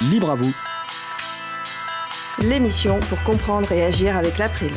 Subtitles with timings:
[0.00, 0.54] Libre à vous.
[2.40, 4.70] L'émission pour comprendre et agir avec l'April,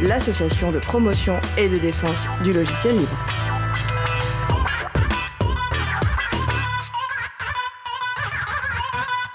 [0.00, 3.18] l'association de promotion et de défense du logiciel libre.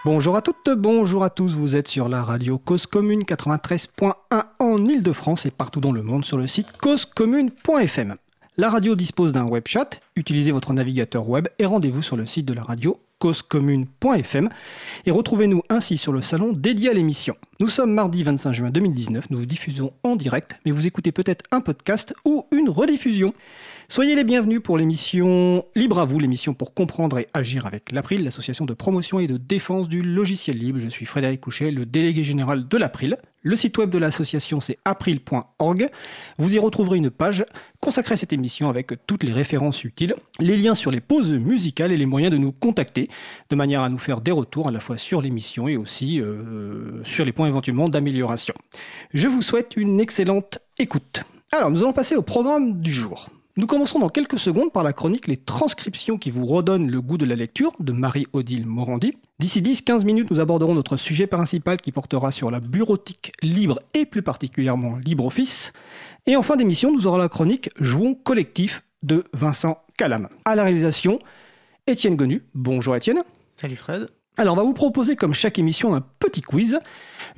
[0.04, 4.14] Bonjour à toutes, bonjour à tous, vous êtes sur la radio Cause Commune 93.1
[4.58, 8.16] en Ile-de-France et partout dans le monde sur le site causecommune.fm.
[8.58, 12.48] La radio dispose d'un web chat, utilisez votre navigateur web et rendez-vous sur le site
[12.48, 14.50] de la radio causecommune.fm
[15.06, 17.36] et retrouvez-nous ainsi sur le salon dédié à l'émission.
[17.60, 21.46] Nous sommes mardi 25 juin 2019, nous vous diffusons en direct, mais vous écoutez peut-être
[21.52, 23.34] un podcast ou une rediffusion.
[23.90, 28.24] Soyez les bienvenus pour l'émission Libre à vous, l'émission pour comprendre et agir avec l'April,
[28.24, 30.80] l'association de promotion et de défense du logiciel libre.
[30.80, 33.18] Je suis Frédéric Couchet, le délégué général de l'April.
[33.48, 35.90] Le site web de l'association c'est april.org.
[36.38, 37.46] Vous y retrouverez une page
[37.80, 41.94] consacrée à cette émission avec toutes les références utiles, les liens sur les pauses musicales
[41.94, 43.08] et les moyens de nous contacter,
[43.50, 47.02] de manière à nous faire des retours à la fois sur l'émission et aussi euh,
[47.06, 48.54] sur les points éventuellement d'amélioration.
[49.14, 51.24] Je vous souhaite une excellente écoute.
[51.54, 53.30] Alors nous allons passer au programme du jour.
[53.58, 57.18] Nous commençons dans quelques secondes par la chronique Les transcriptions qui vous redonnent le goût
[57.18, 59.14] de la lecture de Marie-Odile Morandi.
[59.40, 64.06] D'ici 10-15 minutes, nous aborderons notre sujet principal qui portera sur la bureautique libre et
[64.06, 65.74] plus particulièrement LibreOffice.
[66.28, 70.30] Et en fin d'émission, nous aurons la chronique Jouons collectif de Vincent Calam.
[70.46, 71.18] À la réalisation,
[71.88, 72.44] Étienne Gonu.
[72.54, 73.24] Bonjour Étienne.
[73.56, 74.06] Salut Fred.
[74.38, 76.80] Alors, on va vous proposer, comme chaque émission, un petit quiz.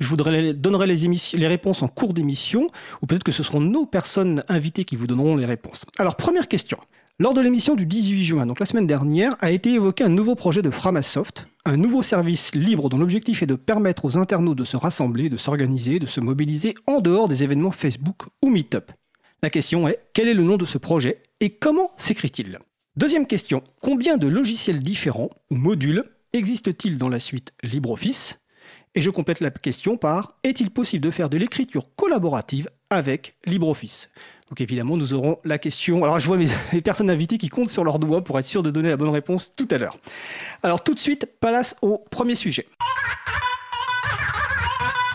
[0.00, 2.66] Je vous donnerai les, réponses en cours d'émission,
[3.02, 5.84] ou peut-être que ce seront nos personnes invitées qui vous donneront les réponses.
[5.98, 6.78] Alors, première question.
[7.18, 10.34] Lors de l'émission du 18 juin, donc la semaine dernière, a été évoqué un nouveau
[10.34, 14.64] projet de Framasoft, un nouveau service libre dont l'objectif est de permettre aux internautes de
[14.64, 18.92] se rassembler, de s'organiser, de se mobiliser en dehors des événements Facebook ou Meetup.
[19.42, 22.58] La question est, quel est le nom de ce projet et comment s'écrit-il?
[22.96, 28.39] Deuxième question, combien de logiciels différents ou modules existe-t-il dans la suite LibreOffice?
[28.96, 34.10] Et je complète la question par est-il possible de faire de l'écriture collaborative avec LibreOffice?
[34.48, 36.02] Donc évidemment, nous aurons la question.
[36.02, 38.64] Alors je vois mes, les personnes invitées qui comptent sur leurs doigts pour être sûr
[38.64, 39.96] de donner la bonne réponse tout à l'heure.
[40.64, 42.66] Alors tout de suite, place au premier sujet.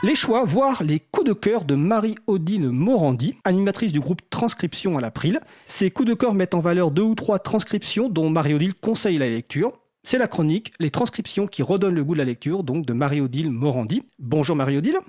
[0.03, 5.02] Les choix, voire les coups de cœur de Marie-Odile Morandi, animatrice du groupe Transcription à
[5.02, 5.40] l'April.
[5.66, 9.28] Ces coups de cœur mettent en valeur deux ou trois transcriptions dont Marie-Odile conseille la
[9.28, 9.74] lecture.
[10.07, 13.49] C'est la chronique, les transcriptions qui redonnent le goût de la lecture, donc de Marie-Odile
[13.49, 14.03] Morandi.
[14.19, 14.99] Bonjour Marie-Odile.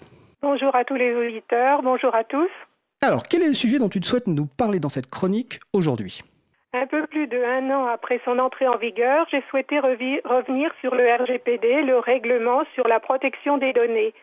[0.40, 2.48] Bonjour à tous les auditeurs, bonjour à tous.
[3.02, 6.22] Alors, quel est le sujet dont tu souhaites nous parler dans cette chronique aujourd'hui?
[6.72, 10.94] Un peu plus de un an après son entrée en vigueur, j'ai souhaité revenir sur
[10.94, 14.14] le RGPD, le règlement sur la protection des données.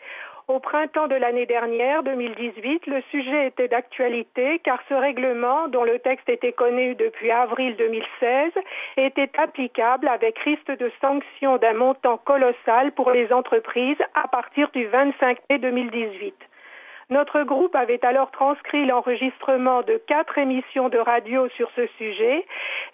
[0.50, 6.00] Au printemps de l'année dernière, 2018, le sujet était d'actualité car ce règlement, dont le
[6.00, 8.52] texte était connu depuis avril 2016,
[8.98, 14.86] était applicable avec risque de sanction d'un montant colossal pour les entreprises à partir du
[14.86, 16.36] 25 mai 2018.
[17.14, 22.44] Notre groupe avait alors transcrit l'enregistrement de quatre émissions de radio sur ce sujet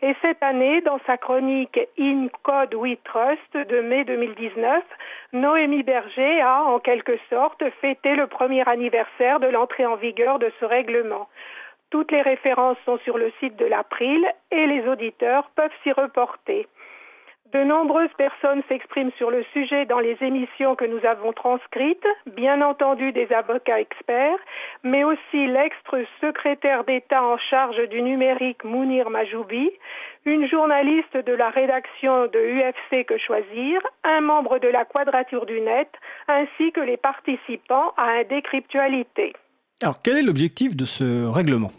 [0.02, 4.84] et cette année, dans sa chronique In Code We Trust de mai 2019,
[5.32, 10.52] Noémie Berger a en quelque sorte fêté le premier anniversaire de l'entrée en vigueur de
[10.60, 11.30] ce règlement.
[11.90, 14.22] Toutes les références sont sur le site de l'April
[14.52, 16.68] et les auditeurs peuvent s'y reporter.
[17.54, 22.06] De nombreuses personnes s'expriment sur le sujet dans les émissions que nous avons transcrites,
[22.36, 24.38] bien entendu des avocats experts,
[24.84, 29.72] mais aussi l'ex-secrétaire d'État en charge du numérique Mounir Majoubi,
[30.26, 35.60] une journaliste de la rédaction de UFC Que Choisir, un membre de la Quadrature du
[35.60, 35.90] Net,
[36.28, 39.34] ainsi que les participants à un décryptualité.
[39.82, 41.72] Alors quel est l'objectif de ce règlement?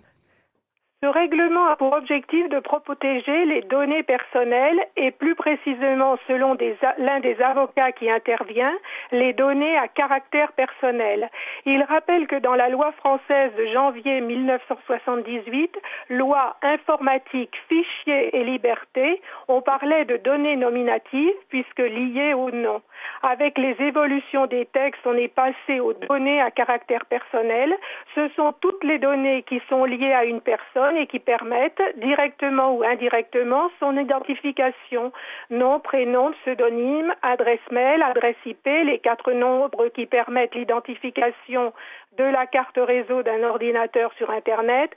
[1.02, 6.58] Ce règlement a pour objectif de protéger les données personnelles et plus précisément, selon
[6.98, 8.76] l'un des avocats qui intervient,
[9.10, 11.30] les données à caractère personnel.
[11.64, 15.74] Il rappelle que dans la loi française de janvier 1978,
[16.10, 22.82] loi informatique, fichiers et liberté, on parlait de données nominatives puisque liées au nom.
[23.22, 27.74] Avec les évolutions des textes, on est passé aux données à caractère personnel.
[28.14, 32.75] Ce sont toutes les données qui sont liées à une personne et qui permettent, directement
[32.75, 35.13] ou indirectement, son identification.
[35.51, 41.72] Nom, prénom, pseudonyme, adresse mail, adresse IP, les quatre nombres qui permettent l'identification
[42.19, 44.91] de la carte réseau d'un ordinateur sur Internet,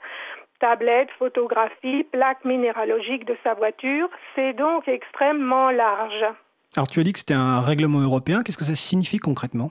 [0.60, 4.08] tablette, photographie, plaque minéralogique de sa voiture.
[4.34, 6.24] C'est donc extrêmement large.
[6.76, 8.42] Alors tu as dit que c'était un règlement européen.
[8.42, 9.70] Qu'est-ce que ça signifie concrètement?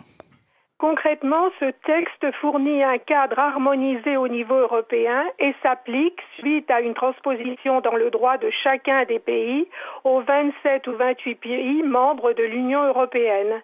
[0.83, 6.93] Concrètement, ce texte fournit un cadre harmonisé au niveau européen et s'applique suite à une
[6.93, 9.69] transposition dans le droit de chacun des pays
[10.03, 13.61] aux 27 ou 28 pays membres de l'Union européenne.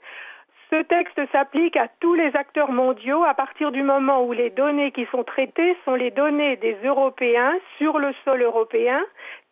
[0.71, 4.91] Ce texte s'applique à tous les acteurs mondiaux à partir du moment où les données
[4.91, 9.03] qui sont traitées sont les données des Européens sur le sol européen,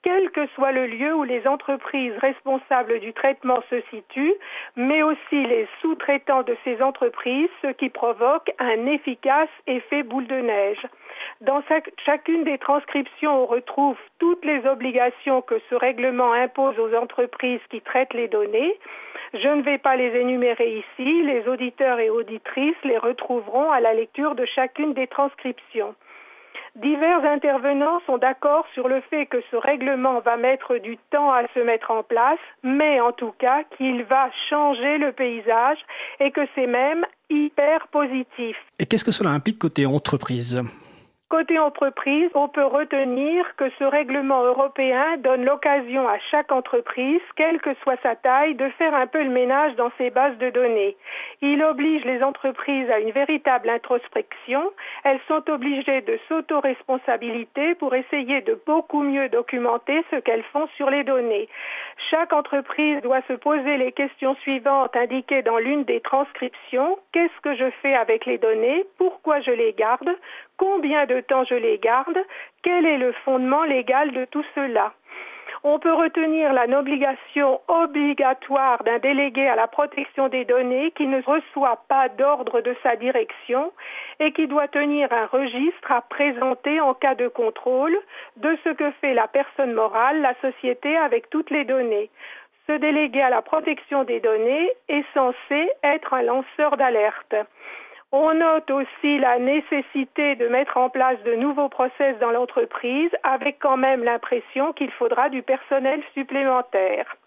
[0.07, 4.35] quel que soit le lieu où les entreprises responsables du traitement se situent,
[4.77, 10.39] mais aussi les sous-traitants de ces entreprises, ce qui provoque un efficace effet boule de
[10.39, 10.87] neige.
[11.41, 11.61] Dans
[12.05, 17.81] chacune des transcriptions, on retrouve toutes les obligations que ce règlement impose aux entreprises qui
[17.81, 18.79] traitent les données.
[19.33, 23.93] Je ne vais pas les énumérer ici, les auditeurs et auditrices les retrouveront à la
[23.93, 25.95] lecture de chacune des transcriptions.
[26.77, 31.41] Divers intervenants sont d'accord sur le fait que ce règlement va mettre du temps à
[31.55, 35.79] se mettre en place, mais en tout cas qu'il va changer le paysage
[36.19, 38.55] et que c'est même hyper positif.
[38.77, 40.61] Et qu'est-ce que cela implique côté entreprise?
[41.29, 47.59] Côté entreprise, on peut retenir que ce règlement européen donne l'occasion à chaque entreprise, quelle
[47.59, 50.95] que soit sa taille, de faire un peu le ménage dans ses bases de données.
[51.41, 54.71] Il oblige les entreprises à une véritable introspection.
[55.03, 60.89] Elles sont obligées de s'auto-responsabilité pour essayer de beaucoup mieux documenter ce qu'elles font sur
[60.89, 61.49] les données.
[62.09, 66.97] Chaque entreprise doit se poser les questions suivantes indiquées dans l'une des transcriptions.
[67.11, 68.85] Qu'est-ce que je fais avec les données?
[68.97, 70.15] Pourquoi je les garde?
[70.57, 72.19] Combien de temps je les garde,
[72.63, 74.93] quel est le fondement légal de tout cela.
[75.63, 81.83] On peut retenir l'obligation obligatoire d'un délégué à la protection des données qui ne reçoit
[81.87, 83.71] pas d'ordre de sa direction
[84.19, 87.97] et qui doit tenir un registre à présenter en cas de contrôle
[88.37, 92.09] de ce que fait la personne morale, la société avec toutes les données.
[92.67, 97.35] Ce délégué à la protection des données est censé être un lanceur d'alerte.
[98.13, 103.59] On note aussi la nécessité de mettre en place de nouveaux process dans l'entreprise avec
[103.59, 107.17] quand même l'impression qu'il faudra du personnel supplémentaire.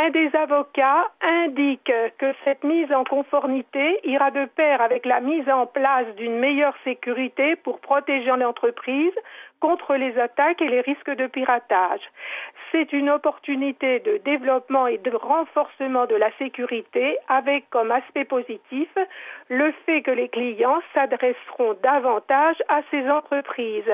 [0.00, 5.48] Un des avocats indique que cette mise en conformité ira de pair avec la mise
[5.48, 9.10] en place d'une meilleure sécurité pour protéger l'entreprise
[9.58, 12.02] contre les attaques et les risques de piratage.
[12.70, 18.88] C'est une opportunité de développement et de renforcement de la sécurité avec comme aspect positif
[19.48, 23.92] le fait que les clients s'adresseront davantage à ces entreprises.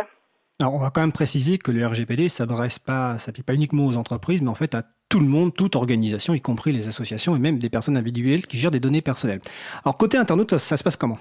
[0.61, 2.79] Alors, on va quand même préciser que le RGPD s'adresse
[3.19, 6.41] s'applique pas uniquement aux entreprises, mais en fait à tout le monde, toute organisation, y
[6.41, 9.41] compris les associations et même des personnes individuelles qui gèrent des données personnelles.
[9.85, 11.19] Alors, côté internaute, ça se passe comment?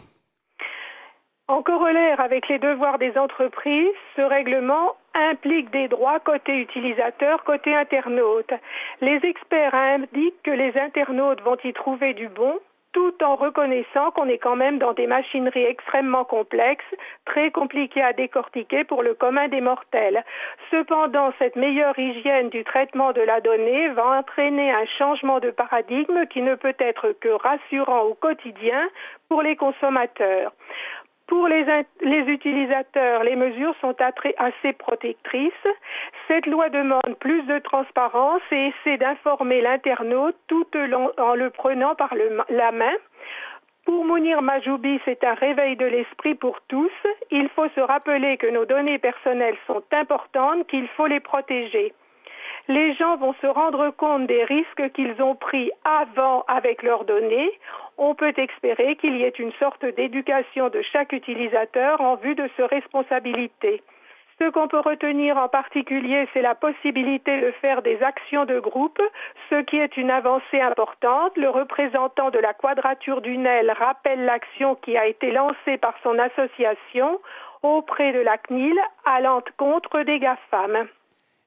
[1.47, 7.75] En corollaire avec les devoirs des entreprises, ce règlement implique des droits côté utilisateur, côté
[7.75, 8.51] internaute.
[9.01, 12.59] Les experts indiquent que les internautes vont y trouver du bon,
[12.93, 16.85] tout en reconnaissant qu'on est quand même dans des machineries extrêmement complexes,
[17.25, 20.23] très compliquées à décortiquer pour le commun des mortels.
[20.71, 26.25] Cependant, cette meilleure hygiène du traitement de la donnée va entraîner un changement de paradigme
[26.27, 28.87] qui ne peut être que rassurant au quotidien
[29.27, 30.53] pour les consommateurs.
[31.27, 31.65] Pour les,
[32.27, 33.95] utilisateurs, les mesures sont
[34.37, 35.51] assez protectrices.
[36.27, 40.67] Cette loi demande plus de transparence et essaie d'informer l'internaute tout
[41.17, 42.13] en le prenant par
[42.49, 42.93] la main.
[43.85, 46.91] Pour Mounir Majoubi, c'est un réveil de l'esprit pour tous.
[47.31, 51.93] Il faut se rappeler que nos données personnelles sont importantes, qu'il faut les protéger
[52.67, 57.51] les gens vont se rendre compte des risques qu'ils ont pris avant avec leurs données.
[57.97, 62.49] On peut espérer qu'il y ait une sorte d'éducation de chaque utilisateur en vue de
[62.55, 63.81] se responsabiliser.
[64.39, 69.01] Ce qu'on peut retenir en particulier, c'est la possibilité de faire des actions de groupe,
[69.49, 71.37] ce qui est une avancée importante.
[71.37, 76.17] Le représentant de la quadrature du NEL rappelle l'action qui a été lancée par son
[76.17, 77.19] association
[77.61, 80.87] auprès de la CNIL allant contre des GAFAM.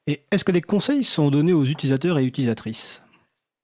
[0.09, 3.03] Et est-ce que des conseils sont donnés aux utilisateurs et utilisatrices?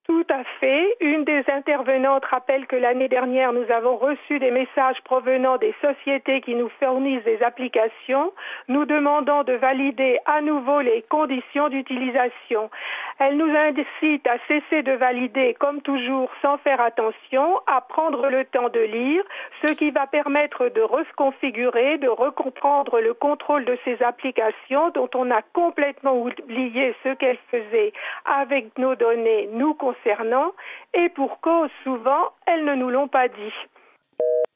[0.07, 0.97] Tout à fait.
[1.01, 6.41] Une des intervenantes rappelle que l'année dernière, nous avons reçu des messages provenant des sociétés
[6.41, 8.33] qui nous fournissent des applications,
[8.69, 12.71] nous demandant de valider à nouveau les conditions d'utilisation.
[13.19, 18.45] Elle nous incite à cesser de valider, comme toujours, sans faire attention, à prendre le
[18.45, 19.23] temps de lire,
[19.65, 25.31] ce qui va permettre de reconfigurer, de recomprendre le contrôle de ces applications dont on
[25.31, 27.93] a complètement oublié ce qu'elles faisaient
[28.25, 29.49] avec nos données,
[29.93, 30.53] concernant,
[30.95, 33.53] et pour cause, souvent, elles ne nous l'ont pas dit.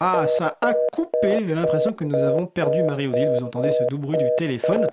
[0.00, 1.45] Ah, ça a coupé.
[1.47, 3.31] J'ai l'impression que nous avons perdu Marie-Odile.
[3.38, 4.87] Vous entendez ce doux bruit du téléphone.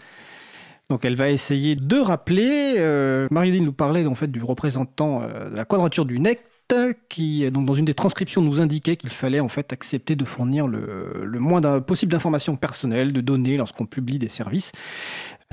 [0.90, 2.76] Donc elle va essayer de rappeler.
[2.78, 6.40] Euh, Marie-Odile nous parlait en fait du représentant euh, de la quadrature du NEC
[7.10, 10.68] qui, donc, dans une des transcriptions, nous indiquait qu'il fallait en fait accepter de fournir
[10.68, 14.72] le, le moins possible d'informations personnelles, de données lorsqu'on publie des services.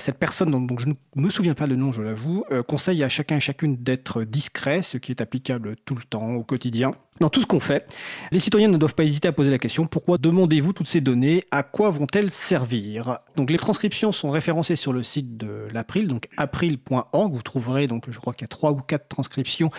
[0.01, 3.09] Cette personne, dont, je ne me souviens pas le nom, je l'avoue, euh, conseille à
[3.09, 7.29] chacun et chacune d'être discret, ce qui est applicable tout le temps, au quotidien dans
[7.29, 7.87] tout ce qu'on fait.
[8.33, 11.45] Les citoyens ne doivent pas hésiter à poser la question pourquoi demandez-vous toutes ces données
[11.51, 13.19] À quoi vont-elles servir?
[13.37, 17.35] Donc les transcriptions sont référencées sur le site de l'April, donc april.org.
[17.35, 19.71] Vous trouverez donc je crois qu'il y a trois ou quatre transcriptions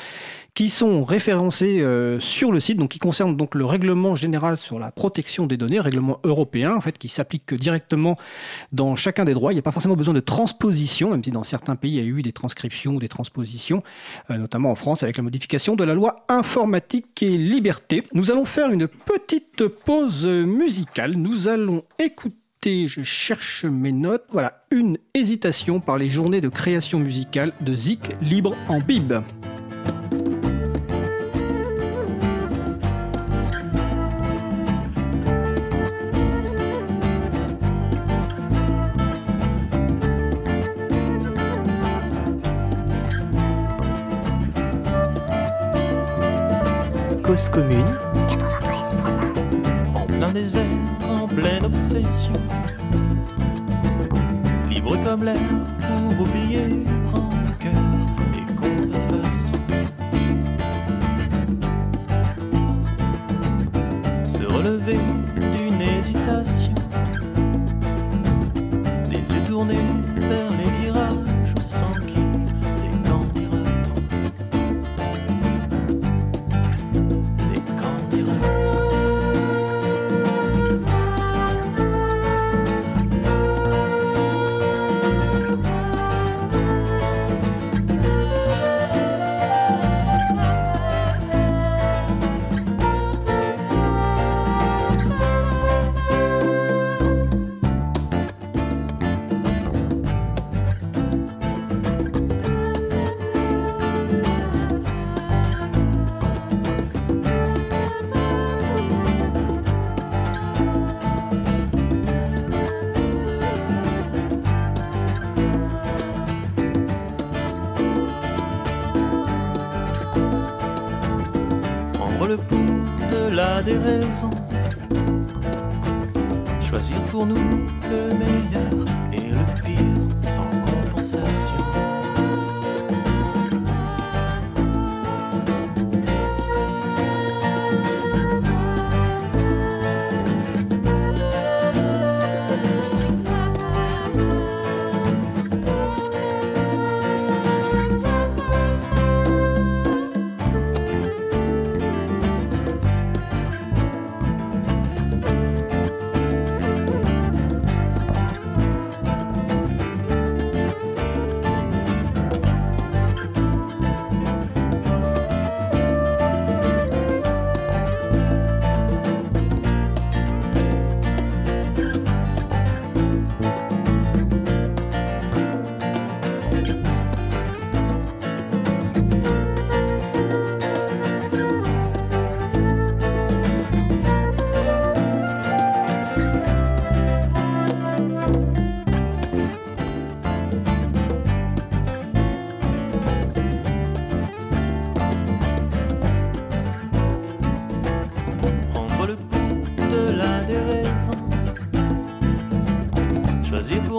[0.53, 4.79] qui sont référencées euh, sur le site, donc qui concernent donc le règlement général sur
[4.79, 8.15] la protection des données, règlement européen en fait qui s'applique directement
[8.73, 9.53] dans chacun des droits.
[9.53, 12.01] Il n'y a pas forcément besoin de transposition, même si dans certains pays il y
[12.01, 13.81] a eu des transcriptions ou des transpositions,
[14.29, 18.03] euh, notamment en France avec la modification de la loi informatique et liberté.
[18.13, 21.13] Nous allons faire une petite pause musicale.
[21.13, 26.99] Nous allons écouter, je cherche mes notes, voilà, une hésitation par les journées de création
[26.99, 29.13] musicale de Zik Libre en Bib.
[47.49, 47.85] Commune
[48.27, 48.95] 93
[49.95, 50.63] En plein désert,
[51.09, 52.33] en pleine obsession.
[54.69, 55.39] Libre comme l'air
[55.79, 56.83] pour oublier
[57.57, 57.71] cœur
[58.35, 59.59] et contrefaçon.
[64.27, 64.99] Se relever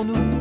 [0.04, 0.31] pour nous.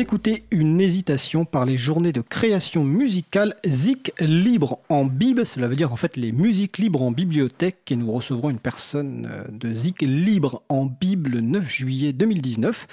[0.00, 5.44] D'écouter une hésitation par les journées de création musicale Zik Libre en Bib.
[5.44, 9.28] Cela veut dire en fait les musiques libres en bibliothèque et nous recevrons une personne
[9.30, 12.86] euh, de Zik Libre en Bib le 9 juillet 2019.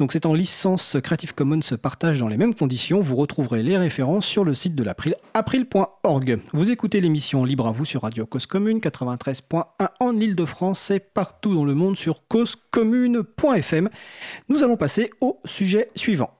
[0.00, 2.98] Donc c'est en licence Creative Commons partage dans les mêmes conditions.
[2.98, 6.40] Vous retrouverez les références sur le site de l'April, april.org.
[6.52, 9.62] Vous écoutez l'émission Libre à vous sur Radio Cause Commune 93.1
[10.00, 13.88] en Ile-de-France et partout dans le monde sur causecommune.fm.
[14.48, 16.34] Nous allons passer au sujet suivant.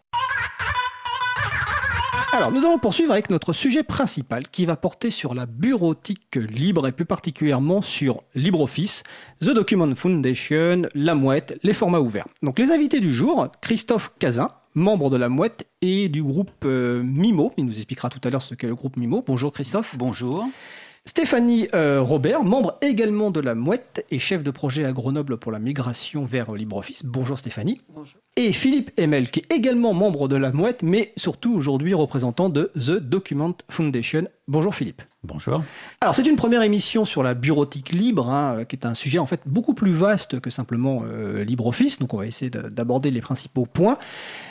[2.31, 6.87] Alors, nous allons poursuivre avec notre sujet principal qui va porter sur la bureautique libre
[6.87, 9.03] et plus particulièrement sur LibreOffice,
[9.41, 12.29] The Document Foundation, La Mouette, les formats ouverts.
[12.43, 17.03] Donc, les invités du jour, Christophe Cazin, membre de La Mouette et du groupe euh,
[17.03, 17.53] Mimo.
[17.57, 19.25] Il nous expliquera tout à l'heure ce qu'est le groupe Mimo.
[19.27, 19.97] Bonjour Christophe.
[19.97, 20.47] Bonjour.
[21.13, 25.51] Stéphanie euh, Robert, membre également de la Mouette et chef de projet à Grenoble pour
[25.51, 27.07] la migration vers LibreOffice.
[27.07, 27.81] Bonjour Stéphanie.
[27.95, 28.21] Bonjour.
[28.37, 32.71] Et Philippe Emel, qui est également membre de la Mouette, mais surtout aujourd'hui représentant de
[32.75, 34.29] The Document Foundation.
[34.49, 35.01] Bonjour Philippe.
[35.25, 35.63] Bonjour.
[36.03, 39.27] Alors c'est une première émission sur la bureautique libre, hein, qui est un sujet en
[39.27, 42.01] fait beaucoup plus vaste que simplement euh, LibreOffice.
[42.01, 43.97] Donc on va essayer de- d'aborder les principaux points.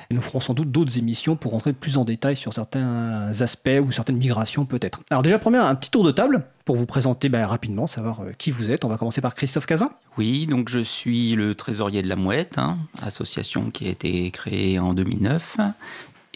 [0.10, 3.80] Et nous ferons sans doute d'autres émissions pour rentrer plus en détail sur certains aspects
[3.86, 5.02] ou certaines migrations peut-être.
[5.10, 8.32] Alors déjà première, un petit tour de table pour vous présenter bah, rapidement, savoir euh,
[8.38, 8.86] qui vous êtes.
[8.86, 9.90] On va commencer par Christophe Cazin.
[10.18, 14.80] Oui, donc je suis le trésorier de la Mouette, hein, association qui a été créée
[14.80, 15.58] en 2009.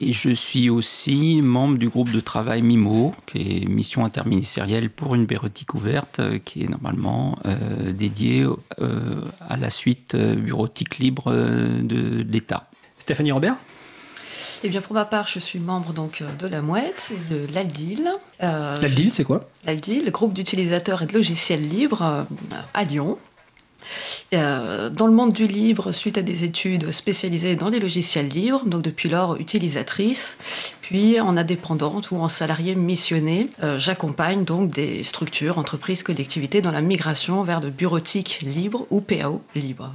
[0.03, 5.15] Et je suis aussi membre du groupe de travail MIMO, qui est Mission interministérielle pour
[5.15, 8.45] une bureautique ouverte, euh, qui est normalement euh, dédiée
[9.41, 12.70] à la suite bureautique libre de l'État.
[13.11, 13.57] Stéphanie Robert.
[14.63, 17.53] Eh bien, pour ma part, je suis membre donc euh, de la Mouette et de
[17.53, 18.09] l'ALDIL.
[18.41, 19.49] Euh, La deal, c'est quoi?
[19.65, 22.23] L'ALDIL, le groupe d'utilisateurs et de logiciels libres euh,
[22.73, 23.17] à Lyon.
[24.33, 28.63] Euh, dans le monde du libre, suite à des études spécialisées dans les logiciels libres,
[28.65, 30.37] donc depuis lors utilisatrice,
[30.81, 36.81] puis en indépendante ou en salarié missionné, j'accompagne donc des structures, entreprises, collectivités dans la
[36.81, 39.91] migration vers de bureautique libre ou PAO libre.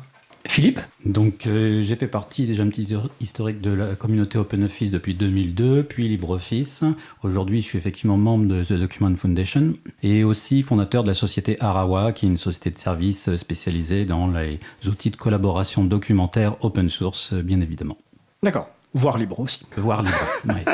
[0.49, 0.81] Philippe.
[1.05, 2.89] Donc euh, j'ai fait partie déjà un petit
[3.21, 6.85] historique de la communauté OpenOffice depuis 2002, puis LibreOffice.
[7.23, 11.57] Aujourd'hui, je suis effectivement membre de The Document Foundation et aussi fondateur de la société
[11.61, 16.89] Arawa, qui est une société de services spécialisée dans les outils de collaboration documentaire open
[16.89, 17.97] source, bien évidemment.
[18.43, 18.69] D'accord.
[18.97, 19.65] Voire libre aussi.
[19.77, 20.17] Voire libre.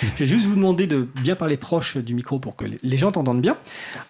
[0.00, 3.10] Je vais juste vous demander de bien parler proche du micro pour que les- gens
[3.12, 3.56] t'entendent bien.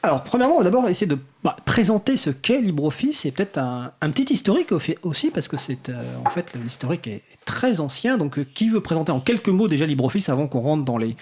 [0.03, 3.93] Alors, premièrement, on va d'abord essayer de bah, présenter ce qu'est LibreOffice et peut-être un,
[4.01, 4.71] un petit historique
[5.03, 8.19] aussi, parce que c'est euh, en fait l'historique est très ancien.
[8.19, 11.17] Donc, euh, qui veut présenter en quelques mots déjà LibreOffice avant qu'on rentre dans les,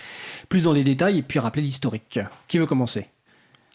[0.48, 2.18] plus dans les détails et puis rappeler l'historique?
[2.48, 3.06] Qui veut commencer?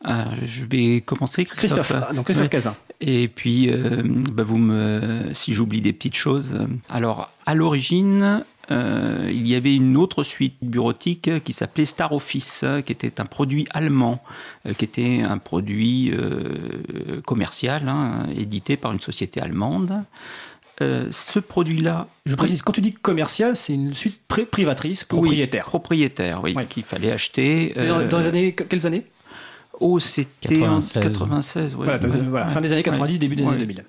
[0.08, 1.88] Euh, je vais commencer, Christophe.
[1.88, 2.04] Christophe.
[2.10, 2.50] Ah, donc, Christophe Ouais.
[2.50, 2.76] Cazin.
[3.02, 6.58] Et puis, euh, bah, vous me, si j'oublie des petites choses.
[6.90, 12.62] Alors, à l'origine, euh, il y avait une autre suite bureautique qui s'appelait Star Office,
[12.64, 14.24] euh, qui était un produit allemand,
[14.66, 20.04] euh, qui était un produit euh, commercial, hein, édité par une société allemande.
[20.82, 22.08] Euh, ce produit-là.
[22.26, 25.66] Je précise, quand tu dis commercial, c'est une suite pri- privatrice, Oui, propriétaire.
[25.66, 26.66] propriétaire, oui, Ouais.
[26.66, 27.74] qu'il fallait acheter.
[27.76, 29.06] Dans, euh, dans les années, quelles années?
[29.80, 30.98] Oh, c'était 96.
[30.98, 31.86] en 96, ouais.
[31.86, 32.20] Voilà, Ouais.
[32.30, 33.18] voilà, fin des années 90, Ouais.
[33.20, 33.50] début des Ouais.
[33.50, 33.84] années 2000.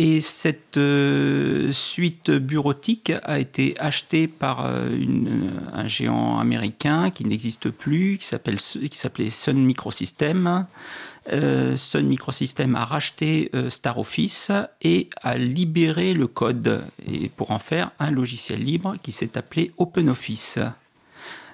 [0.00, 7.24] Et cette euh, suite bureautique a été achetée par euh, une- un géant américain qui
[7.24, 10.66] n'existe plus, qui s'appelait Sun Microsystems.
[11.32, 17.50] Euh, Sun Microsystems a racheté euh, Star Office et a libéré le code et pour
[17.50, 20.60] en faire un logiciel libre qui s'est appelé OpenOffice.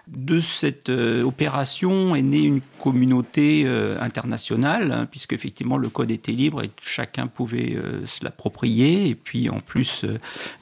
[0.07, 6.11] De cette euh, opération est née une communauté euh, internationale, hein, puisque effectivement le code
[6.11, 10.05] était libre et chacun pouvait euh, se l'approprier, et puis en plus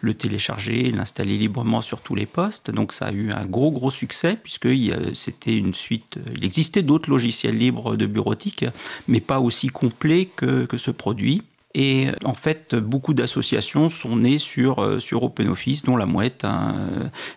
[0.00, 2.70] le télécharger, l'installer librement sur tous les postes.
[2.70, 4.68] Donc ça a eu un gros gros succès, puisque
[5.14, 6.20] c'était une suite.
[6.36, 8.64] Il existait d'autres logiciels libres de bureautique,
[9.08, 11.42] mais pas aussi complets que ce produit.
[11.74, 16.44] Et euh, en fait, beaucoup d'associations sont nées sur, euh, sur OpenOffice, dont la Mouette,
[16.44, 16.74] hein,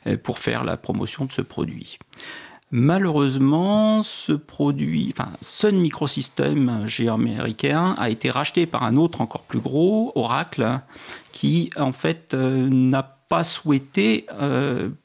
[0.07, 1.97] euh, pour faire la promotion de ce produit.
[2.71, 9.21] Malheureusement, ce produit, enfin, Sun Microsystems, un géant américain, a été racheté par un autre
[9.21, 10.79] encore plus gros, Oracle,
[11.31, 14.25] qui en fait n'a pas souhaité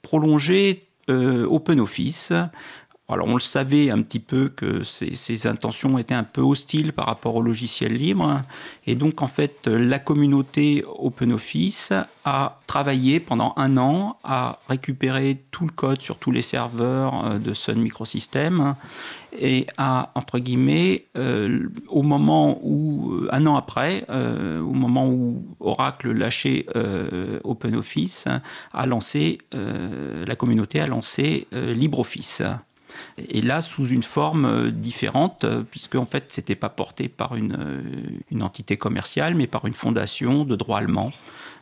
[0.03, 2.33] prolonger OpenOffice.
[3.13, 7.07] Alors on le savait un petit peu que ses intentions étaient un peu hostiles par
[7.07, 8.43] rapport au logiciel libre.
[8.87, 11.93] Et donc en fait la communauté OpenOffice
[12.25, 17.39] a travaillé pendant un an à récupérer tout le code sur tous les serveurs euh,
[17.39, 18.77] de Sun Microsystems
[19.39, 25.45] et à, entre guillemets, euh, au moment où, euh, un an après, au moment où
[25.61, 26.67] Oracle lâchait
[27.45, 28.27] OpenOffice,
[28.73, 32.43] a lancé, la communauté a lancé LibreOffice.
[33.19, 37.37] Et là, sous une forme euh, différente, euh, puisque en fait, c'était pas porté par
[37.37, 37.83] une, euh,
[38.31, 41.13] une entité commerciale, mais par une fondation de droit allemand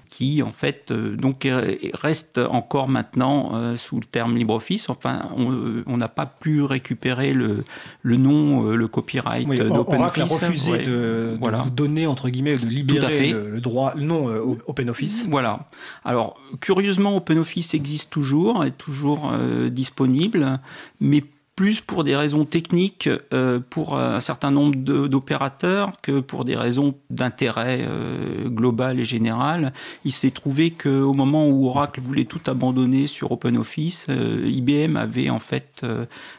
[0.08, 4.88] qui en fait euh, donc euh, reste encore maintenant euh, sous le terme LibreOffice.
[4.88, 7.64] Enfin, on n'a pas pu récupérer le,
[8.02, 9.92] le nom, le copyright Oui, euh, Oracle
[10.22, 10.32] a d'OpenOffice.
[10.46, 11.58] refusé Ouais, de, de voilà.
[11.58, 13.32] vous donner, entre guillemets, de Tout à libérer fait.
[13.32, 14.26] le, le droit, le nom
[14.66, 15.26] OpenOffice.
[15.28, 15.68] Voilà.
[16.04, 20.58] Alors, curieusement, OpenOffice existe toujours, est toujours euh, disponible,
[21.00, 21.24] mais
[21.58, 26.94] plus pour des raisons techniques euh, pour un certain nombre d'opérateurs que pour des raisons
[27.10, 29.72] d'intérêt euh, global et général.
[30.04, 35.30] Il s'est trouvé qu'au moment où Oracle voulait tout abandonner sur OpenOffice, euh, IBM avait
[35.30, 35.84] en fait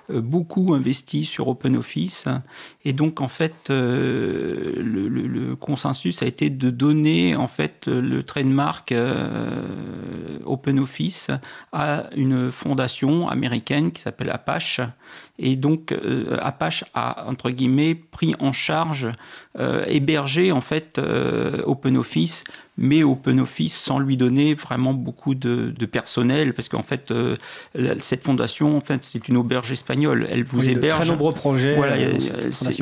[0.10, 2.30] beaucoup investi sur OpenOffice.
[2.86, 8.94] Et donc, en fait, le, le, consensus a été de donner en fait le trademark
[10.46, 11.30] OpenOffice
[11.74, 14.82] à une fondation américaine qui s'appelle Apache
[15.38, 19.08] et donc, euh, Apache a, entre guillemets, pris en charge,
[19.58, 22.44] euh, hébergé en fait euh, OpenOffice
[22.80, 27.36] mais OpenOffice sans lui donner vraiment beaucoup de, personnel, parce qu'en fait, euh,
[28.00, 30.26] cette fondation, en fait, c'est une auberge espagnole.
[30.30, 31.00] Elle vous héberge.
[31.00, 31.76] De très nombreux projets.
[31.76, 32.20] Voilà, euh,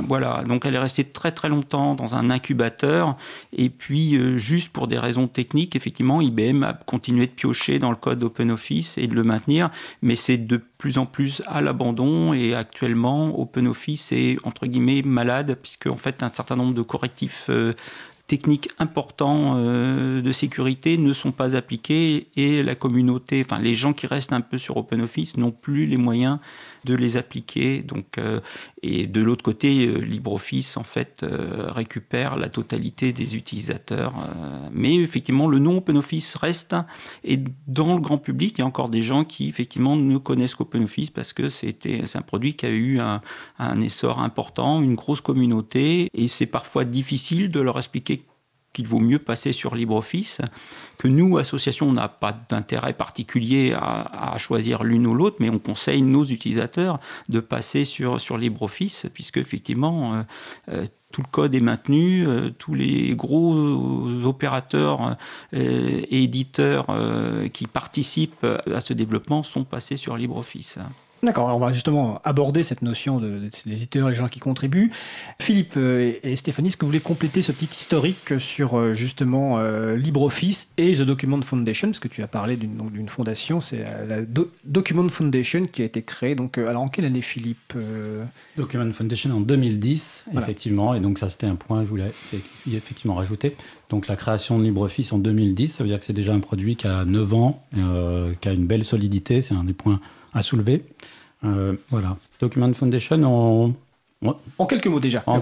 [0.07, 3.17] voilà, donc elle est restée très très longtemps dans un incubateur,
[3.53, 7.89] et puis euh, juste pour des raisons techniques, effectivement, IBM a continué de piocher dans
[7.89, 9.71] le code OpenOffice et de le maintenir,
[10.03, 15.57] mais c'est de plus en plus à l'abandon et actuellement OpenOffice est entre guillemets malade
[15.60, 17.49] puisque en fait un certain nombre de correctifs
[18.27, 23.93] techniques importants euh, de sécurité ne sont pas appliqués et la communauté, enfin les gens
[23.93, 26.39] qui restent un peu sur OpenOffice n'ont plus les moyens
[26.88, 27.84] de les appliquer.
[27.84, 28.39] Donc, euh,
[28.82, 34.13] et de l'autre côté, euh, LibreOffice en fait récupère la totalité des utilisateurs.
[34.71, 36.76] mais effectivement, le nom OpenOffice reste
[37.23, 40.56] et dans le grand public, il y a encore des gens qui effectivement ne connaissent
[40.56, 43.21] qu'OpenOffice parce que c'était c'est un produit qui a eu un,
[43.60, 48.23] un essor important, une grosse communauté et c'est parfois difficile de leur expliquer
[48.77, 50.39] qu'il vaut mieux passer sur LibreOffice,
[50.99, 55.57] que nous, association, on n'a pas d'intérêt particulier à, choisir l'une ou l'autre, mais on
[55.57, 60.21] conseille nos utilisateurs de passer sur, sur LibreOffice, puisque effectivement, euh,
[60.69, 63.55] euh, tout le code est maintenu, euh, tous les gros
[64.23, 65.17] opérateurs
[65.53, 66.85] et éditeurs
[67.51, 70.77] qui participent à ce développement sont passés sur LibreOffice.
[71.23, 74.91] D'accord, on va justement aborder cette notion de, des éditeurs, les gens qui contribuent.
[75.39, 79.58] Philippe euh, et Stéphanie, est-ce que vous voulez compléter ce petit historique sur euh, justement
[79.58, 81.88] euh, LibreOffice et The Document Foundation?
[81.88, 84.21] Parce que tu as parlé d'une fondation, c'est la
[84.63, 86.36] Document Foundation qui a été créée.
[86.36, 87.73] Donc, alors en quelle année, Philippe
[88.56, 90.93] Document Foundation en 2010, effectivement.
[90.93, 92.12] Et donc, ça, c'était un point que je voulais
[92.71, 93.56] effectivement rajouter.
[93.89, 96.75] Donc, la création de LibreOffice en 2010, ça veut dire que c'est déjà un produit
[96.75, 97.63] qui a 9 ans,
[98.41, 99.41] qui a une belle solidité.
[99.41, 99.99] C'est un des points
[100.33, 100.83] à soulever.
[101.43, 102.17] Euh, voilà.
[102.39, 103.73] Document Foundation, en,
[104.57, 105.23] en quelques mots déjà.
[105.27, 105.39] En,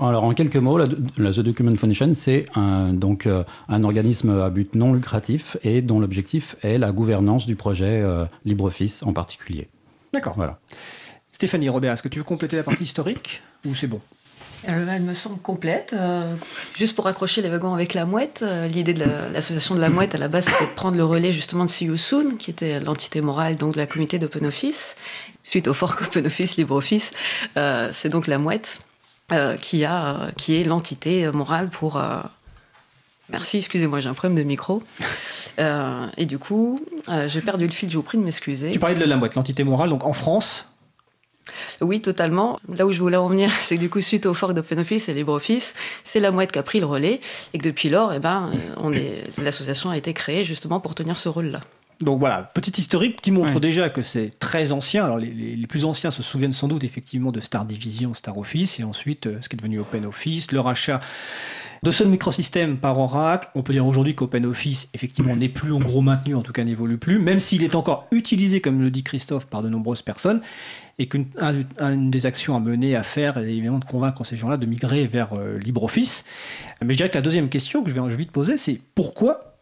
[0.00, 4.50] alors en quelques mots, la, The Document Foundation, c'est un, donc euh, un organisme à
[4.50, 9.68] but non lucratif et dont l'objectif est la gouvernance du projet euh, LibreOffice en particulier.
[10.12, 10.34] D'accord.
[10.36, 10.58] Voilà.
[11.32, 14.00] Stéphanie Robert, est-ce que tu veux compléter la partie historique ou c'est bon?
[14.66, 15.92] Elle me semble complète.
[15.92, 16.34] Euh,
[16.76, 20.14] juste pour accrocher les wagons avec la mouette, euh, l'idée de l'association de la mouette
[20.14, 23.20] à la base c'était de prendre le relais justement de See Soon, qui était l'entité
[23.20, 24.96] morale donc de la communauté d'OpenOffice.
[25.44, 27.10] Suite au fork OpenOffice, LibreOffice,
[27.56, 28.80] euh, c'est donc la mouette
[29.60, 32.02] qui, a, qui est l'entité morale pour.
[33.28, 34.82] Merci, excusez-moi, j'ai un problème de micro.
[35.58, 36.80] et du coup,
[37.26, 38.70] j'ai perdu le fil, je vous prie de m'excuser.
[38.70, 40.70] Tu parlais de la mouette, l'entité morale, donc en France,
[41.80, 42.58] oui, totalement.
[42.76, 45.14] Là où je voulais en venir, c'est que du coup, suite au fork d'OpenOffice et
[45.14, 47.20] LibreOffice, c'est la mouette qui a pris le relais
[47.52, 51.18] et que depuis lors, eh ben, on est, l'association a été créée justement pour tenir
[51.18, 51.60] ce rôle-là.
[52.00, 55.04] Donc voilà, petit historique qui montre déjà que c'est très ancien.
[55.04, 58.78] Alors les, les, plus anciens se souviennent sans doute effectivement de Star Division, Star Office,
[58.78, 61.00] et ensuite euh, ce qui est devenu OpenOffice, le rachat
[61.82, 63.48] de Sun Microsystem par Oracle.
[63.54, 66.98] On peut dire aujourd'hui qu'OpenOffice effectivement n'est plus en gros maintenu, en tout cas n'évolue
[66.98, 70.40] plus, même s'il est encore utilisé, comme le dit Christophe, par de nombreuses personnes
[70.98, 71.26] et qu'une
[72.10, 75.32] des actions à mener, à faire, est évidemment de convaincre ces gens-là de migrer vers
[75.34, 76.24] euh, LibreOffice.
[76.82, 79.58] Mais je dirais que la deuxième question que je vais envie de poser, c'est pourquoi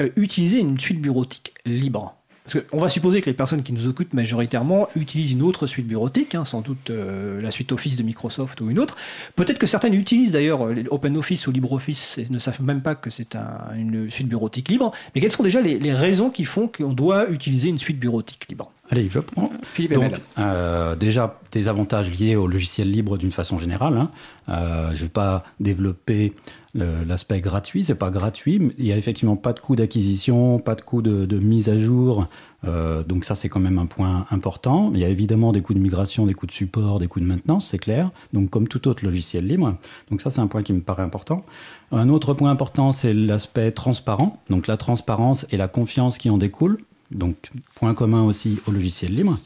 [0.00, 2.16] euh, utiliser une suite bureautique libre?
[2.44, 5.86] Parce qu'on va supposer que les personnes qui nous occupent majoritairement utilisent une autre suite
[5.86, 8.96] bureautique, hein, sans doute euh, la suite Office de Microsoft ou une autre.
[9.36, 13.36] Peut-être que certaines utilisent d'ailleurs OpenOffice ou LibreOffice et ne savent même pas que c'est
[13.76, 14.90] une suite bureautique libre.
[15.14, 18.72] Mais quelles sont déjà les raisons qui font qu'on doit utiliser une suite bureautique libre?
[18.92, 19.50] Allez, je prends.
[19.62, 23.96] Philippe Donc, euh, déjà, des avantages liés au logiciel libre d'une façon générale.
[23.96, 24.10] Hein.
[24.50, 26.34] Euh, je ne vais pas développer
[26.74, 28.72] l'aspect gratuit, c'est pas gratuit.
[28.78, 32.26] Il n'y a effectivement pas de coût d'acquisition, pas de coût de, mise à jour.
[32.64, 34.90] Euh, donc ça, c'est quand même un point important.
[34.94, 37.26] Il y a évidemment des coûts de migration, des coûts de support, des coûts de
[37.26, 38.10] maintenance, c'est clair.
[38.32, 39.76] Donc comme tout autre logiciel libre.
[40.10, 41.44] Donc ça, c'est un point qui me paraît important.
[41.90, 44.42] Un autre point important, c'est l'aspect transparent.
[44.48, 46.78] Donc la transparence et la confiance qui en découlent.
[47.14, 49.38] Donc, point commun aussi au logiciel libre.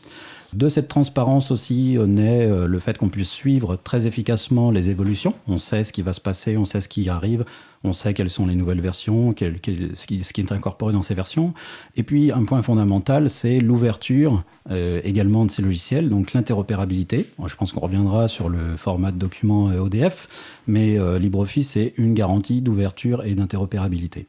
[0.56, 5.34] De cette transparence aussi naît euh, le fait qu'on puisse suivre très efficacement les évolutions.
[5.48, 7.44] On sait ce qui va se passer, on sait ce qui arrive
[7.84, 11.52] On sait quelles sont les nouvelles versions, ce, qui, est incorporé dans ces versions.
[11.94, 17.28] Et puis, un point fondamental, c'est l'ouverture euh, également de ces logiciels, donc l'interopérabilité.
[17.44, 20.26] Je pense qu'on reviendra sur le format de document euh, ODF,
[20.66, 24.26] mais LibreOffice est une garantie d'ouverture et d'interopérabilité.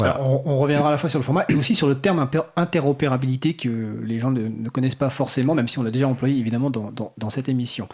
[0.00, 4.00] On, reviendra à la fois sur le format et aussi sur le terme interopérabilité que
[4.04, 7.48] les gens ne, connaissent pas forcément, même si on l'a déjà employé évidemment dans cette
[7.48, 7.88] émission.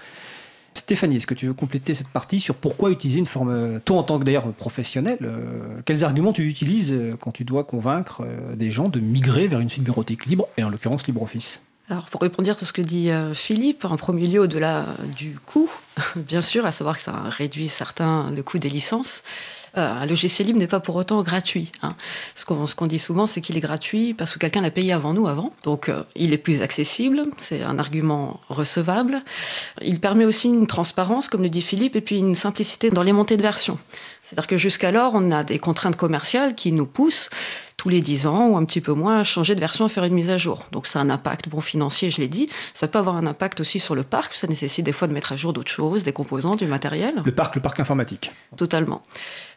[0.74, 4.02] Stéphanie, est-ce que tu veux compléter cette partie sur pourquoi utiliser une forme, toi en
[4.02, 8.56] tant que d'ailleurs professionnel, euh, quels arguments tu utilises euh, quand tu dois convaincre euh,
[8.56, 11.62] des gens de migrer vers une suite bureautique libre, et en l'occurrence LibreOffice?
[11.88, 14.86] Alors, pour répondre à tout ce que dit Philippe, en premier lieu, au-delà
[15.16, 15.70] du coût,
[16.16, 20.48] bien sûr, à savoir que ça réduit certains le coût des licences, euh, un logiciel
[20.48, 21.72] libre n'est pas pour autant gratuit.
[21.82, 21.94] Hein.
[22.34, 25.26] Ce qu'on dit souvent, c'est qu'il est gratuit parce que quelqu'un l'a payé avant nous,
[25.26, 25.52] avant.
[25.62, 27.22] Donc, euh, il est plus accessible.
[27.38, 29.22] C'est un argument recevable.
[29.82, 33.12] Il permet aussi une transparence, comme le dit Philippe, et puis une simplicité dans les
[33.12, 33.78] montées de version.
[34.22, 37.28] C'est-à-dire que jusqu'alors, on a des contraintes commerciales qui nous poussent
[37.84, 40.04] tous les 10 ans ou un petit peu moins à changer de version, à faire
[40.04, 40.60] une mise à jour.
[40.72, 42.48] Donc ça a un impact bon financier, je l'ai dit.
[42.72, 44.32] Ça peut avoir un impact aussi sur le parc.
[44.32, 47.12] Ça nécessite des fois de mettre à jour d'autres choses, des composants, du matériel.
[47.22, 48.32] Le parc, le parc informatique.
[48.56, 49.02] Totalement.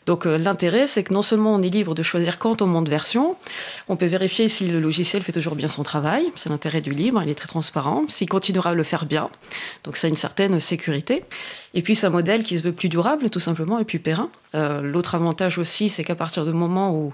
[0.07, 2.89] Donc euh, l'intérêt, c'est que non seulement on est libre de choisir quand on monte
[2.89, 3.37] version,
[3.87, 6.25] on peut vérifier si le logiciel fait toujours bien son travail.
[6.35, 8.03] C'est l'intérêt du libre, il est très transparent.
[8.09, 9.29] S'il continuera à le faire bien,
[9.85, 11.23] donc ça a une certaine sécurité.
[11.73, 14.29] Et puis c'est un modèle qui se veut plus durable, tout simplement, et plus périn.
[14.53, 17.13] Euh, l'autre avantage aussi, c'est qu'à partir du moment où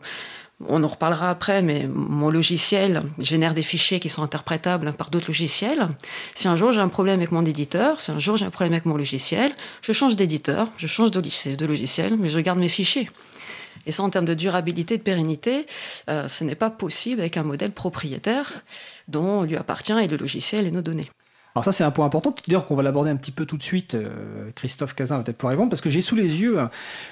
[0.70, 5.28] on en reparlera après, mais mon logiciel génère des fichiers qui sont interprétables par d'autres
[5.28, 5.88] logiciels.
[6.36, 8.74] Si un jour j'ai un problème avec mon éditeur, si un jour j'ai un problème
[8.74, 13.10] avec mon logiciel, je change d'éditeur, je change de logiciel, mais je garde mes fichiers.
[13.86, 15.66] Et ça, en termes de durabilité, de pérennité,
[16.10, 18.64] euh, ce n'est pas possible avec un modèle propriétaire
[19.08, 21.10] dont lui appartient et le logiciel et nos données.
[21.56, 23.64] Alors ça c'est un point important, d'ailleurs qu'on va l'aborder un petit peu tout de
[23.64, 26.58] suite, euh, Christophe Cazin va peut-être pouvoir répondre, parce que j'ai sous les yeux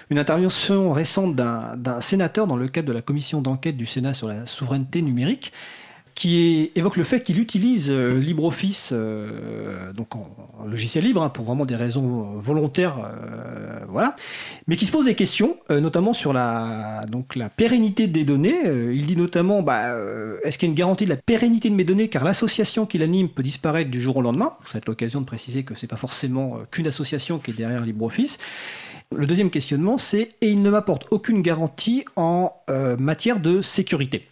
[0.09, 4.27] une intervention récente d'un sénateur dans le cadre de la commission d'enquête du Sénat sur
[4.27, 5.53] la souveraineté numérique,
[6.15, 10.27] qui évoque le fait qu'il utilise euh, LibreOffice, euh, donc en,
[10.67, 14.15] logiciel libre, hein, pour vraiment des raisons volontaires, euh, voilà,
[14.67, 17.01] mais qui se pose des questions, notamment sur la
[17.55, 18.55] pérennité des données.
[18.93, 19.95] il dit notamment, bah,
[20.43, 22.97] est-ce qu'il y a une garantie de la pérennité de mes données, car l'association qui
[22.97, 24.53] l'anime peut disparaître du jour au lendemain?
[24.65, 27.83] Ça va être l'occasion de préciser que c'est pas forcément qu'une association qui est derrière
[27.83, 28.37] LibreOffice.
[29.13, 32.53] Le deuxième questionnement, c'est et il ne m'apporte aucune garantie en
[32.97, 34.27] matière de sécurité.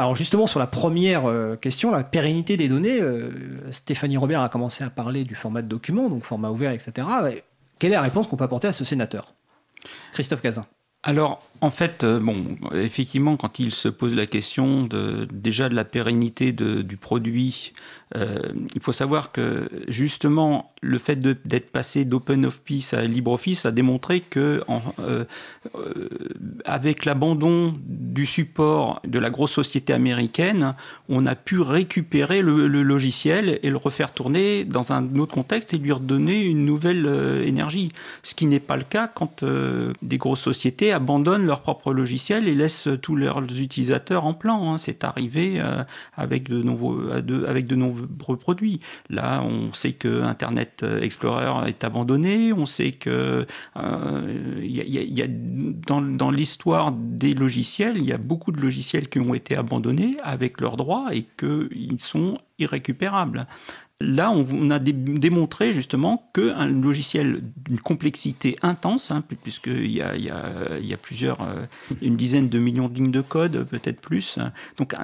[0.00, 3.30] Alors justement sur la première euh, question, la pérennité des données, euh,
[3.70, 7.06] Stéphanie Robert a commencé à parler du format de document, donc format ouvert, etc.
[7.78, 9.34] Quelle est la réponse qu'on peut apporter à ce sénateur?
[10.12, 10.64] Christophe Cazin.
[11.02, 14.88] Alors, en fait, euh, bon, effectivement, quand il se pose la question
[15.32, 17.72] déjà de la pérennité du produit,
[18.14, 24.62] il faut savoir que justement, le fait d'être passé d'OpenOffice à LibreOffice a démontré que,
[24.98, 25.24] euh,
[25.76, 26.08] euh,
[26.64, 30.74] avec l'abandon du support de la grosse société américaine,
[31.08, 35.78] on a pu récupérer le, logiciel et le refaire tourner dans un autre contexte et
[35.78, 37.92] lui redonner une nouvelle euh, énergie.
[38.22, 39.44] Ce qui n'est pas le cas quand
[40.02, 44.72] des grosses sociétés abandonnent leur propre logiciel et laissent tous leurs utilisateurs en plan.
[44.72, 44.78] Hein.
[44.78, 45.60] C'est arrivé
[46.16, 47.10] avec de nouveaux,
[47.46, 48.80] avec de nombreux produits.
[49.08, 52.52] Là, on sait que Internet euh, Explorer est abandonné.
[52.52, 58.52] On sait que euh, y a, dans, dans l'histoire des logiciels, il y a beaucoup
[58.52, 63.46] de logiciels qui ont été abandonnés avec leurs droits et qu'ils sont irrécupérables.
[64.02, 70.24] Là, on a démontré justement qu'un logiciel d'une complexité intense, hein, puisqu'il y a, il
[70.24, 71.66] y, a, plusieurs, euh,
[72.00, 74.38] une dizaine de millions de lignes de code, peut-être plus,
[74.78, 74.94] donc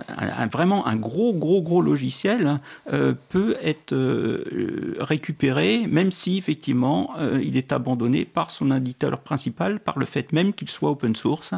[0.51, 2.59] vraiment un gros, gros, gros logiciel
[2.91, 7.11] euh, peut être euh, récupéré, même si effectivement
[7.43, 11.53] il est abandonné par son éditeur principal, par le fait même qu'il soit open source,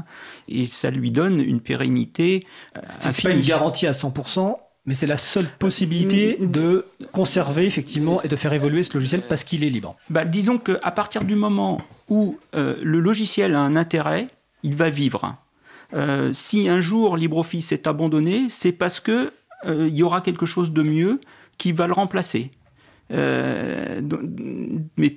[0.49, 2.45] et ça lui donne une pérennité.
[2.99, 4.57] C'est pas une garantie à 100%,
[4.89, 9.45] mais c'est la seule possibilité de conserver effectivement et de faire évoluer ce logiciel parce
[9.45, 9.95] qu'il est libre.
[10.09, 11.77] Bah, disons qu'à partir du moment
[12.09, 14.29] où euh, le logiciel a un intérêt,
[14.63, 15.37] il va vivre.
[15.93, 19.31] Euh, si un jour LibreOffice est abandonné, c'est parce que
[19.67, 21.21] euh, il y aura quelque chose de mieux
[21.59, 22.51] qui va le remplacer.
[23.11, 24.01] mais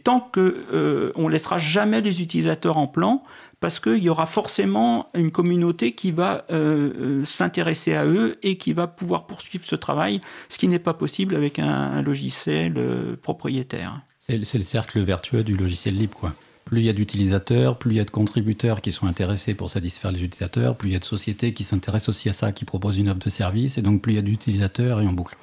[0.03, 3.23] tant que on laissera jamais les utilisateurs en plan,
[3.61, 8.57] parce qu'il y aura forcément une communauté qui va euh, euh, s'intéresser à eux et
[8.57, 10.19] qui va pouvoir poursuivre ce travail,
[10.49, 14.01] ce qui n'est pas possible avec un, logiciel euh, propriétaire.
[14.17, 16.33] C'est le cercle vertueux du logiciel libre, quoi.
[16.65, 19.69] Plus il y a d'utilisateurs, plus il y a de contributeurs qui sont intéressés pour
[19.69, 22.65] satisfaire les utilisateurs, plus il y a de sociétés qui s'intéressent aussi à ça, qui
[22.65, 25.37] proposent une offre de service, et donc plus il y a d'utilisateurs et en boucle.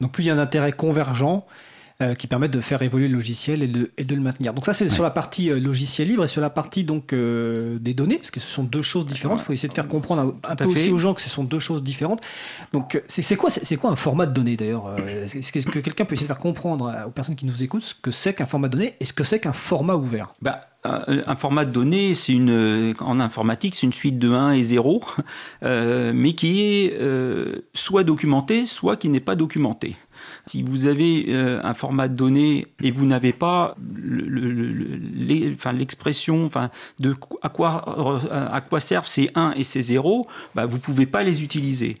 [0.00, 1.46] Donc plus il y a un intérêt convergent,
[2.16, 4.54] qui permettent de faire évoluer le logiciel et de, et de le maintenir.
[4.54, 8.16] Donc ça, c'est sur la partie logiciel libre et sur la partie donc des données,
[8.16, 9.40] parce que ce sont deux choses différentes.
[9.40, 11.58] Il faut essayer de faire comprendre un, peu aussi aux gens que ce sont deux
[11.58, 12.20] choses différentes.
[12.72, 16.26] Donc c'est quoi, c'est quoi un format de données d'ailleurs Est-ce que, quelqu'un peut essayer
[16.26, 18.94] de faire comprendre aux personnes qui nous écoutent ce que c'est qu'un format de données
[19.00, 20.34] et ce que c'est qu'un format ouvert?
[20.40, 24.62] Bah, un format de données, c'est une, en informatique, c'est une suite de 1 et
[24.62, 25.02] 0,
[25.62, 29.96] euh, mais qui est euh, soit documenté, soit qui n'est pas documenté.
[30.46, 33.76] Si vous avez euh, un format de données et vous n'avez pas
[35.72, 36.50] l'expression
[37.00, 41.06] de à quoi, à quoi servent ces 1 et ces 0, bah, vous ne pouvez
[41.06, 41.94] pas les utiliser.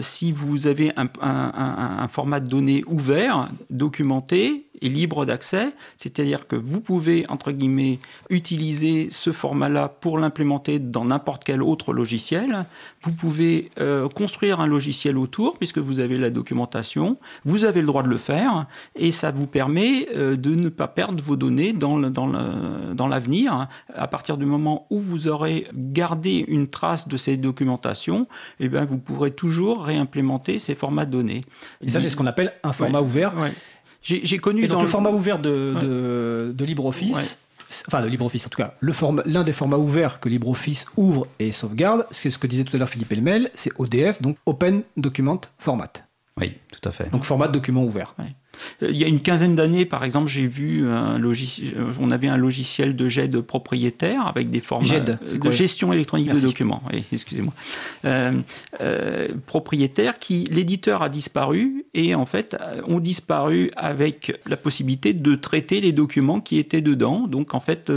[0.00, 7.24] si vous avez un format de données ouvert, documenté, libre d'accès, c'est-à-dire que vous pouvez,
[7.28, 7.98] entre guillemets,
[8.30, 12.66] utiliser ce format-là pour l'implémenter dans n'importe quel autre logiciel.
[13.02, 17.86] Vous pouvez euh, construire un logiciel autour, puisque vous avez la documentation, vous avez le
[17.86, 18.66] droit de le faire,
[18.96, 23.68] et ça vous permet euh, de ne pas perdre vos données dans, dans l'avenir.
[23.94, 28.26] à partir du moment où vous aurez gardé une trace de ces documentations,
[28.60, 31.40] eh bien, vous pourrez toujours réimplémenter ces formats de données.
[31.80, 33.34] Et ça, c'est ce qu'on appelle un format ouvert.
[34.04, 34.64] J'ai connu.
[34.64, 37.38] Et donc le, format ouvert de, de, LibreOffice.
[37.88, 38.74] Enfin, de LibreOffice, en tout cas,
[39.24, 42.78] l'un des formats ouverts que LibreOffice ouvre et sauvegarde, c'est ce que disait tout à
[42.78, 45.90] l'heure Philippe Elmel, c'est ODF, donc Open Document Format.
[46.38, 47.10] Oui, tout à fait.
[47.10, 48.14] Donc format de document ouvert.
[48.80, 52.28] Il y a une quinzaine d'années, par exemple, j'ai vu un logiciel, euh, on avait
[52.28, 55.16] un logiciel de GED propriétaire avec des formats de
[55.50, 56.82] gestion électronique de documents.
[57.12, 57.52] excusez-moi.
[58.04, 58.32] Euh,
[59.46, 65.80] propriétaire qui l'éditeur a disparu et en fait ont disparu avec la possibilité de traiter
[65.80, 67.26] les documents qui étaient dedans.
[67.26, 67.90] Donc en fait,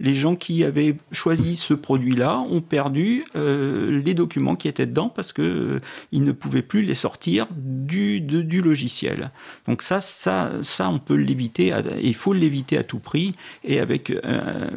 [0.00, 5.32] les gens qui avaient choisi ce produit-là ont perdu les documents qui étaient dedans parce
[5.32, 9.30] que ils ne pouvaient plus les sortir du, du logiciel.
[9.66, 13.34] Donc ça, ça, ça, on peut l'éviter, il faut l'éviter à tout prix.
[13.64, 14.68] Et avec euh,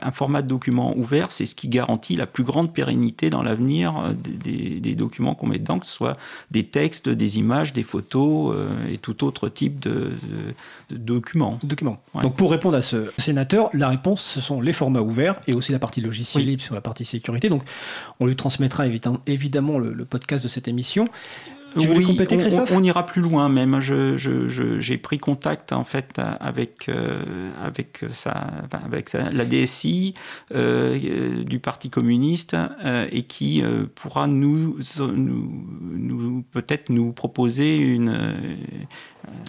[0.00, 3.96] un format de document ouvert, c'est ce qui garantit la plus grande pérennité dans l'avenir
[3.98, 6.16] euh, des, documents qu'on met dedans, que ce soit
[6.50, 10.12] des textes, des images, des photos euh, et tout autre type de,
[10.90, 11.58] documents.
[11.62, 12.02] documents.
[12.20, 15.72] Donc pour répondre à ce sénateur, la réponse, ce sont les formats ouverts et aussi
[15.72, 17.48] la partie logiciel libre sur la partie sécurité.
[17.48, 17.62] Donc
[18.20, 18.84] on lui transmettra
[19.26, 21.08] évidemment le podcast de cette émission.
[21.78, 23.80] Tu oui, compléter, Christophe on, ira plus loin même.
[23.80, 27.22] J'ai je, pris contact en fait avec euh,
[27.62, 28.46] avec ça,
[28.84, 30.14] avec la DSI
[30.54, 33.62] euh, du Parti communiste euh, et qui
[33.94, 35.52] pourra nous, nous,
[35.92, 38.56] nous peut-être nous proposer une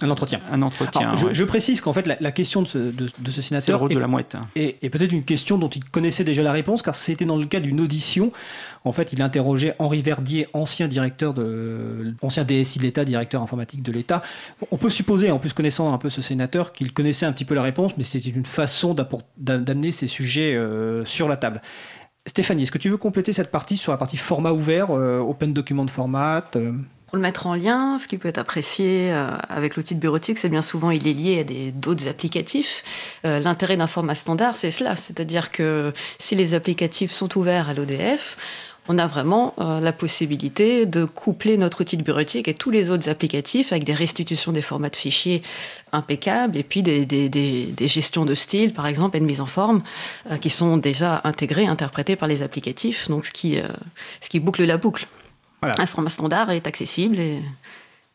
[0.02, 0.40] un entretien.
[0.50, 1.14] Un entretien.
[1.16, 3.90] je, précise qu'en fait, la, question de ce, de, ce sénateur.
[3.90, 4.36] est, de la mouette.
[4.56, 7.60] Et, peut-être une question dont il connaissait déjà la réponse, car c'était dans le cas
[7.60, 8.32] d'une audition.
[8.84, 13.82] En fait, il interrogeait Henri Verdier, ancien directeur de, ancien DSI de l'État, directeur informatique
[13.82, 14.22] de l'État.
[14.70, 17.54] On peut supposer, en plus connaissant un peu ce sénateur, qu'il connaissait un petit peu
[17.54, 18.94] la réponse, mais c'était une façon
[19.38, 21.62] d'amener ces sujets euh, sur la table.
[22.26, 25.52] Stéphanie, est-ce que tu veux compléter cette partie sur la partie format ouvert, euh, Open
[25.52, 26.72] Document Format euh?
[27.14, 30.36] Pour le mettre en lien, ce qui peut être apprécié euh, avec l'outil de bureautique,
[30.36, 32.82] c'est bien souvent il est lié à d'autres applicatifs.
[33.24, 37.74] Euh, l'intérêt d'un format standard, c'est cela, c'est-à-dire que si les applicatifs sont ouverts à
[37.74, 38.36] l'ODF,
[38.88, 42.90] on a vraiment euh, la possibilité de coupler notre outil de bureautique et tous les
[42.90, 45.42] autres applicatifs avec des restitutions des formats de fichiers
[45.92, 49.84] impeccables et puis des, gestions de style, par exemple, et de mise en forme,
[50.40, 53.56] qui sont déjà intégrées, interprétées par les applicatifs, donc ce qui,
[54.20, 55.06] ce qui boucle la boucle.
[55.78, 57.42] Un format standard est accessible et,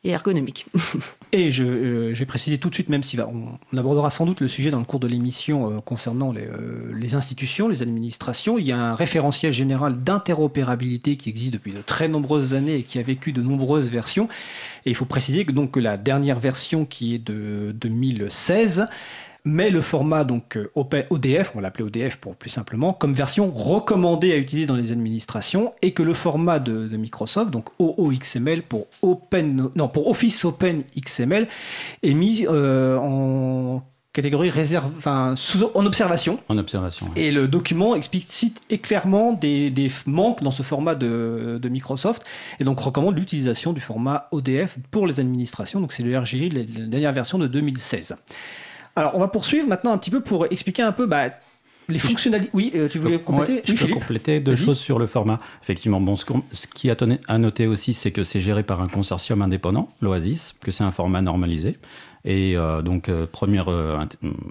[0.03, 0.65] ergonomique.
[1.31, 4.47] et je, euh, j'ai précisé tout de suite, même si on, abordera sans doute le
[4.47, 8.71] sujet dans le cours de l'émission euh, concernant euh, les, institutions, les administrations, il y
[8.71, 13.03] a un référentiel général d'interopérabilité qui existe depuis de très nombreuses années et qui a
[13.03, 14.29] vécu de nombreuses versions.
[14.85, 18.85] Et il faut préciser que, donc, que la dernière version qui est de 2016
[19.45, 23.51] mais le format donc euh, ODF, on va l'appeler ODF pour plus simplement, comme version
[23.51, 28.87] recommandée à utiliser dans les administrations, et que le format de, Microsoft, donc OOXML pour
[29.01, 31.47] Open, non pour Office Open XML,
[32.03, 35.35] est mis euh, en catégorie réserve, enfin,
[35.75, 36.39] en observation.
[36.49, 37.07] En observation.
[37.15, 42.23] Et le document explicite et clairement des, manques dans ce format de, Microsoft
[42.59, 45.79] et donc recommande l'utilisation du format ODF pour les administrations.
[45.79, 48.15] Donc c'est le RGI, la dernière version de 2016.
[48.99, 51.29] Alors, on va poursuivre maintenant un petit peu pour expliquer un peu bah,
[51.87, 52.51] les fonctionnalités.
[52.53, 53.61] Oui, euh, tu voulais compléter?
[53.63, 55.39] Je peux compléter deux choses sur le format.
[55.63, 56.25] Effectivement, bon, ce,
[56.75, 56.97] qui a
[57.29, 60.91] à noter aussi, c'est que c'est géré par un consortium indépendant, l'Oasis, que c'est un
[60.91, 61.77] format normalisé.
[62.25, 63.69] Et euh, donc, première,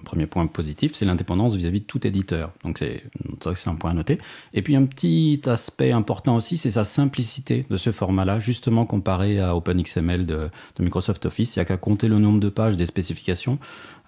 [0.05, 2.51] premier point positif, c'est l'indépendance vis-à-vis de tout éditeur.
[2.63, 4.17] Donc, c'est un point à noter.
[4.53, 9.39] Et puis, un petit aspect important aussi, c'est sa simplicité de ce format-là, justement comparé
[9.39, 11.55] à OpenXML de, de Microsoft Office.
[11.55, 13.59] Il n'y a qu'à compter le nombre de pages des spécifications.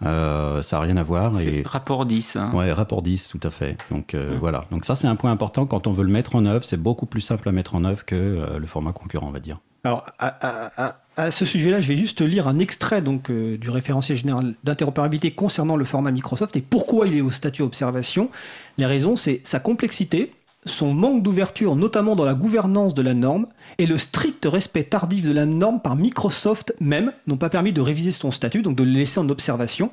[0.02, 1.40] ça n'a rien à voir.
[1.40, 1.64] Et...
[1.66, 2.36] Rapport 10.
[2.36, 2.52] Hein.
[2.54, 3.78] Ouais, rapport 10, tout à fait.
[3.92, 4.66] Donc, voilà.
[4.72, 6.66] Donc, ça, c'est un point important quand on veut le mettre en œuvre.
[6.66, 9.60] C'est beaucoup plus simple à mettre en œuvre que le format concurrent, on va dire.
[9.84, 14.54] Alors, à, ce sujet-là, je vais juste lire un extrait donc, euh, du référentiel général
[14.64, 18.30] d'interopérabilité concernant le format Microsoft et pourquoi il est au statut observation.
[18.78, 20.32] Les raisons, c'est sa complexité,
[20.66, 23.48] son manque d'ouverture, notamment dans la gouvernance de la norme,
[23.80, 27.82] et le strict respect tardif de la norme par Microsoft même n'ont pas permis de
[27.82, 29.92] réviser son statut, donc de le laisser en observation.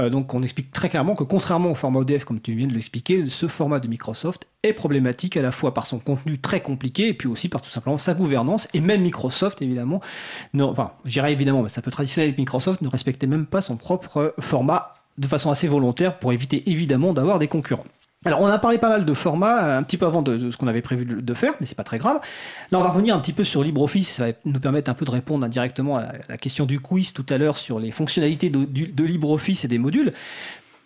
[0.00, 2.74] Euh, donc on explique très clairement que contrairement au format ODF, comme tu viens de
[2.74, 7.08] l'expliquer, ce format de Microsoft est problématique à la fois par son contenu très compliqué
[7.08, 10.00] et puis aussi par tout simplement sa gouvernance, et même Microsoft évidemment,
[10.58, 13.76] enfin je dirais évidemment, mais c'est un peu traditionnel Microsoft, ne respectait même pas son
[13.76, 17.84] propre format de façon assez volontaire pour éviter évidemment d'avoir des concurrents.
[18.24, 20.56] Alors, on a parlé pas mal de formats euh, un petit peu avant de, ce
[20.56, 22.20] qu'on avait prévu de, faire, mais c'est pas très grave.
[22.70, 25.04] Là, on va revenir un petit peu sur LibreOffice, ça va nous permettre un peu
[25.04, 29.04] de répondre indirectement à la question du quiz tout à l'heure sur les fonctionnalités de,
[29.04, 30.12] LibreOffice et des modules.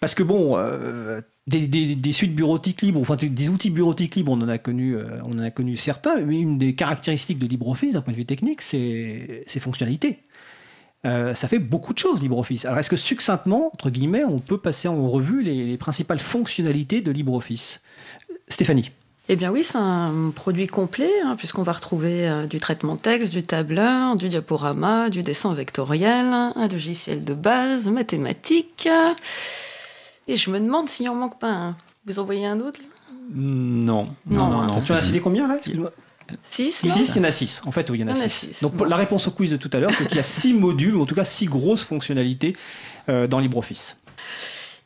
[0.01, 4.49] Parce que bon, euh, des, suites bureautiques libres, enfin des outils bureautiques libres, on en
[4.49, 8.03] a connu, euh, on en a connu certains, mais une des caractéristiques de LibreOffice d'un
[8.03, 10.20] point de vue technique, c'est ses fonctionnalités.
[11.05, 12.65] Euh, ça fait beaucoup de choses LibreOffice.
[12.65, 17.11] Alors est-ce que succinctement, entre guillemets, on peut passer en revue les, principales fonctionnalités de
[17.11, 17.81] LibreOffice?
[18.49, 18.91] Stéphanie
[19.29, 23.01] eh bien oui, c'est un produit complet, hein, puisqu'on va retrouver euh, du traitement de
[23.01, 28.89] texte, du tableur, du diaporama, du dessin vectoriel, un logiciel de base, mathématiques.
[30.29, 31.77] Et je me demande s'il en manque pas un.
[32.07, 32.79] Vous en voyez un autre
[33.35, 34.11] Non.
[34.27, 34.81] Non, non, non.
[34.83, 35.57] Tu en as cité combien là?
[35.57, 35.91] Excuse-moi.
[36.43, 37.62] 6 il y en a 6.
[37.66, 38.62] En fait, oui, il y en a 6.
[38.62, 40.95] Donc, la réponse au quiz de tout à l'heure, c'est qu'il y a 6 modules,
[40.95, 42.57] ou en tout cas 6 grosses fonctionnalités
[43.09, 43.99] euh, dans LibreOffice.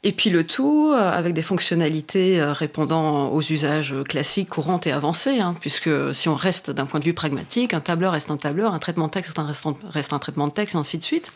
[0.03, 4.93] Et puis le tout euh, avec des fonctionnalités euh, répondant aux usages classiques, courants et
[4.93, 8.38] avancés, hein, puisque si on reste d'un point de vue pragmatique, un tableur reste un
[8.38, 11.03] tableur, un traitement de texte reste un, reste un traitement de texte, et ainsi de
[11.03, 11.32] suite.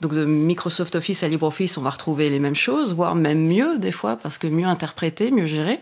[0.00, 3.78] Donc de Microsoft Office à LibreOffice, on va retrouver les mêmes choses, voire même mieux
[3.78, 5.78] des fois, parce que mieux interprété, mieux géré.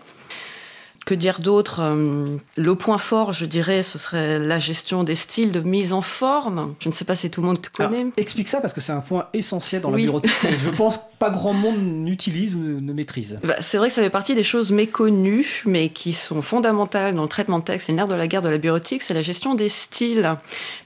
[1.07, 5.53] Que dire d'autre euh, Le point fort, je dirais, ce serait la gestion des styles
[5.53, 6.75] de mise en forme.
[6.81, 8.07] Je ne sais pas si tout le monde te connaît.
[8.17, 11.31] explique ça parce que c'est un point essentiel dans la bureautique que je pense pas
[11.31, 13.39] grand monde n'utilise ou ne, maîtrise.
[13.45, 17.23] Bah, c'est vrai que ça fait partie des choses méconnues, mais qui sont fondamentales dans
[17.23, 19.23] le traitement de texte et le nerf de la guerre de la bureautique, c'est la
[19.23, 20.35] gestion des styles.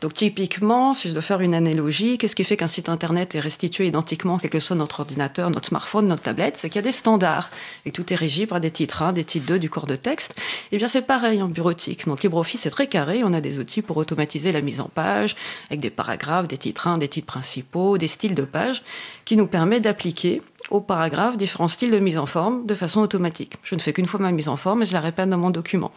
[0.03, 3.41] Donc typiquement, si je dois faire une analogie, qu'est-ce qui fait qu'un site internet est
[3.41, 6.59] restitué identiquement, quel que soit notre ordinateur, notre smartphone, notre tablette?
[6.59, 7.49] C'est qu'il y a des standards
[7.87, 10.10] et tout est régi par des titres 1, des titres 2 du cours de texte
[10.11, 12.07] et eh bien c'est pareil en bureautique.
[12.07, 15.37] Donc LibreOffice est très carré, on a des outils pour automatiser la mise en page,
[15.69, 18.83] avec des paragraphes, des titres 1, des titres principaux, des styles de page,
[19.25, 23.55] qui nous permet d'appliquer aux paragraphes différents styles de mise en forme de façon automatique.
[23.63, 25.51] Je ne fais qu'une fois ma mise en forme et je la répète dans mon
[25.51, 25.93] document.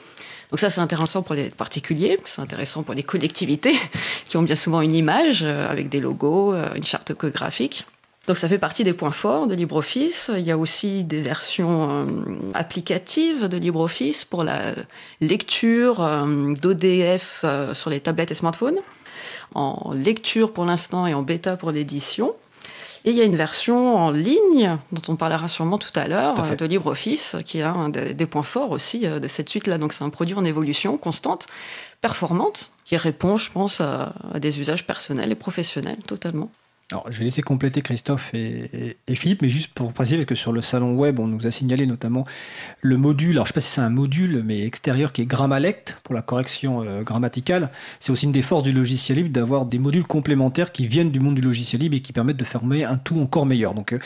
[0.51, 3.75] Donc ça, c'est intéressant pour les particuliers, c'est intéressant pour les collectivités
[4.25, 7.85] qui ont bien souvent une image euh, avec des logos, euh, une charte graphique.
[8.27, 10.31] Donc ça fait partie des points forts de LibreOffice.
[10.37, 12.05] Il y a aussi des versions euh,
[12.53, 14.73] applicatives de LibreOffice pour la
[15.19, 18.79] lecture euh, d'ODF euh, sur les tablettes et smartphones,
[19.55, 22.33] en lecture pour l'instant et en bêta pour l'édition.
[23.03, 26.35] Et il y a une version en ligne, dont on parlera sûrement tout à l'heure,
[26.35, 29.77] de LibreOffice, qui est un des, points forts aussi de cette suite-là.
[29.77, 31.47] Donc c'est un produit en évolution constante,
[31.99, 36.49] performante, qui répond, je pense, à des usages personnels et professionnels totalement.
[37.09, 40.61] Je vais laisser compléter Christophe et, Philippe, mais juste pour préciser, parce que sur le
[40.61, 42.25] salon web, on nous a signalé notamment
[42.81, 45.25] le module, alors je ne sais pas si c'est un module, mais extérieur, qui est
[45.25, 47.71] Grammalect, pour la correction euh, grammaticale.
[47.99, 51.19] C'est aussi une des forces du logiciel libre d'avoir des modules complémentaires qui viennent du
[51.19, 53.73] monde du logiciel libre et qui permettent de former un tout encore meilleur.
[53.73, 53.99] Donc, euh,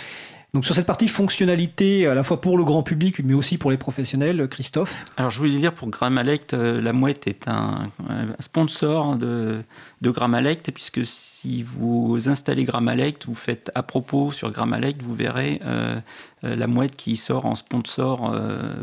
[0.54, 3.70] donc sur cette partie fonctionnalité, à la fois pour le grand public, mais aussi pour
[3.70, 7.92] les professionnels, Christophe Alors je voulais dire pour Grammalect, euh, la mouette est un,
[8.40, 9.62] sponsor de,
[10.02, 15.62] de Grammalect, puisque si vous installez Grammalect, vous faites à propos sur Grammalect, vous verrez
[15.66, 16.00] euh,
[16.44, 18.36] la mouette qui sort en sponsor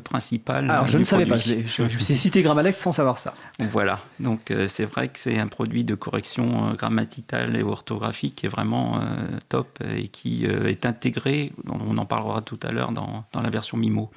[0.02, 0.70] principal.
[0.70, 3.34] Alors je ne savais pas, je, je, cité Grammalect sans savoir ça.
[3.58, 8.48] Voilà, donc c'est vrai que c'est un produit de correction grammaticale et orthographique qui est
[8.48, 9.00] vraiment
[9.48, 14.10] top et qui est intégré on en parlera tout à l'heure dans, la version MIMO.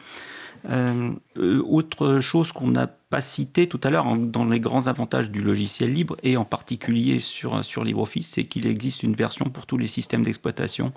[0.70, 5.42] Euh, autre chose qu'on n'a pas cité tout à l'heure dans les grands avantages du
[5.42, 9.78] logiciel libre et en particulier sur, sur LibreOffice, c'est qu'il existe une version pour tous
[9.78, 10.92] les systèmes d'exploitation.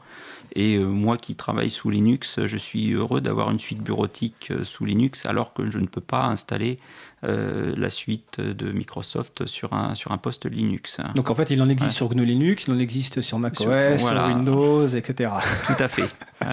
[0.57, 4.65] Et euh, moi qui travaille sous Linux, je suis heureux d'avoir une suite bureautique euh,
[4.65, 6.79] sous Linux alors que je ne peux pas installer
[7.23, 10.99] euh, la suite de Microsoft sur un, sur un poste Linux.
[11.15, 14.09] Donc en fait, il en existe sur GNU Linux, il en existe sur macOS, sur,
[14.09, 15.31] sur Windows, etc.
[15.67, 16.09] Tout à fait.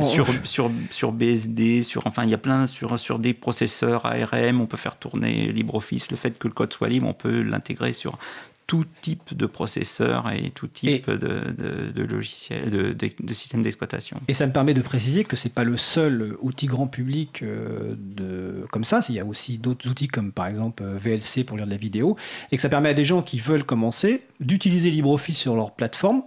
[0.00, 4.60] sur, sur, sur, BSD, sur, enfin, il y a plein sur, sur des processeurs ARM,
[4.60, 6.10] on peut faire tourner LibreOffice.
[6.10, 8.18] Le fait que le code soit libre, on peut l'intégrer sur
[8.66, 11.54] tout type de processeur et tout type de,
[11.94, 14.20] de, logiciel, de, de, système d'exploitation.
[14.26, 17.42] Et ça me permet de préciser que ce n'est pas le seul outil grand public
[17.42, 19.00] euh, de, comme ça.
[19.08, 21.76] Il y a aussi d'autres outils comme par exemple euh, VLC pour lire de la
[21.76, 22.16] vidéo.
[22.50, 26.22] Et que ça permet à des gens qui veulent commencer d'utiliser LibreOffice sur leur plateforme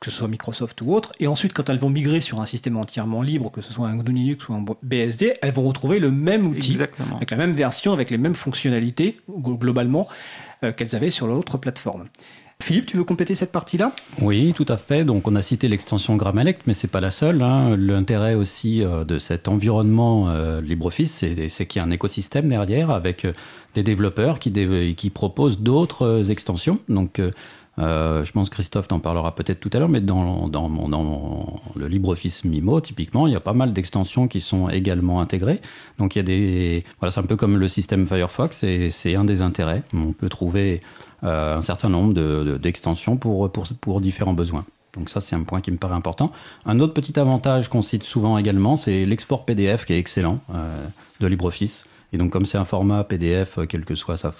[0.00, 2.76] que ce soit Microsoft ou autre, et ensuite quand elles vont migrer sur un système
[2.78, 6.10] entièrement libre, que ce soit un GNU Linux ou un BSD, elles vont retrouver le
[6.10, 10.08] même outil, avec la même version, avec les mêmes fonctionnalités globalement
[10.64, 12.06] euh, qu'elles avaient sur l'autre plateforme.
[12.62, 13.92] Philippe, tu veux compléter cette partie-là?
[14.20, 15.04] Oui, tout à fait.
[15.04, 17.42] Donc, on a cité l'extension Grammalect, mais c'est pas la seule.
[17.42, 17.74] Hein.
[17.76, 22.90] L'intérêt aussi euh, de cet environnement euh, LibreOffice, c'est qu'il y a un écosystème derrière
[22.90, 23.26] avec
[23.74, 24.52] des développeurs qui,
[24.94, 26.78] qui proposent d'autres extensions.
[26.88, 27.30] Donc, euh,
[27.78, 32.80] je pense Christophe t'en parlera peut-être tout à l'heure, mais dans, dans, le LibreOffice Mimo,
[32.80, 35.60] typiquement, il y a pas mal d'extensions qui sont également intégrées.
[35.98, 39.14] Donc il y a des, voilà, c'est un peu comme le système Firefox, et c'est
[39.14, 39.82] un des intérêts.
[39.94, 40.82] On peut trouver
[41.24, 42.14] euh, un certain nombre
[42.58, 44.64] d'extensions pour, pour, pour différents besoins.
[44.94, 46.32] Donc ça, c'est un point qui me paraît important.
[46.66, 50.84] Un autre petit avantage qu'on cite souvent également, c'est l'export PDF qui est excellent euh,
[51.20, 51.84] de LibreOffice.
[52.12, 54.34] Et donc, comme c'est un format PDF, euh, quelle que soit sa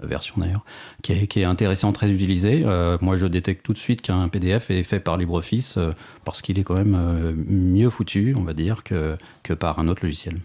[0.00, 0.64] version d'ailleurs,
[1.02, 4.82] qui est, intéressant, très utilisé, euh, moi je détecte tout de suite qu'un PDF est
[4.82, 5.92] fait par LibreOffice euh,
[6.24, 10.04] parce qu'il est quand même mieux foutu, on va dire, que, que par un autre
[10.04, 10.38] logiciel.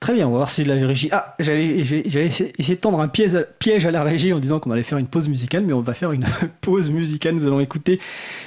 [0.00, 1.08] Très bien, on va voir si la régie.
[1.10, 4.70] Ah, j'allais essayer de tendre un piège à, piège à la régie en disant qu'on
[4.70, 6.24] allait faire une pause musicale, mais on va faire une
[6.60, 7.34] pause musicale.
[7.34, 8.00] Nous allons écouter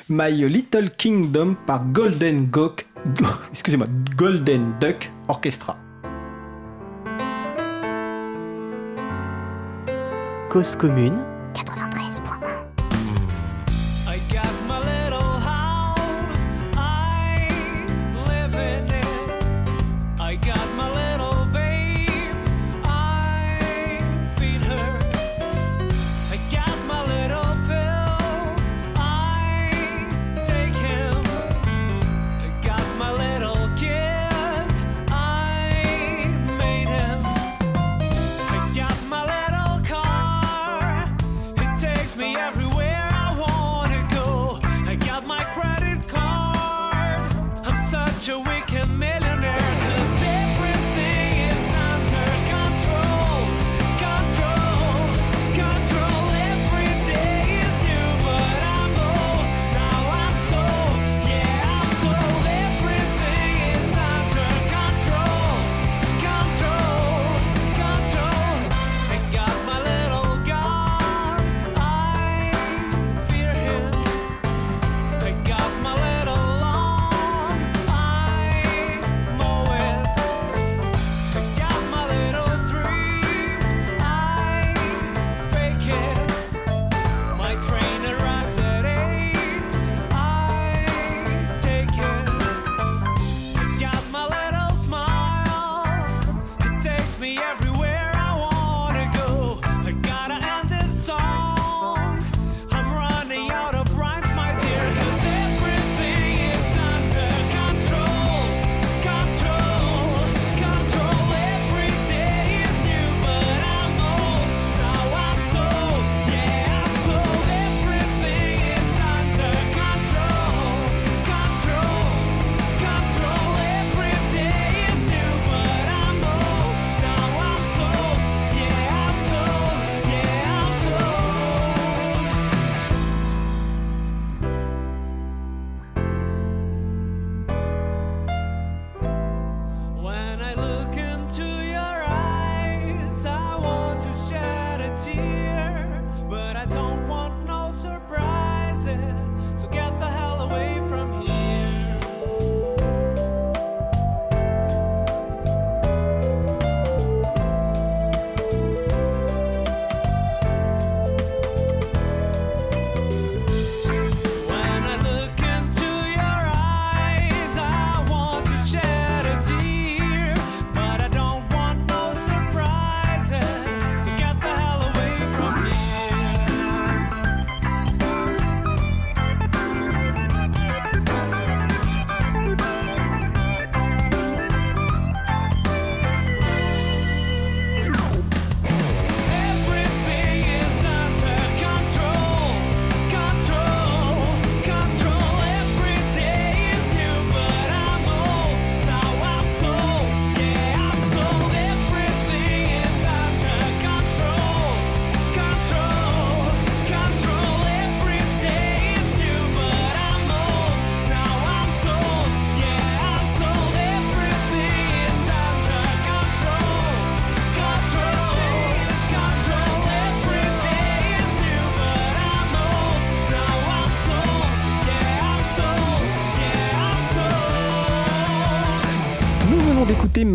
[0.08, 2.88] My Little Kingdom par Golden Gok.
[3.52, 5.78] Excusez-moi, Golden Duck Orchestra.
[10.52, 11.31] Cause commune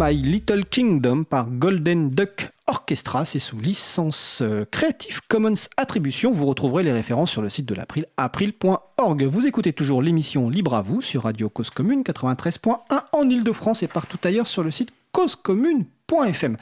[0.06, 3.24] My Little Kingdom par Golden Duck Orchestra.
[3.24, 6.30] C'est sous licence euh, Creative Commons Attribution.
[6.30, 9.24] Vous retrouverez les références sur le site de l'April, april.org.
[9.24, 12.76] Vous écoutez toujours l'émission Libre à vous sur Radio Cause Commune 93.1
[13.10, 16.56] en Ile-de-France et partout ailleurs sur le site causecommune.fm.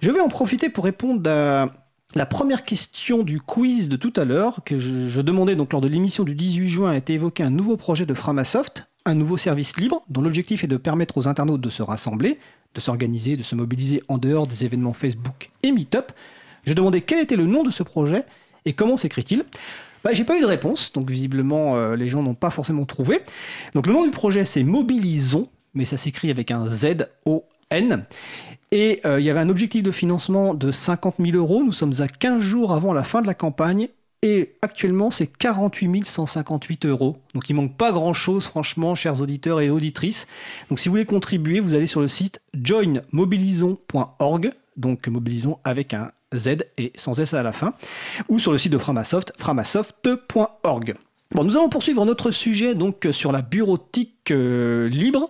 [0.00, 1.66] Je vais en profiter pour répondre à
[2.14, 5.80] la première question du quiz de tout à l'heure, que je, je demandais donc lors
[5.80, 9.36] de l'émission du 18 juin, a été évoqué un nouveau projet de Framasoft, un nouveau
[9.36, 12.38] service libre dont l'objectif est de permettre aux internautes de se rassembler,
[12.74, 16.12] de s'organiser, de se mobiliser en dehors des événements Facebook et Meetup.
[16.64, 18.24] J'ai demandé quel était le nom de ce projet
[18.64, 19.44] et comment s'écrit-il.
[20.02, 23.20] Bah, j'ai pas eu de réponse, donc visiblement euh, les gens n'ont pas forcément trouvé.
[23.74, 28.04] Donc le nom du projet c'est Mobilisons, mais ça s'écrit avec un Z-O-N.
[28.70, 31.62] Et euh, il y avait un objectif de financement de 50 000 euros.
[31.62, 33.88] Nous sommes à 15 jours avant la fin de la campagne.
[34.24, 37.18] Et actuellement, c'est 48 158 euros.
[37.34, 40.26] Donc il manque pas grand-chose, franchement, chers auditeurs et auditrices.
[40.70, 44.50] Donc si vous voulez contribuer, vous allez sur le site joinmobilisons.org.
[44.78, 47.74] Donc mobilisons avec un Z et sans S à la fin.
[48.30, 50.94] Ou sur le site de Framasoft, framasoft.org.
[51.32, 55.28] Bon, nous allons poursuivre notre sujet donc sur la bureautique euh, libre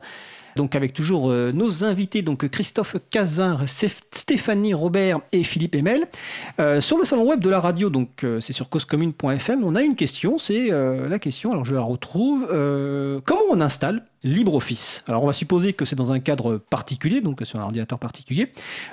[0.56, 6.06] donc avec toujours euh, nos invités, donc Christophe Cazin, Stéphanie Robert et Philippe Emel.
[6.60, 9.82] Euh, sur le salon web de la radio, donc euh, c'est sur causecommune.fm, on a
[9.82, 12.46] une question, c'est la question, alors je la retrouve,
[13.24, 15.04] comment on installe LibreOffice.
[15.06, 18.50] Alors on va supposer que c'est dans un cadre particulier, donc sur un ordinateur particulier.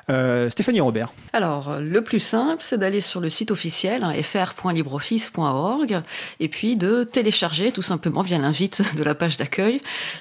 [0.09, 1.13] Euh, Stéphanie Robert.
[1.33, 6.01] Alors le plus simple, c'est d'aller sur le site officiel hein, fr.libreoffice.org
[6.39, 9.79] et puis de télécharger tout simplement via l'invite de la page d'accueil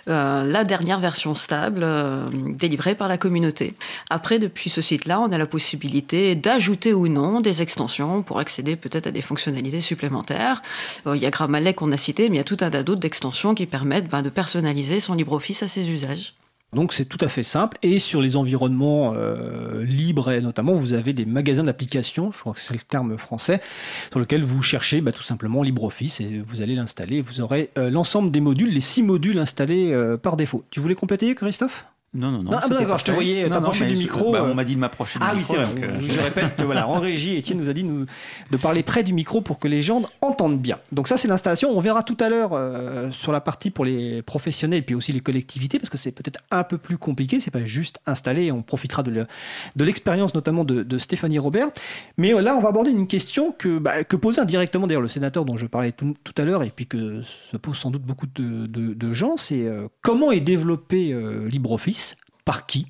[0.09, 3.75] euh, la dernière version stable euh, délivrée par la communauté.
[4.11, 8.77] Après, depuis ce site-là, on a la possibilité d'ajouter ou non des extensions pour accéder
[8.77, 10.63] peut-être à des fonctionnalités supplémentaires.
[11.07, 13.01] il y a Grammarly qu'on a cité, mais il y a tout un tas d'autres
[13.01, 16.35] d'extensions qui permettent ben, de personnaliser son LibreOffice à ses usages.
[16.73, 17.79] Donc c'est tout à fait simple.
[17.83, 22.61] Et sur les environnements euh, libres, notamment, vous avez des magasins d'applications, je crois que
[22.61, 23.61] c'est le terme français,
[24.11, 27.23] sur lequel vous cherchez bah, tout simplement LibreOffice et vous allez l'installer.
[27.23, 30.65] Vous aurez euh, l'ensemble des modules, les six modules installés euh, par défaut.
[30.71, 31.87] Tu voulais compléter, Christophe?
[32.13, 32.51] Non, non, non.
[32.53, 34.33] Ah, d'accord, je te voyais t'approcher du micro.
[34.33, 35.33] Bah, on m'a dit de m'approcher du micro.
[35.33, 36.09] Ah oui, c'est vrai.
[36.09, 39.61] je répète, voilà, en régie, Étienne nous a dit de parler près du micro pour
[39.61, 40.81] que les gens entendent bien.
[40.91, 41.71] Donc ça, c'est l'installation.
[41.71, 45.13] On verra tout à l'heure euh, sur la partie pour les professionnels et puis aussi
[45.13, 47.39] les collectivités, parce que c'est peut-être un peu plus compliqué.
[47.39, 48.51] C'est pas juste installer.
[48.51, 49.25] On profitera de
[49.77, 51.69] l'expérience notamment de, Stéphanie Robert.
[52.19, 55.09] Mais euh, là, on va aborder une question que, bah, que posait indirectement d'ailleurs le
[55.09, 58.27] sénateur dont je parlais tout, à l'heure et puis que se pose sans doute beaucoup
[58.27, 59.37] de, gens.
[59.37, 61.17] C'est euh, comment est développé
[61.49, 62.00] LibreOffice?
[62.51, 62.87] Par qui?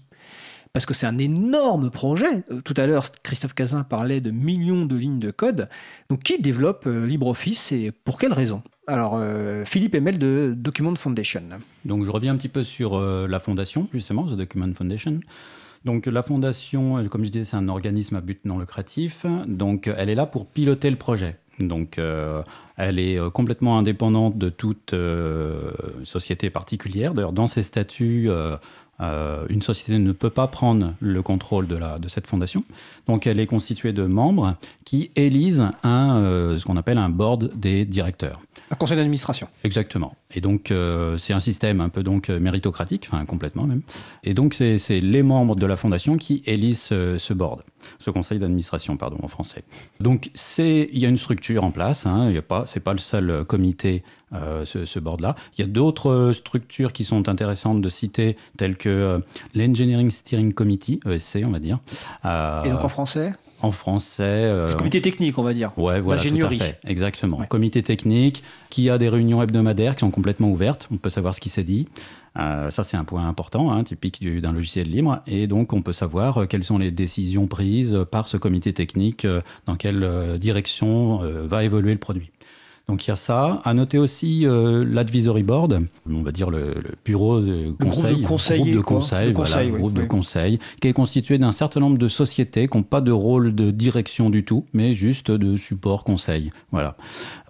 [0.73, 2.45] Parce que c'est un énorme projet.
[2.51, 5.69] Euh, tout à l'heure, Christophe Cazin parlait de millions de lignes de code.
[6.09, 10.95] Donc, qui développe euh, LibreOffice et pour quelles raisons Alors, euh, Philippe Emel de Document
[10.95, 11.43] Foundation.
[11.85, 15.21] Donc, je reviens un petit peu sur la fondation, justement, The Document Foundation.
[15.85, 19.27] Donc, la fondation, comme je disais, c'est un organisme à but non lucratif.
[19.47, 21.37] Donc, elle est là pour piloter le projet.
[21.59, 22.01] Donc,
[22.77, 24.95] elle est complètement indépendante de toute
[26.05, 27.13] société particulière.
[27.13, 28.31] D'ailleurs, dans ses statuts,
[29.01, 32.63] une société ne peut pas prendre le contrôle de cette fondation.
[33.11, 34.53] Donc elle est constituée de membres
[34.85, 38.39] qui élisent un, euh, ce qu'on appelle un board des directeurs.
[38.71, 39.49] Un conseil d'administration.
[39.65, 40.15] Exactement.
[40.33, 43.83] Et donc euh, c'est un système un peu donc méritocratique, enfin complètement même.
[44.23, 47.63] Et donc c'est les membres de la fondation qui élisent ce, board,
[47.99, 49.65] ce conseil d'administration, pardon, en français.
[49.99, 52.07] Donc il y a une structure en place.
[52.07, 55.35] Hein, y a pas, le seul comité euh, ce, board-là.
[55.59, 59.19] Il y a d'autres structures qui sont intéressantes de citer, telles que euh,
[59.57, 61.81] l'Engineering Steering Committee, ESC, on va dire.
[62.25, 63.33] Euh, Et donc en français
[63.63, 64.55] en français.
[64.79, 65.73] comité technique, on va dire.
[65.77, 66.79] Ouais, voilà, tout à fait.
[66.87, 67.43] Exactement.
[67.45, 70.89] Comité technique qui a des réunions hebdomadaires qui sont complètement ouvertes.
[70.91, 71.87] On peut savoir ce qui s'est dit.
[72.37, 75.21] ça, c'est un point important, hein, typique d'un logiciel libre.
[75.27, 79.27] Et donc, on peut savoir quelles sont les décisions prises par ce comité technique,
[79.67, 82.31] dans quelle direction va évoluer le produit.
[82.89, 83.61] Donc il y a ça.
[83.65, 86.75] À noter aussi euh, l'advisory board, on va dire le,
[87.05, 88.39] bureau de conseil, groupe
[88.73, 92.67] de conseil, de conseil, groupe de conseil, qui est constitué d'un certain nombre de sociétés
[92.67, 96.53] qui n'ont pas de rôle de direction du tout, mais juste de support conseil.
[96.73, 96.97] Voilà.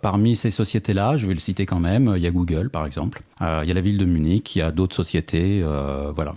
[0.03, 3.23] Parmi ces sociétés-là, je vais le citer quand même, il y a Google par exemple,
[3.43, 6.35] euh, il y a la ville de Munich, il y a d'autres sociétés, euh, voilà.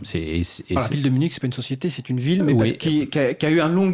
[0.70, 3.50] La ville de Munich, c'est pas une société, c'est une ville, mais parce qui, a,
[3.50, 3.92] eu un long,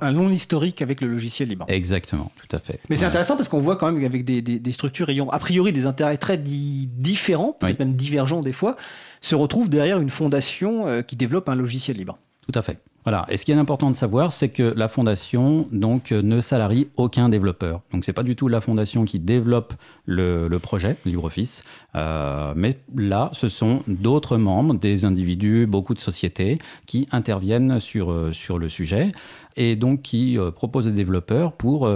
[0.00, 1.64] un long historique avec le logiciel libre.
[1.68, 2.80] Exactement, tout à fait.
[2.88, 5.72] Mais c'est intéressant parce qu'on voit quand même avec des, des, structures ayant a priori
[5.72, 8.76] des intérêts très différents, peut-être même divergents des fois,
[9.20, 12.18] se retrouvent derrière une fondation euh, qui développe un logiciel libre.
[12.50, 12.78] Tout à fait.
[13.04, 13.24] Voilà.
[13.30, 17.30] Et ce qui est important de savoir, c'est que la fondation donc ne salarie aucun
[17.30, 17.80] développeur.
[17.92, 19.72] Donc c'est pas du tout la fondation qui développe
[20.04, 21.64] le, projet LibreOffice,
[21.96, 28.10] euh, mais là, ce sont d'autres membres, des individus, beaucoup de sociétés qui interviennent sur
[28.10, 29.12] euh, sur le sujet
[29.56, 31.88] et donc qui euh, proposent des développeurs pour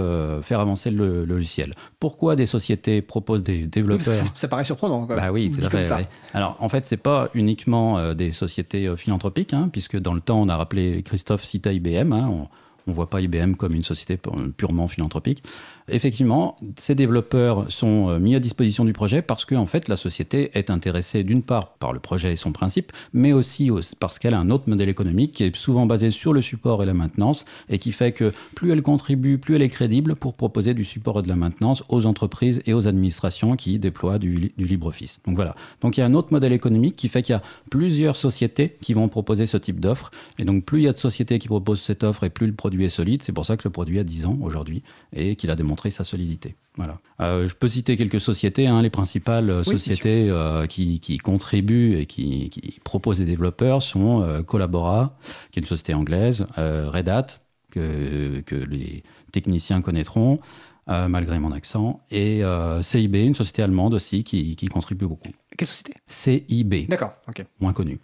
[0.43, 1.73] faire avancer le, logiciel.
[1.99, 5.05] Pourquoi des sociétés proposent des développeurs ça, paraît surprenant.
[5.05, 6.05] Bah oui, tout à fait.
[6.33, 10.49] Alors en fait, c'est pas uniquement des sociétés philanthropiques, hein, puisque dans le temps, on
[10.49, 12.13] a rappelé Christophe cita IBM.
[12.13, 12.47] Hein, on,
[12.87, 14.19] on ne voit pas IBM comme une société
[14.57, 15.43] purement philanthropique.
[15.87, 19.97] Effectivement, ces développeurs sont euh, mis à disposition du projet parce que en fait, la
[19.97, 23.69] société est intéressée d'une part par le projet et son principe, mais aussi
[23.99, 26.87] parce qu'elle a un autre modèle économique qui est souvent basé sur le support et
[26.87, 30.73] la maintenance et qui fait que plus elle contribue, plus elle est crédible pour proposer
[30.73, 34.65] du support et de la maintenance aux entreprises et aux administrations qui déploient du, du
[34.65, 35.19] LibreOffice.
[35.27, 35.55] Donc voilà.
[35.81, 38.75] Donc il y a un autre modèle économique qui fait qu'il y a plusieurs sociétés
[38.81, 40.09] qui vont proposer ce type d'offre.
[40.39, 42.53] Et donc plus il y a de sociétés qui proposent cette offre et plus le
[42.53, 43.21] produit est solide.
[43.21, 44.81] C'est pour ça que le produit a 10 ans aujourd'hui
[45.15, 46.55] et qu'il a démontré sa solidité.
[46.77, 46.99] Voilà.
[47.21, 52.05] Euh, je peux citer quelques sociétés, hein, les principales euh, sociétés euh, qui, contribuent et
[52.05, 55.17] qui, proposent des développeurs sont Collabora,
[55.51, 57.27] qui est une société anglaise, Red Hat,
[57.71, 60.39] que, que les techniciens connaîtront,
[60.87, 62.41] malgré mon accent, et
[62.81, 65.29] CIB, une société allemande aussi qui, contribue beaucoup.
[65.57, 65.93] Quelle société?
[66.07, 66.87] CIB.
[66.87, 67.45] D'accord, ok.
[67.59, 67.99] Moins connue.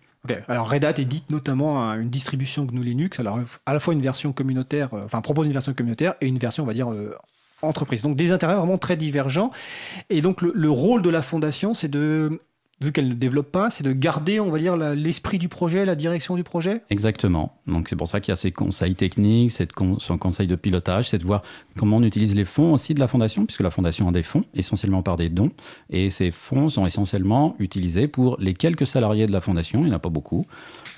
[0.47, 4.33] Alors Red Hat édite notamment une distribution GNU Linux, alors à la fois une version
[4.33, 6.89] communautaire, enfin propose une version communautaire et une version, on va dire,
[7.61, 8.01] entreprise.
[8.01, 9.51] Donc des intérêts vraiment très divergents.
[10.09, 12.41] Et donc le, rôle de la fondation, c'est de
[12.81, 15.93] vu qu'elle ne développe pas, c'est de garder, on va dire, l'esprit du projet, la
[15.93, 16.81] direction du projet?
[16.89, 17.59] Exactement.
[17.67, 19.51] Donc c'est pour ça qu'il y a ces conseils techniques,
[19.99, 21.43] son conseil de pilotage, c'est de voir
[21.77, 24.43] comment on utilise les fonds aussi de la fondation, puisque la fondation a des fonds,
[24.55, 25.51] essentiellement par des dons,
[25.91, 29.91] et ces fonds sont essentiellement utilisés pour les quelques salariés de la fondation, il n'y
[29.91, 30.43] en a pas beaucoup,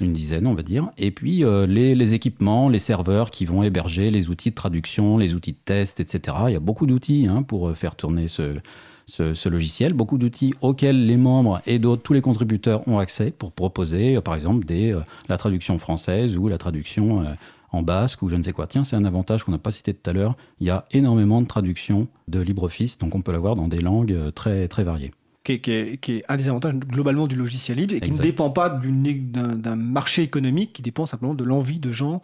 [0.01, 4.11] une dizaine on va dire, et puis euh, les, équipements, les serveurs qui vont héberger
[4.11, 6.37] les outils de traduction, les outils de test, etc.
[6.47, 11.05] Il y a beaucoup d'outils hein, pour euh, faire tourner ce logiciel, beaucoup d'outils auxquels
[11.05, 14.97] les membres et d'autres, tous les contributeurs ont accès pour proposer, euh, par exemple, des,
[15.29, 17.23] la traduction française ou la traduction
[17.71, 18.67] en basque ou je ne sais quoi.
[18.67, 20.35] Tiens, c'est un avantage qu'on n'a pas cité tout à l'heure.
[20.59, 24.15] Il y a énormément de traductions de LibreOffice, donc on peut l'avoir dans des langues
[24.33, 25.11] très, très variées
[25.43, 29.75] qui est, un des avantages globalement du logiciel libre et qui ne dépend pas d'un
[29.75, 32.21] marché économique, qui dépend simplement de l'envie de gens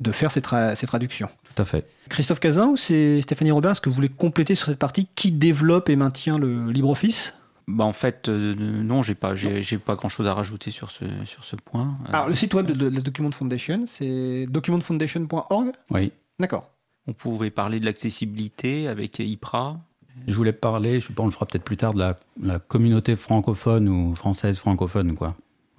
[0.00, 1.28] de faire ces, traductions.
[1.54, 1.86] Tout à fait.
[2.08, 5.32] Christophe Cazin ou c'est Stéphanie Robert, est-ce que vous voulez compléter sur cette partie qui
[5.32, 7.34] développe et maintient le LibreOffice?
[7.68, 11.04] Bah en fait, euh, non, j'ai pas, j'ai, pas grand chose à rajouter sur ce,
[11.26, 11.96] sur ce point.
[12.08, 16.12] Alors, le site web de, la Document Foundation, c'est documentfoundation.org Oui.
[16.40, 16.70] D'accord.
[17.06, 19.78] On pouvait parler de l'accessibilité avec IPRA,
[20.26, 22.00] je voulais parler, je sais pas, on le fera peut-être plus tard, de
[22.42, 25.36] la, communauté francophone ou française francophone, quoi.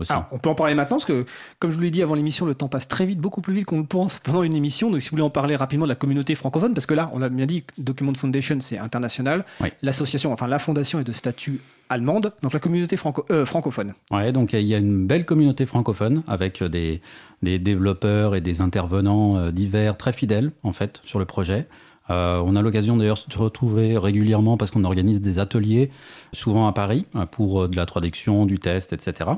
[0.09, 1.25] Alors, on peut en parler maintenant parce que,
[1.59, 3.65] comme je vous l'ai dit avant l'émission, le temps passe très vite, beaucoup plus vite
[3.65, 4.89] qu'on le pense pendant une émission.
[4.89, 7.19] Donc, si vous voulez en parler rapidement de la communauté francophone, parce que là, on
[7.19, 9.45] l'a bien dit, Document Foundation, c'est international.
[9.81, 13.93] L'association, enfin la fondation est de statut allemande, donc la communauté franco euh, francophone.
[14.11, 17.01] Ouais, donc il y a une belle communauté francophone avec des,
[17.41, 21.65] des développeurs et des intervenants euh, divers très fidèles en fait sur le projet.
[22.09, 25.89] Euh, on a l'occasion d'ailleurs de se retrouver régulièrement parce qu'on organise des ateliers,
[26.33, 29.31] souvent à Paris, euh, pour euh, de la traduction, du test, etc.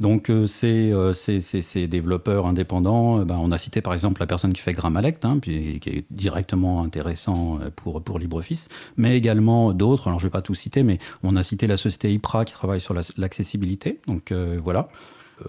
[0.00, 4.72] Donc ces, ces, développeurs indépendants, ben, on a cité par exemple la personne qui fait
[4.72, 10.28] Grammalect, hein, qui est directement intéressant pour, pour LibreOffice, mais également d'autres, alors je ne
[10.28, 14.00] vais pas tout citer, mais on a cité la société IPRA qui travaille sur l'accessibilité.
[14.06, 14.32] donc
[14.62, 14.88] voilà.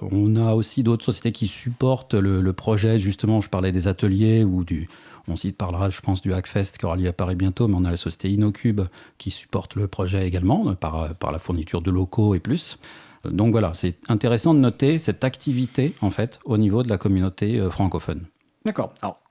[0.01, 4.63] On a aussi d'autres sociétés qui supportent le, projet, justement, je parlais des ateliers ou
[4.63, 4.87] du,
[5.27, 7.85] on s'y parlera, je pense, du Hackfest qui aura lieu à Paris bientôt, mais on
[7.85, 8.81] a la société Inocube
[9.17, 12.77] qui supporte le projet également par, par la fourniture de locaux et plus.
[13.25, 17.57] Donc voilà, c'est intéressant de noter cette activité en fait au niveau de la communauté
[17.57, 18.25] euh, francophone.
[18.65, 18.93] D'accord.
[19.01, 19.21] Alors,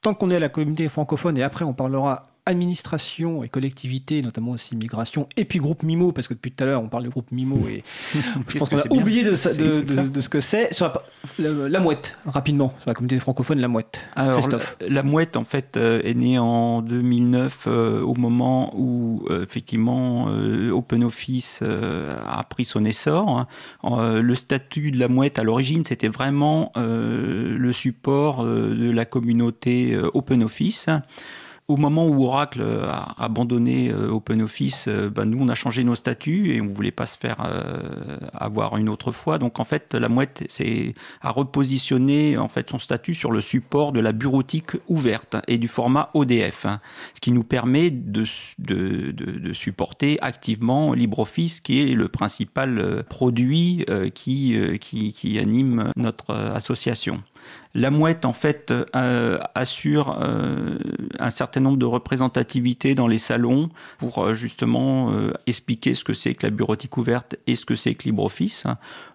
[0.00, 4.52] tant qu'on est à la communauté francophone et après on parlera administration et collectivité, notamment
[4.52, 7.08] aussi migration, et puis groupe MIMO, parce que depuis tout à l'heure on parle du
[7.08, 7.84] groupe MIMO et
[8.48, 10.70] je pense qu'on a oublié de, de, ce que c'est.
[11.38, 14.08] La, la, mouette, rapidement, sur la communauté francophone, la mouette.
[14.16, 14.76] Christophe.
[14.80, 20.26] La, mouette, en fait, euh, est née en 2009, euh, au moment où, euh, effectivement,
[20.72, 23.46] OpenOffice a pris son essor.
[23.84, 24.20] Hein.
[24.20, 30.88] le statut de la mouette, à l'origine, c'était vraiment le support de la communauté OpenOffice.
[31.68, 35.94] Au moment où Oracle a abandonné euh, OpenOffice, euh, bah, nous, on a changé nos
[35.94, 39.38] statuts et on ne voulait pas se faire euh, avoir une autre fois.
[39.38, 40.44] Donc, en fait, la mouette
[41.20, 45.68] a repositionné en fait, son statut sur le support de la bureautique ouverte et du
[45.68, 46.80] format ODF, hein,
[47.14, 48.24] ce qui nous permet de,
[49.52, 57.22] supporter activement LibreOffice, qui est le principal produit qui anime notre association.
[57.74, 60.76] La mouette, en fait, euh, assure euh,
[61.18, 65.12] un certain nombre de représentativités dans les salons pour euh, justement
[65.46, 68.64] expliquer ce que c'est que la bureautique ouverte et ce que c'est que LibreOffice.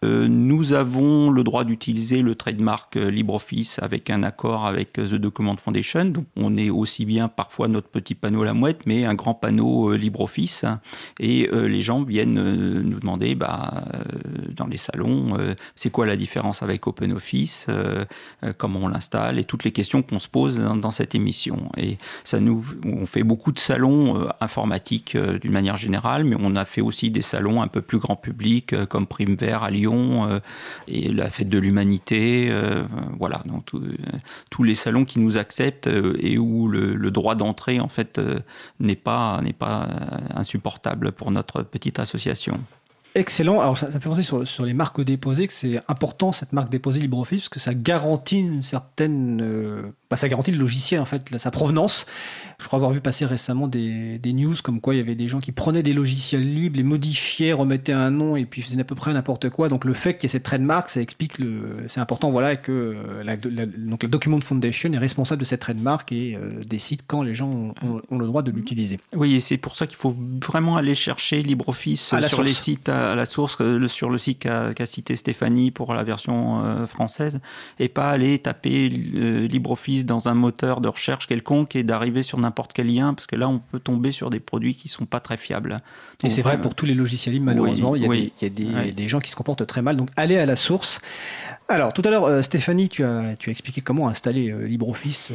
[0.03, 6.05] nous avons le droit d'utiliser le trademark LibreOffice avec un accord avec The Document Foundation.
[6.05, 9.93] Donc, on est aussi bien parfois notre petit panneau La Mouette, mais un grand panneau
[9.93, 10.65] LibreOffice.
[11.19, 13.83] Et les gens viennent nous demander, bah,
[14.55, 15.37] dans les salons,
[15.75, 17.67] c'est quoi la différence avec OpenOffice
[18.57, 21.69] comment on l'installe et toutes les questions qu'on se pose dans, cette émission.
[21.77, 26.35] Et ça nous, on fait beaucoup de salons euh, informatiques euh, d'une manière générale, mais
[26.39, 29.71] on a fait aussi des salons un peu plus grand public comme Prime Vert à
[29.71, 30.41] Lyon
[30.87, 32.51] et la Fête de l'Humanité.
[33.17, 33.65] voilà, donc
[34.49, 35.89] tous les salons qui nous acceptent
[36.19, 38.19] et où le, droit d'entrée en fait
[38.79, 39.87] n'est pas n'est pas
[40.35, 42.59] insupportable pour notre petite association.
[43.17, 43.59] Excellent.
[43.61, 46.99] Alors, ça, fait penser sur, sur, les marques déposées que c'est important cette marque déposée
[46.99, 49.41] LibreOffice parce que ça garantit une certaine.
[49.41, 52.05] Euh, bah, ça garantit le logiciel, en fait, sa provenance.
[52.59, 55.27] Je crois avoir vu passer récemment des, des, news comme quoi il y avait des
[55.27, 58.83] gens qui prenaient des logiciels libres, les modifiaient, remettaient un nom et puis faisaient à
[58.83, 59.69] peu près n'importe quoi.
[59.69, 61.83] Donc, le fait qu'il y ait cette trademark, ça explique le.
[61.87, 66.11] C'est important, voilà, que euh, la, donc, la Document Foundation est responsable de cette trademark
[66.11, 68.99] et euh, décide quand les gens ont, ont, le droit de l'utiliser.
[69.13, 73.15] Oui, et c'est pour ça qu'il faut vraiment aller chercher LibreOffice sur les sites à
[73.15, 77.39] la source euh, sur le site qu'a cité Stéphanie pour la version euh, française
[77.79, 82.73] et pas aller taper LibreOffice dans un moteur de recherche quelconque et d'arriver sur n'importe
[82.73, 85.37] quel lien parce que là on peut tomber sur des produits qui sont pas très
[85.37, 85.77] fiables.
[86.23, 89.19] et c'est vrai pour tous les logiciels libres malheureusement il y a, des, des, gens
[89.19, 90.99] qui se comportent très mal donc allez à la source.
[91.69, 95.31] Alors tout à l'heure Stéphanie tu as, tu as expliqué comment installer LibreOffice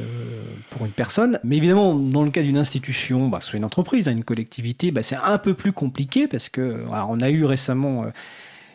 [0.71, 4.13] pour une personne mais évidemment dans le cas d'une institution, bah, soit une entreprise, hein,
[4.13, 8.05] une collectivité, bah, c'est un peu plus compliqué parce que alors, on a eu récemment
[8.05, 8.11] euh,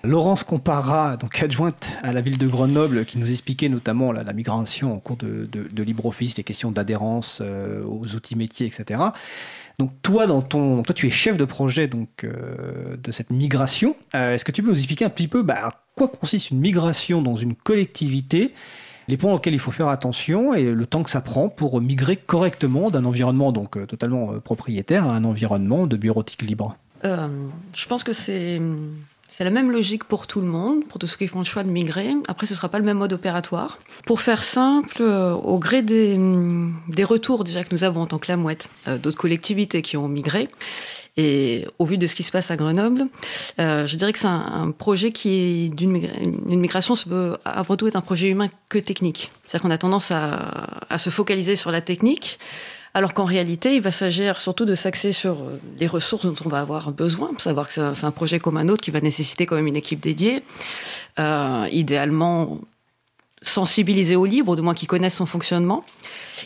[0.03, 4.93] Laurence Compara, donc adjointe à la ville de Grenoble, qui nous expliquait notamment la, migration
[4.93, 9.01] en cours de, LibreOffice, les questions d'adhérence euh, aux outils métiers, etc.
[9.79, 13.95] Donc toi, dans ton, toi, tu es chef de projet donc euh, de cette migration.
[14.13, 17.35] Est-ce que tu peux nous expliquer un petit peu bah, quoi consiste une migration dans
[17.35, 18.53] une collectivité
[19.07, 22.17] les points auxquels il faut faire attention et le temps que ça prend pour migrer
[22.17, 26.75] correctement d'un environnement donc totalement propriétaire à un environnement de bureautique libre?
[27.05, 27.27] Euh,
[27.73, 28.59] je pense que c'est
[29.37, 31.61] c'est la même logique pour tout le monde, pour tous ceux qui font le choix
[31.61, 32.11] de migrer.
[32.27, 33.77] Après, ce ne sera pas le même mode opératoire.
[34.07, 36.17] Pour faire simple, euh, au gré des,
[36.87, 39.95] des, retours déjà que nous avons en tant que la mouette, euh, d'autres collectivités qui
[39.95, 40.47] ont migré,
[41.17, 43.05] et au vu de ce qui se passe à Grenoble,
[43.59, 45.91] je dirais que c'est un, projet qui d'une
[46.45, 49.31] migration se veut avant tout être un projet humain que technique.
[49.45, 52.39] C'est-à-dire qu'on a tendance à, à se focaliser sur la technique,
[52.97, 56.49] alors qu'en réalité, il va s'agir surtout de s'axer sur euh, les ressources dont on
[56.49, 59.45] va avoir besoin, pour savoir que c'est un projet comme un autre qui va nécessiter
[59.45, 60.41] quand même une équipe dédiée,
[61.19, 62.57] euh, idéalement
[63.43, 65.85] sensibilisée au libre, du moins qui connaissent son fonctionnement,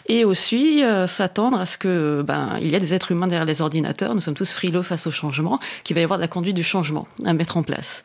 [0.07, 3.45] et aussi euh, s'attendre à ce que ben il y a des êtres humains derrière
[3.45, 4.13] les ordinateurs.
[4.13, 6.63] Nous sommes tous frileux face au changement, qu'il va y avoir de la conduite du
[6.63, 8.03] changement à mettre en place.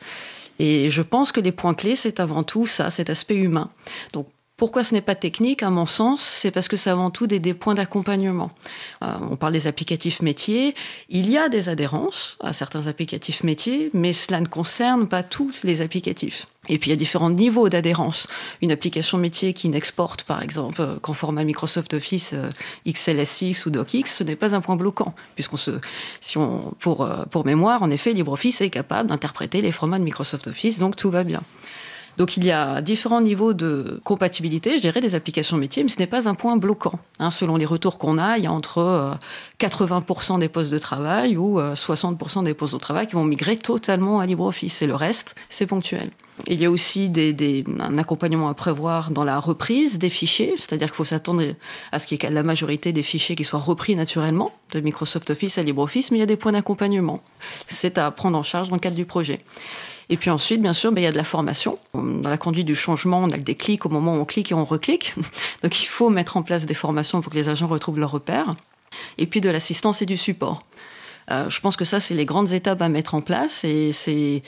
[0.59, 3.69] Et je pense que les points clés, c'est avant tout ça, cet aspect humain.
[4.13, 7.27] Donc pourquoi ce n'est pas technique, à mon sens C'est parce que c'est avant tout
[7.27, 8.49] des, points d'accompagnement.
[9.03, 10.73] Euh, on parle des applicatifs métiers.
[11.09, 15.61] Il y a des adhérences à certains applicatifs métiers, mais cela ne concerne pas tous
[15.63, 16.47] les applicatifs.
[16.69, 18.27] Et puis il y a différents niveaux d'adhérence.
[18.63, 22.49] Une application métier qui n'exporte, par exemple, euh, qu'en format Microsoft Office euh,
[22.87, 25.71] XLSX ou DocX, ce n'est pas un point bloquant, puisqu'on se,
[26.19, 30.47] si on, pour, pour mémoire, en effet, LibreOffice est capable d'interpréter les formats de Microsoft
[30.47, 31.43] Office, donc tout va bien.
[32.17, 35.99] Donc il y a différents niveaux de compatibilité, je dirais, des applications métiers, mais ce
[35.99, 36.99] n'est pas un point bloquant.
[37.19, 37.29] Hein.
[37.29, 39.17] selon les retours qu'on a, il y a entre
[39.59, 43.23] 80% euh, des postes de travail ou 60% euh, des postes de travail qui vont
[43.23, 46.09] migrer totalement à LibreOffice, et le reste, c'est ponctuel.
[46.47, 50.87] Il y a aussi des, un accompagnement à prévoir dans la reprise des fichiers, c'est-à-dire
[50.87, 51.43] qu'il faut s'attendre
[51.91, 55.29] à ce qu'il y ait la majorité des fichiers qui soient repris naturellement de Microsoft
[55.31, 57.19] Office à LibreOffice, mais il y a des points d'accompagnement.
[57.67, 59.39] C'est à prendre en charge dans le cadre du projet.
[60.09, 61.77] Et puis ensuite, bien sûr, ben, il y a de la formation.
[61.93, 64.55] Dans la conduite du changement, on a des clics au moment où on clique et
[64.55, 65.13] on reclique.
[65.63, 68.55] Donc il faut mettre en place des formations pour que les agents retrouvent leurs repères.
[69.17, 70.61] Et puis de l'assistance et du support.
[71.29, 74.43] Euh, je pense que ça, c'est les grandes étapes à mettre en place et c'est,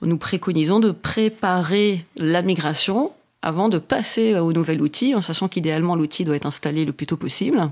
[0.00, 5.96] nous préconisons de préparer la migration avant de passer au nouvel outil, en sachant qu'idéalement
[5.96, 7.70] l'outil doit être installé le plus tôt possible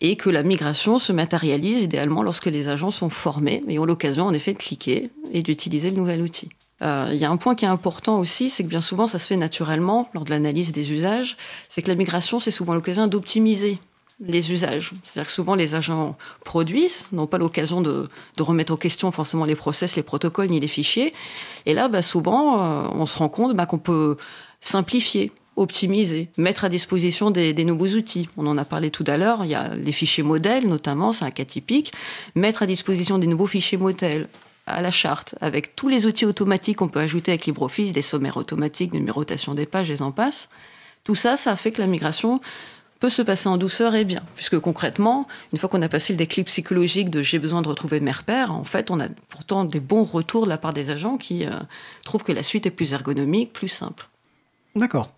[0.00, 4.26] et que la migration se matérialise idéalement lorsque les agents sont formés et ont l'occasion
[4.26, 6.50] en effet de cliquer et d'utiliser le nouvel outil.
[6.82, 9.18] Euh, il y a un point qui est important aussi, c'est que bien souvent ça
[9.18, 11.36] se fait naturellement lors de l'analyse des usages,
[11.68, 13.78] c'est que la migration c'est souvent l'occasion d'optimiser
[14.20, 14.92] les usages.
[15.04, 19.56] C'est-à-dire que souvent les agents produisent, n'ont pas l'occasion de, remettre en question forcément les
[19.56, 21.12] process, les protocoles ni les fichiers.
[21.66, 24.16] Et là, bah, souvent, euh, on se rend compte bah, qu'on peut
[24.60, 28.28] simplifier optimiser, mettre à disposition des, nouveaux outils.
[28.36, 31.24] On en a parlé tout à l'heure, il y a les fichiers modèles notamment, c'est
[31.24, 31.92] un cas typique.
[32.34, 34.28] Mettre à disposition des nouveaux fichiers modèles
[34.66, 38.36] à la charte, avec tous les outils automatiques qu'on peut ajouter avec LibreOffice, des sommaires
[38.36, 40.48] automatiques, numérotation des pages, et en passe.
[41.04, 42.40] Tout ça, ça fait que la migration
[42.98, 46.16] peut se passer en douceur et bien, puisque concrètement, une fois qu'on a passé le
[46.16, 49.80] déclic psychologique de j'ai besoin de retrouver mes repères, en fait, on a pourtant des
[49.80, 51.50] bons retours de la part des agents qui euh,
[52.04, 54.08] trouvent que la suite est plus ergonomique, plus simple.
[54.76, 55.10] D'accord.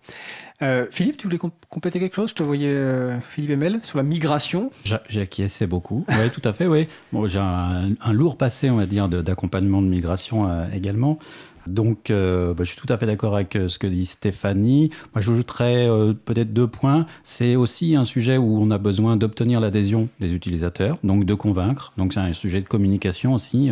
[0.61, 1.39] Euh, Philippe, tu voulais
[1.69, 2.31] compléter quelque chose?
[2.31, 4.71] Je te voyais, euh, Philippe Emel, sur la migration.
[4.83, 6.05] J'ai acquiescé beaucoup.
[6.09, 6.87] Oui, tout à fait, oui.
[7.27, 11.19] J'ai un, lourd passé, on va dire, d'accompagnement de, migration également.
[11.67, 14.89] Donc, euh, bah, je suis tout à fait d'accord avec euh, ce que dit Stéphanie.
[15.13, 17.05] Moi, j'ajouterais euh, peut-être deux points.
[17.23, 21.93] C'est aussi un sujet où on a besoin d'obtenir l'adhésion des utilisateurs, donc de convaincre.
[21.97, 23.71] Donc, c'est un sujet de communication aussi.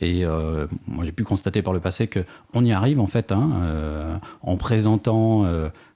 [0.00, 2.20] et moi, j'ai pu constater par le passé que
[2.54, 5.44] on y arrive en fait, hein, en présentant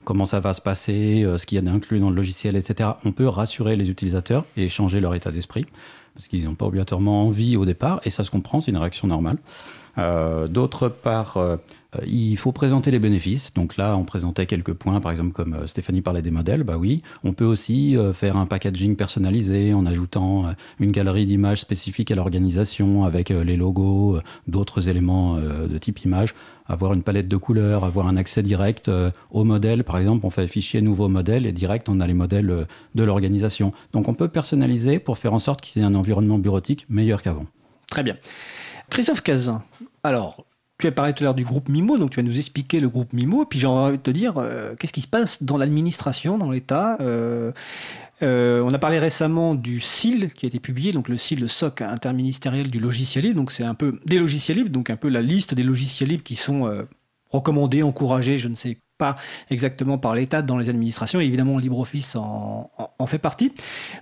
[0.04, 2.90] comment ça va se passer, ce qu'il y a d'inclus dans le logiciel, etc.
[3.04, 5.66] On peut rassurer les utilisateurs et changer leur état d'esprit
[6.14, 9.08] parce qu'ils n'ont pas obligatoirement envie au départ, et ça se comprend, c'est une réaction
[9.08, 9.38] normale.
[10.00, 11.56] Euh, d'autre part, euh,
[12.06, 13.52] il faut présenter les bénéfices.
[13.54, 16.62] Donc là, on présentait quelques points, par exemple, comme euh, Stéphanie parlait des modèles.
[16.62, 20.46] Bah oui, on peut aussi faire un packaging personnalisé en ajoutant
[20.78, 26.34] une galerie d'images spécifiques à l'organisation avec les logos, d'autres éléments de type image,
[26.66, 28.90] avoir une palette de couleurs, avoir un accès direct
[29.30, 29.84] aux modèles.
[29.84, 33.72] Par exemple, on fait fichier nouveau modèle et direct, on a les modèles de l'organisation.
[33.92, 37.22] Donc on peut personnaliser pour faire en sorte qu'il y ait un environnement bureautique meilleur
[37.22, 37.46] qu'avant.
[37.88, 38.16] Très bien.
[38.90, 39.62] Christophe Cazin,
[40.02, 40.46] alors,
[40.80, 42.88] tu as parlé tout à l'heure du groupe MIMO, donc tu vas nous expliquer le
[42.88, 45.56] groupe MIMO, et puis j'ai envie de te dire, euh, qu'est-ce qui se passe dans
[45.56, 47.52] l'administration, dans l'État euh,
[48.22, 51.48] euh, on a parlé récemment du SIL qui a été publié, donc le SIL, le
[51.48, 55.08] SOC interministériel du logiciel libre, donc c'est un peu des logiciels libres, donc un peu
[55.08, 56.70] la liste des logiciels libres qui sont
[57.30, 59.16] recommandés, encouragés, je ne sais pas
[59.48, 62.70] exactement par l'État dans les administrations, et évidemment LibreOffice en,
[63.06, 63.52] fait partie.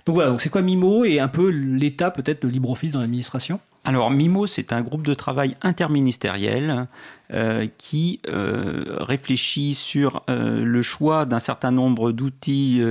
[0.05, 3.61] Donc voilà, c'est quoi MIMO et un peu l'État peut-être de LibreOffice dans l'administration?
[3.85, 6.87] Alors MIMO, c'est un groupe de travail interministériel
[7.33, 12.81] euh, qui euh, réfléchit sur euh, le choix d'un certain nombre d'outils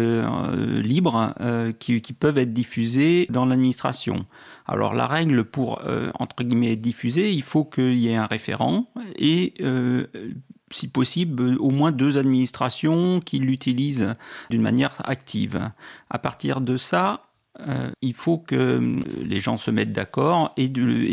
[0.82, 1.34] libres
[1.78, 4.24] qui, peuvent être diffusés dans l'administration.
[4.66, 5.82] Alors la règle pour,
[6.18, 8.86] entre guillemets, être diffusé, il faut qu'il y ait un référent
[9.16, 9.54] et
[10.70, 14.14] si possible, au moins deux administrations qui l'utilisent
[14.50, 15.70] d'une manière active.
[16.10, 17.27] À partir de ça,
[17.66, 20.68] euh, il faut que euh, les gens se mettent d'accord et,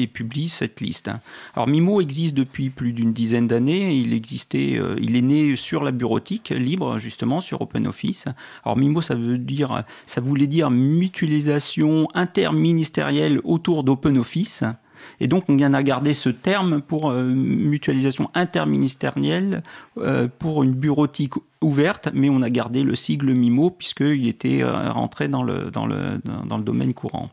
[0.08, 1.10] publient cette liste.
[1.56, 3.96] Alors Mimo existe depuis plus d'une dizaine d'années.
[3.96, 8.26] Il existait, euh, il est né sur la bureautique libre justement sur OpenOffice.
[8.64, 14.64] Alors Mimo, ça veut dire, ça voulait dire mutualisation interministérielle autour d'OpenOffice.
[15.20, 19.62] Et donc, on vient à garder ce terme pour mutualisation interministérielle
[20.40, 21.34] pour une bureautique
[21.66, 25.88] ouverte, mais on a gardé le sigle MIMO puisqu'il était euh, rentré dans le, dans,
[25.88, 27.30] le, dans le domaine courant.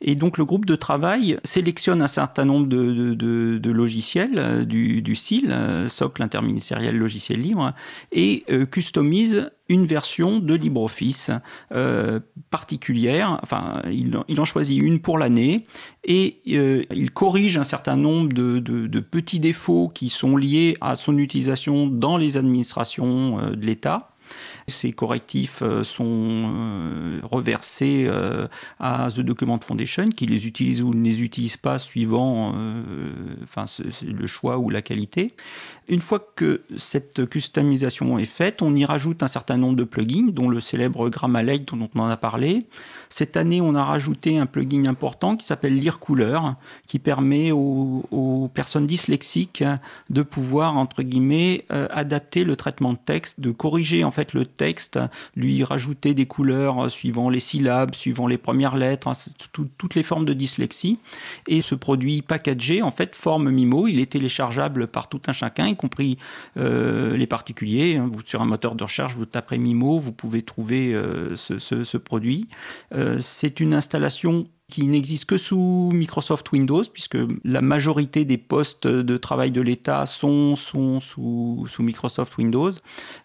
[0.00, 5.02] Et donc le groupe de travail sélectionne un certain nombre de, de, logiciels euh, du,
[5.02, 7.72] du SIL, euh, socle interministériel logiciel libre,
[8.12, 11.30] et customise une version de LibreOffice
[12.50, 13.40] particulière.
[13.42, 15.66] Enfin, il, en choisit une pour l'année
[16.04, 21.18] et il corrige un certain nombre de, de, petits défauts qui sont liés à son
[21.18, 23.66] utilisation dans les administrations de
[24.66, 28.46] Ces correctifs euh, sont euh, reversés euh,
[28.80, 34.58] à The Document Foundation qui les utilise ou ne les utilise pas suivant le choix
[34.58, 35.32] ou la qualité.
[35.86, 40.28] Une fois que cette customisation est faite, on y rajoute un certain nombre de plugins,
[40.30, 42.64] dont le célèbre Grammarly dont on en a parlé.
[43.10, 46.56] Cette année, on a rajouté un plugin important qui s'appelle Lire Couleur,
[46.86, 49.64] qui permet aux, personnes dyslexiques
[50.10, 54.98] de pouvoir, entre guillemets, adapter le traitement de texte, de corriger en fait le texte,
[55.36, 59.12] lui rajouter des couleurs suivant les syllabes, suivant les premières lettres, hein,
[59.52, 60.98] toutes les formes de dyslexie.
[61.46, 63.86] Et ce produit packagé, en fait, forme Mimo.
[63.86, 66.16] Il est téléchargeable par tout un chacun, y compris
[66.56, 67.96] euh, les particuliers.
[67.96, 68.08] Hein.
[68.10, 72.48] Vous, sur un moteur de recherche, vous taperez Mimo, vous pouvez trouver euh, ce, produit.
[72.94, 78.86] Euh, c'est une installation qui n'existe que sous Microsoft Windows, puisque la majorité des postes
[78.86, 82.70] de travail de l'État sont, sont sous, sous, Microsoft Windows.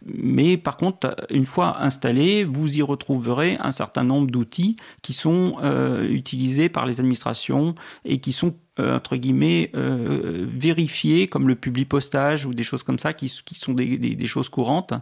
[0.05, 5.55] Mais par contre, une fois installé, vous y retrouverez un certain nombre d'outils qui sont
[5.63, 7.73] euh, utilisés par les administrations
[8.03, 12.83] et qui sont euh, entre guillemets euh, vérifiés comme le public postage ou des choses
[12.83, 14.93] comme ça qui, sont des choses courantes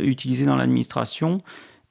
[0.00, 1.42] utilisées dans l'administration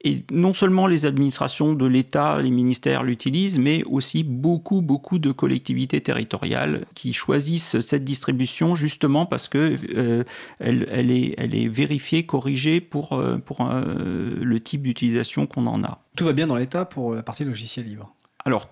[0.03, 5.31] Et non seulement les administrations de l'État, les ministères l'utilisent, mais aussi beaucoup, beaucoup de
[5.31, 10.23] collectivités territoriales qui choisissent cette distribution justement parce que euh,
[10.59, 15.83] elle, est, elle est vérifiée, corrigée pour, euh, pour euh, le type d'utilisation qu'on en
[15.83, 15.99] a.
[16.15, 18.13] Tout va bien dans l'État pour la partie logiciel libre?
[18.45, 18.69] Alors,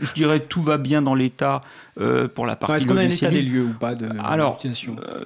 [0.00, 1.60] je dirais tout va bien dans l'état
[2.00, 2.76] euh, pour la partie.
[2.76, 5.24] Est-ce qu'on a un état des lieux ou pas de Alors, euh,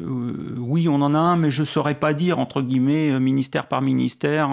[0.00, 3.66] euh, oui, on en a un, mais je ne saurais pas dire entre guillemets ministère
[3.66, 4.48] par ministère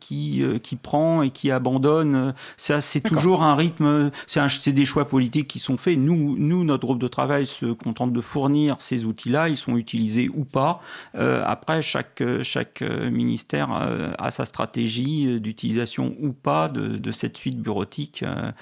[0.00, 2.34] qui qui prend et qui abandonne.
[2.56, 4.10] Ça, c'est toujours un rythme.
[4.26, 5.98] C'est des choix politiques qui sont faits.
[5.98, 9.48] Nous, nous, notre groupe de travail se contente de fournir ces outils-là.
[9.48, 10.80] Ils sont utilisés ou pas.
[11.14, 13.70] après, chaque chaque ministère
[14.18, 18.52] a sa stratégie d'utilisation ou pas de, de cette suite bureautique euh,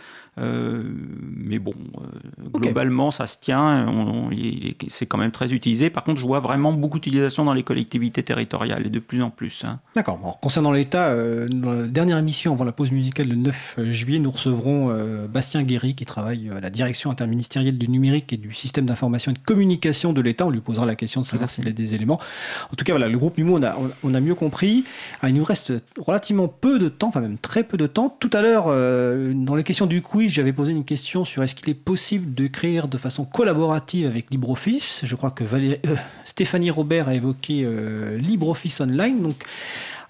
[0.41, 3.87] mais bon, euh, globalement, ça se tient.
[4.89, 5.91] C'est quand même très utilisé.
[5.91, 9.31] Par contre, je vois vraiment beaucoup d'utilisation dans les collectivités territoriales et de plus en
[9.31, 9.65] plus.
[9.65, 9.81] Hein.
[9.95, 10.39] D'accord.
[10.41, 11.15] concernant l'État,
[11.47, 14.93] dans la dernière émission avant la pause musicale le 9 juillet, nous recevrons
[15.29, 19.35] Bastien Guéry qui travaille à la direction interministérielle du numérique et du système d'information et
[19.35, 20.47] de communication de l'État.
[20.47, 22.21] On lui posera la question de savoir s'il a des éléments.
[22.71, 24.85] En tout cas, voilà, le groupe on a, on a mieux compris.
[25.21, 28.15] Ah, il nous reste relativement peu de temps, enfin même très peu de temps.
[28.21, 28.67] Tout à l'heure,
[29.35, 32.89] dans les questions du quiz, j'avais posé une question sur est-ce qu'il est possible d'écrire
[32.89, 35.01] de façon collaborative avec LibreOffice.
[35.05, 35.77] Je crois que euh,
[36.25, 39.23] Stéphanie Robert a évoqué euh, LibreOffice Online.
[39.23, 39.45] Donc,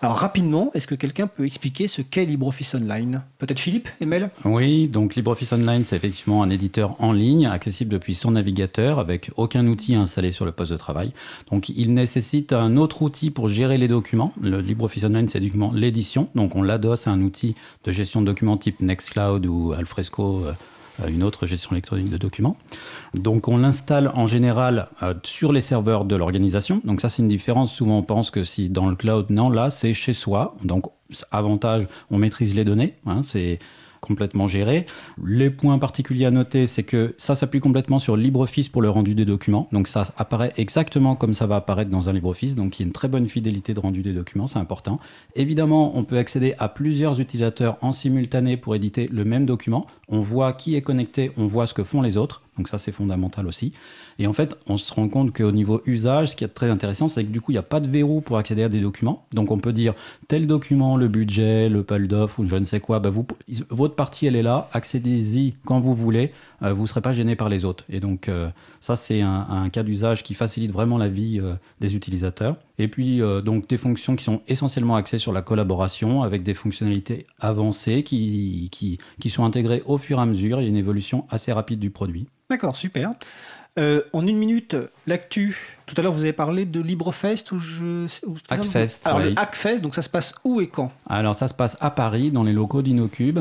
[0.01, 3.23] alors rapidement, est-ce que quelqu'un peut expliquer ce qu'est LibreOffice Online?
[3.39, 4.31] Peut-être Philippe, Emel?
[4.45, 9.33] Oui, donc LibreOffice Online, c'est effectivement un éditeur en ligne, accessible depuis son navigateur, avec
[9.37, 11.11] aucun outil installé sur le poste de travail.
[11.51, 14.33] Donc il nécessite un autre outil pour gérer les documents.
[14.41, 16.29] Le LibreOffice Online, c'est uniquement l'édition.
[16.37, 20.45] Donc on l'adosse à un outil de gestion de documents type Nextcloud ou Alfresco.
[20.47, 20.53] Euh,
[21.07, 22.57] une autre gestion électronique de documents.
[23.15, 26.81] Donc on l'installe en général euh, sur les serveurs de l'organisation.
[26.85, 27.73] Donc ça c'est une différence.
[27.73, 30.57] Souvent on pense que si dans le cloud, non, là c'est chez soi.
[30.65, 30.87] Donc
[31.31, 32.97] avantage, on maîtrise les données.
[33.07, 33.59] Hein, c'est
[34.01, 34.87] complètement géré.
[35.25, 39.15] Les points particuliers à noter, c'est que ça s'appuie complètement sur LibreOffice pour le rendu
[39.15, 39.69] des documents.
[39.73, 42.55] Donc ça apparaît exactement comme ça va apparaître dans un LibreOffice.
[42.55, 44.99] Donc il y a une très bonne fidélité de rendu des documents, c'est important.
[45.35, 49.87] Évidemment, on peut accéder à plusieurs utilisateurs en simultané pour éditer le même document.
[50.09, 52.43] On voit qui est connecté, on voit ce que font les autres.
[52.57, 53.73] Donc ça, c'est fondamental aussi.
[54.19, 57.09] Et en fait, on se rend compte qu'au niveau usage, ce qui est très intéressant,
[57.09, 59.25] c'est que du coup, il n'y a pas de verrou pour accéder à des documents.
[59.33, 59.95] Donc on peut dire
[60.27, 63.27] tel document, le budget, le pal d'offres ou je ne sais quoi, bah vous,
[63.71, 67.37] votre partie, elle est là, accédez-y quand vous voulez, euh, vous ne serez pas gêné
[67.37, 67.85] par les autres.
[67.89, 68.49] Et donc euh,
[68.81, 72.57] ça, c'est un, cas d'usage qui facilite vraiment la vie euh, des utilisateurs.
[72.81, 77.27] Et puis, donc des fonctions qui sont essentiellement axées sur la collaboration avec des fonctionnalités
[77.41, 80.61] avancées qui, qui, qui sont intégrées au fur et à mesure.
[80.61, 82.29] Il y a une évolution assez rapide du produit.
[82.49, 83.15] D'accord, super.
[83.79, 84.77] Euh, en une minute,
[85.07, 85.79] l'actu.
[85.87, 88.07] Tout à l'heure, vous avez parlé de LibreFest ou je.
[88.51, 89.01] Hackfest.
[89.05, 90.91] Alors, le Hackfest, donc ça se passe où et quand?
[91.09, 93.39] Alors, ça se passe à Paris, dans les locaux d'Inocube,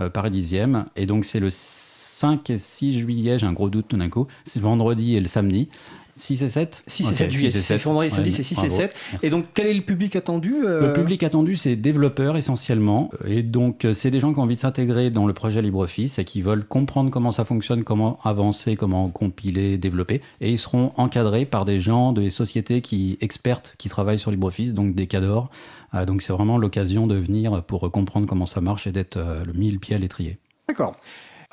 [0.00, 0.84] euh, Paris 10e.
[0.96, 4.26] Et donc, c'est le 5 et 6 juillet, j'ai un gros doute tout d'un coup.
[4.44, 5.68] C'est le vendredi et le samedi.
[6.16, 8.96] 6 et 7 6 et 7 juillet, c'est samedi, c'est 6 et 7.
[9.22, 13.10] Et donc, quel est le public attendu euh Le public attendu, c'est développeurs essentiellement.
[13.26, 16.18] Et donc, euh, c'est des gens qui ont envie de s'intégrer dans le projet LibreOffice
[16.18, 20.22] et qui veulent comprendre comment ça fonctionne, comment avancer, comment compiler, développer.
[20.40, 24.72] Et ils seront encadrés par des gens, des sociétés qui expertes qui travaillent sur LibreOffice,
[24.72, 25.50] donc des cadors.
[25.94, 29.52] Euh, donc, c'est vraiment l'occasion de venir pour comprendre comment ça marche et d'être le
[29.52, 30.38] mille pieds à l'étrier.
[30.68, 30.96] D'accord.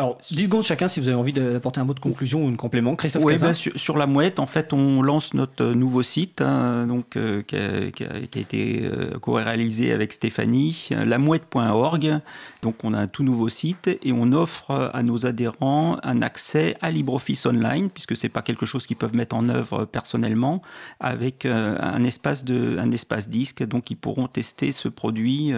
[0.03, 2.55] Alors, 10 secondes chacun si vous avez envie d'apporter un mot de conclusion ou un
[2.57, 2.97] complément.
[2.97, 6.87] Christophe Oui, bah, sur, la mouette, en fait, on lance notre euh, nouveau site hein,
[6.87, 12.19] donc, euh, qui, a, été euh, co-réalisé avec Stéphanie, lamouette.org.
[12.63, 16.75] Donc, on a un tout nouveau site et on offre à nos adhérents un accès
[16.81, 20.61] à LibreOffice Online, puisque ce n'est pas quelque chose qu'ils peuvent mettre en œuvre personnellement,
[20.99, 23.65] avec un, espace de, un espace disque.
[23.65, 25.53] Donc, ils pourront tester ce produit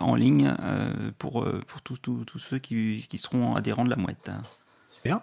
[0.00, 0.54] en ligne
[1.18, 4.30] pour, pour tous ceux qui, qui seront adhérents de la mouette.
[4.90, 5.20] Super.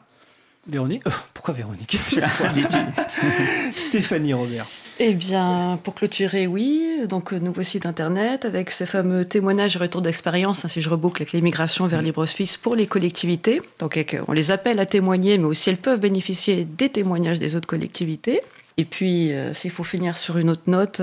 [0.68, 1.98] Véronique euh, Pourquoi Véronique
[3.76, 4.66] Stéphanie Robert.
[5.00, 7.08] Eh bien, pour clôturer, oui.
[7.08, 10.90] Donc, euh, nouveau site internet avec ces fameux témoignages et retours d'expérience, hein, si je
[10.90, 13.62] reboucle avec l'immigration vers LibreSuisse pour les collectivités.
[13.80, 17.68] Donc, on les appelle à témoigner, mais aussi elles peuvent bénéficier des témoignages des autres
[17.68, 18.42] collectivités.
[18.78, 21.02] Et puis, euh, s'il faut finir sur une autre note.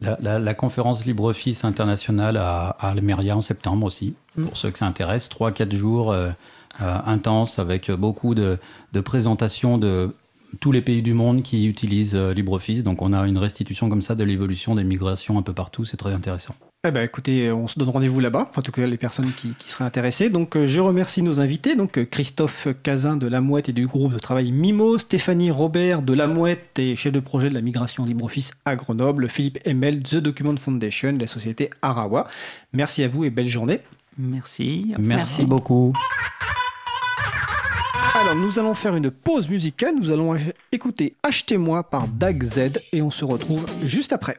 [0.00, 4.44] La, conférence LibreOffice internationale à, à, Almeria en septembre aussi, mm.
[4.44, 5.28] pour ceux que ça intéresse.
[5.28, 6.30] 3-4 jours euh,
[6.80, 8.58] euh, intenses avec beaucoup de,
[9.04, 10.10] présentations de
[10.60, 12.82] tous les pays du monde qui utilisent euh, LibreOffice.
[12.82, 15.84] Donc on a une restitution comme ça de l'évolution des migrations un peu partout.
[15.84, 16.54] C'est très intéressant.
[16.86, 19.84] Eh ben, écoutez, on se donne rendez-vous là-bas, en tout cas les personnes qui, seraient
[19.84, 20.30] intéressées.
[20.30, 24.12] Donc euh, je remercie nos invités, donc Christophe Cazin de La Mouette et du groupe
[24.12, 28.04] de travail MIMO, Stéphanie Robert de La Mouette et chef de projet de la migration
[28.04, 32.26] LibreOffice à Grenoble, Philippe Emel, The Document Foundation, la société Arawa.
[32.72, 33.80] Merci à vous et belle journée.
[34.18, 34.94] Merci.
[34.98, 35.92] Merci, beaucoup.
[38.14, 40.36] Alors nous allons faire une pause musicale, nous allons
[40.70, 44.38] écouter Achetez-moi par Dag Z et on se retrouve juste après.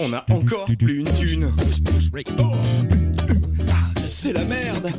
[0.00, 1.52] On a encore plus une thune.
[2.38, 2.52] Oh,
[3.96, 4.90] c'est la merde.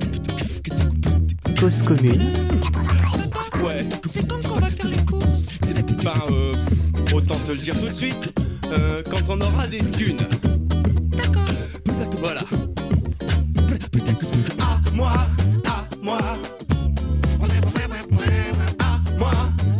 [1.59, 2.21] Cause commune.
[3.63, 3.87] Ouais.
[4.05, 5.59] C'est quand qu'on va faire les courses
[6.03, 6.53] Ben, euh,
[7.13, 8.33] autant te le dire tout de suite,
[8.71, 10.17] euh, quand on aura des thunes.
[11.85, 12.41] Voilà.
[14.59, 15.11] À moi,
[15.65, 16.19] à moi.
[18.79, 19.31] À moi,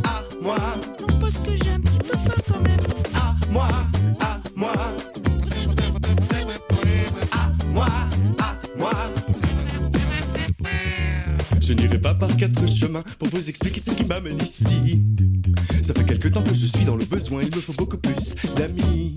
[0.03, 0.57] à moi.
[1.01, 2.79] Non, parce que j'ai un petit peu faim quand même.
[3.15, 3.67] À moi,
[4.19, 4.73] à moi.
[7.31, 7.87] À moi,
[8.39, 8.93] à moi.
[11.59, 15.03] Je n'irai pas par quatre chemins pour vous expliquer ce qui m'amène ici.
[15.81, 18.35] Ça fait quelque temps que je suis dans le besoin, il me faut beaucoup plus
[18.55, 19.15] d'amis.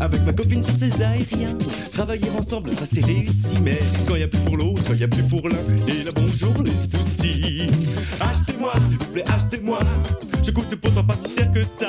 [0.00, 1.56] Avec ma copine sur ces aériens,
[1.92, 3.56] travailler ensemble, ça c'est réussi.
[3.62, 5.58] Mais quand y a plus pour l'autre, y a plus pour l'un.
[5.88, 7.68] Et là bonjour les soucis.
[8.20, 9.78] Achetez-moi, s'il vous plaît, achetez-moi.
[10.42, 11.88] Je coûte pourtant pas si cher que ça.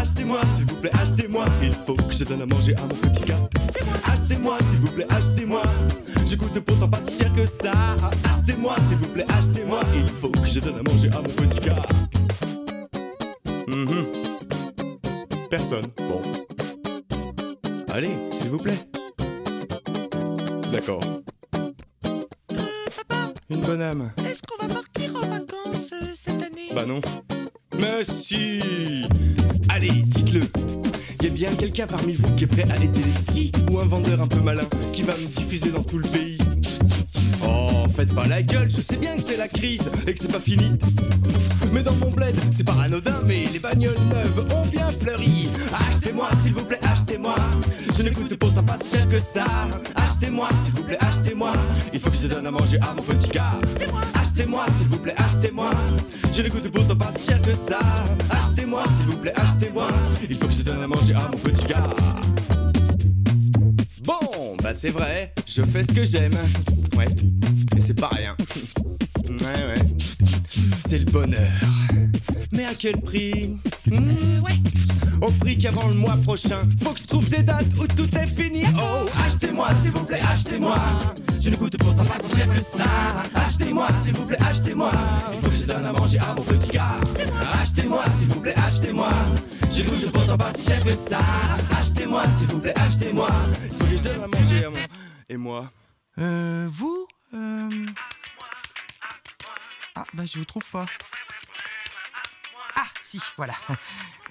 [0.00, 1.44] Achetez-moi, s'il vous plaît, achetez-moi.
[1.62, 3.48] Il faut que je donne à manger à mon petit gars.
[4.12, 5.62] Achetez-moi, s'il vous plaît, achetez-moi.
[6.30, 7.72] Je coûte pourtant pas si cher que ça.
[8.24, 9.80] Achetez-moi, s'il vous plaît, achetez-moi.
[9.96, 11.60] Il faut que je donne à manger à mon petit
[15.72, 15.90] Personne.
[15.96, 16.20] Bon.
[17.94, 18.78] Allez, s'il vous plaît.
[20.70, 21.02] D'accord.
[23.48, 24.12] Une bonne âme.
[24.18, 26.70] Est-ce qu'on va partir en vacances euh, cette année?
[26.74, 27.00] Bah non.
[27.78, 28.60] Mais si
[29.70, 30.42] Allez, dites-le
[31.22, 33.86] y a bien quelqu'un parmi vous qui est prêt à aider les petits Ou un
[33.86, 36.38] vendeur un peu malin qui va me diffuser dans tout le pays?
[37.46, 40.32] Oh, faites pas la gueule, je sais bien que c'est la crise et que c'est
[40.32, 40.78] pas fini
[41.72, 45.48] mais dans mon bled, c'est pas anodin, mais les bagnoles neuves ont bien fleuri.
[45.90, 47.34] Achetez-moi, s'il vous plaît, achetez-moi.
[47.96, 49.44] Je ne coûte pourtant pas si cher que ça.
[49.94, 51.52] Achetez-moi, s'il vous plaît, achetez-moi.
[51.92, 53.52] Il faut que je donne à manger à mon petit gars.
[53.70, 54.02] C'est moi.
[54.20, 55.70] Achetez-moi, s'il vous plaît, achetez-moi.
[56.34, 57.78] Je ne coûte pourtant pas si cher que ça.
[58.30, 59.88] Achetez-moi, s'il vous plaît, achetez-moi.
[60.28, 61.82] Il faut que je donne à manger à mon petit gars.
[64.04, 66.32] Bon, bah c'est vrai, je fais ce que j'aime.
[66.96, 67.06] Ouais,
[67.74, 68.34] mais c'est pas rien.
[70.92, 71.50] C'est le bonheur.
[72.52, 73.56] Mais à quel prix
[73.90, 74.52] Hmm, Ouais.
[75.26, 78.26] Au prix qu'avant le mois prochain, faut que je trouve des dates où tout est
[78.26, 78.64] fini.
[78.76, 80.78] Oh, achetez-moi, s'il vous plaît, achetez-moi.
[81.40, 82.84] Je ne coûte pourtant pas si cher que ça.
[83.34, 84.90] Achetez-moi, s'il vous plaît, achetez-moi.
[85.32, 87.00] Il faut que je donne à manger à mon petit gars.
[87.62, 89.08] Achetez-moi, s'il vous plaît, achetez-moi.
[89.74, 91.20] Je ne coûte pourtant pas si cher que ça.
[91.80, 93.30] Achetez-moi, s'il vous plaît, achetez-moi.
[93.70, 94.76] Il faut que je donne à manger à mon.
[95.30, 95.70] Et moi
[96.18, 97.01] Euh, vous
[100.14, 100.86] bah je vous trouve pas.
[102.76, 103.54] Ah, si, voilà.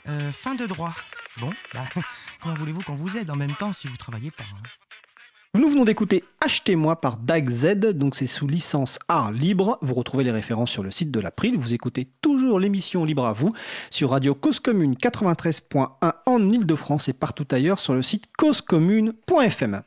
[0.08, 0.94] Euh, fin de droit.
[1.40, 1.84] Bon, bah,
[2.42, 4.64] comment voulez-vous qu'on vous aide en même temps si vous travaillez pas hein?
[5.54, 9.78] Nous venons d'écouter Achetez-moi par Dag Z, donc c'est sous licence art libre.
[9.82, 11.58] Vous retrouvez les références sur le site de l'April.
[11.58, 13.54] Vous écoutez toujours l'émission Libre à vous
[13.90, 19.82] sur Radio Cause Commune 93.1 en Ile-de-France et partout ailleurs sur le site causecommune.fm.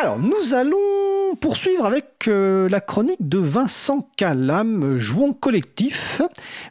[0.00, 6.22] Alors, nous allons poursuivre avec euh, la chronique de Vincent Calam, Jouons collectif.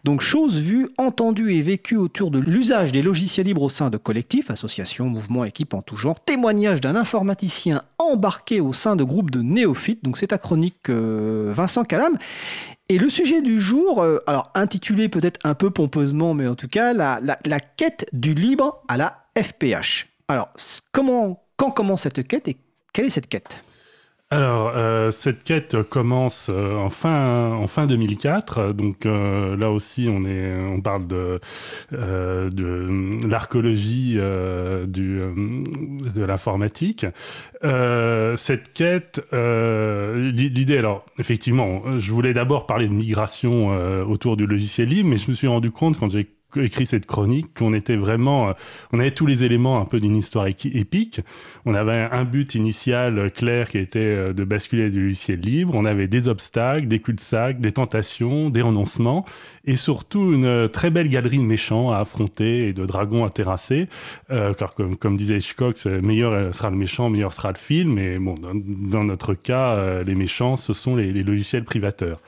[0.03, 3.97] Donc, choses vues, entendues et vécues autour de l'usage des logiciels libres au sein de
[3.97, 6.19] collectifs, associations, mouvements, équipes en tout genre.
[6.19, 10.03] Témoignage d'un informaticien embarqué au sein de groupes de néophytes.
[10.03, 12.17] Donc, c'est ta chronique, euh, Vincent Calam.
[12.89, 16.69] Et le sujet du jour, euh, alors intitulé peut-être un peu pompeusement, mais en tout
[16.69, 20.07] cas, la, quête du libre à la FPH.
[20.29, 20.49] Alors,
[20.93, 22.57] comment, quand commence cette quête et
[22.93, 23.61] quelle est cette quête?
[24.29, 28.73] Alors, euh, cette quête commence euh, en, fin, en fin 2004.
[28.73, 31.39] Donc euh, là aussi, on, est, on parle de,
[31.93, 35.23] euh, de l'archéologie de
[36.25, 37.05] l'informatique.
[37.63, 43.69] Cette quête, l'i- l'idée, alors effectivement, je voulais d'abord parler de migration
[44.09, 47.53] autour du logiciel libre, mais je me suis rendu compte quand j'ai écrit cette chronique
[47.57, 48.53] qu'on était vraiment, euh,
[48.91, 51.21] on avait tous les éléments un peu d'une histoire épique.
[51.65, 55.75] On avait un but initial euh, clair qui était euh, de basculer du logiciel libre.
[55.75, 59.25] On avait des obstacles, des cul-de-sac, des tentations, des renoncements
[59.65, 63.87] et surtout une très belle galerie de méchants à affronter et de dragons à terrasser.
[64.29, 67.97] Car comme, comme disait Hitchcock, meilleur sera le méchant, meilleur sera le film.
[67.97, 72.21] Et bon, dans, notre cas, les méchants, ce sont les logiciels privateurs.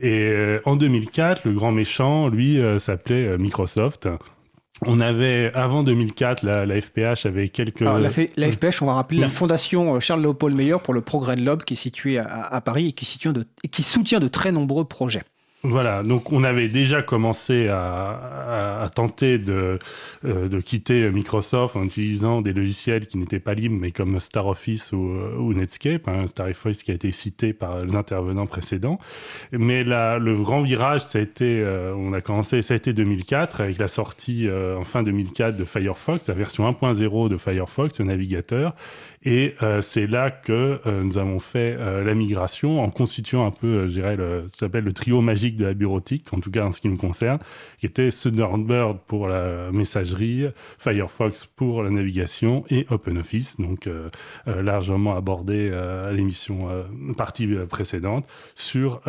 [0.00, 4.08] Et euh, en 2004, le grand méchant, lui, euh, s'appelait euh, Microsoft.
[4.86, 7.82] on avait, avant 2004, la, la FPH avait quelques...
[7.82, 11.00] Alors, la, F- la FPH, on va rappeler la fondation euh, Charles-Léopold Meyer pour le
[11.00, 13.82] progrès de l'homme qui est située à, à Paris et qui, soutient de, et qui
[13.82, 15.24] soutient de très nombreux projets.
[15.64, 19.80] Voilà, donc on avait déjà commencé à, à, à tenter de,
[20.24, 24.46] euh, de quitter Microsoft en utilisant des logiciels qui n'étaient pas libres, mais comme Star
[24.46, 24.98] Office ou,
[25.36, 29.00] ou Netscape, hein, Star Office qui a été cité par les intervenants précédents.
[29.50, 33.60] Mais le grand virage, ça a été, euh, on a commencé, ça a été 2004
[33.60, 38.04] avec la sortie euh, en fin 2004 de Firefox, la version 1.0 de Firefox, le
[38.04, 38.76] navigateur.
[39.24, 43.50] Et euh, c'est là que euh, nous avons fait euh, la migration en constituant un
[43.50, 46.64] peu, je dirais, le, ça s'appelle le trio magique de la bureautique, en tout cas
[46.64, 47.38] en ce qui me concerne,
[47.78, 50.46] qui était Thunderbird pour la messagerie,
[50.78, 53.88] Firefox pour la navigation et OpenOffice, donc
[54.46, 56.68] largement abordé à l'émission
[57.16, 59.00] partie précédente sur,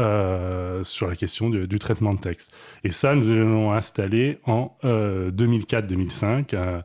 [0.84, 2.54] sur la question du, traitement de texte.
[2.84, 6.84] Et ça, nous l'avons installé en 2004-2005.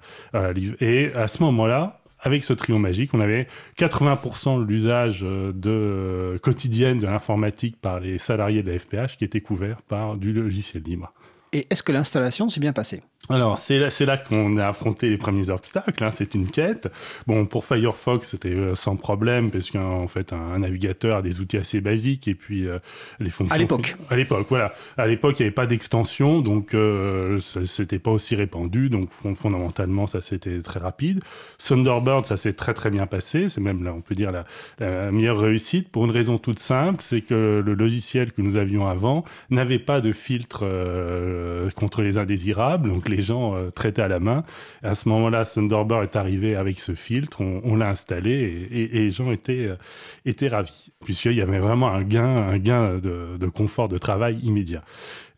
[0.81, 3.47] et à ce moment-là, avec ce trio magique, on avait
[3.79, 9.41] 80% de l'usage de quotidienne de l'informatique par les salariés de la FPH qui était
[9.41, 11.13] couvert par du logiciel libre.
[11.53, 13.03] Et est-ce que l'installation s'est bien passée?
[13.31, 16.05] Alors, c'est là, là qu'on a affronté les premiers obstacles.
[16.05, 16.91] Hein, c'est une quête.
[17.27, 21.41] Bon, pour Firefox, c'était euh, sans problème, parce qu'en fait, un, un, navigateur a des
[21.41, 22.79] outils assez basiques et puis euh,
[23.21, 23.55] les fonctions.
[23.55, 23.97] À l'époque.
[24.11, 24.75] À l'époque, voilà.
[24.99, 28.91] À l'époque, il n'y avait pas d'extension, donc euh, c'était pas aussi répandu.
[28.91, 31.21] Donc, fondamentalement, ça c'était très rapide.
[31.59, 33.49] Thunderbird, ça s'est très très bien passé.
[33.49, 34.45] C'est même là, on peut dire la,
[34.81, 38.87] la, meilleure réussite pour une raison toute simple, c'est que le logiciel que nous avions
[38.87, 42.91] avant n'avait pas de filtre euh, contre les indésirables.
[42.91, 44.43] Donc, les gens euh, traitaient à la main.
[44.83, 49.31] À ce moment-là, Thunderbird est arrivé avec ce filtre, on, l'a installé et, les gens
[49.31, 49.77] étaient, euh,
[50.25, 54.83] étaient ravis, puisqu'il y avait vraiment un gain, un gain de, confort de travail immédiat.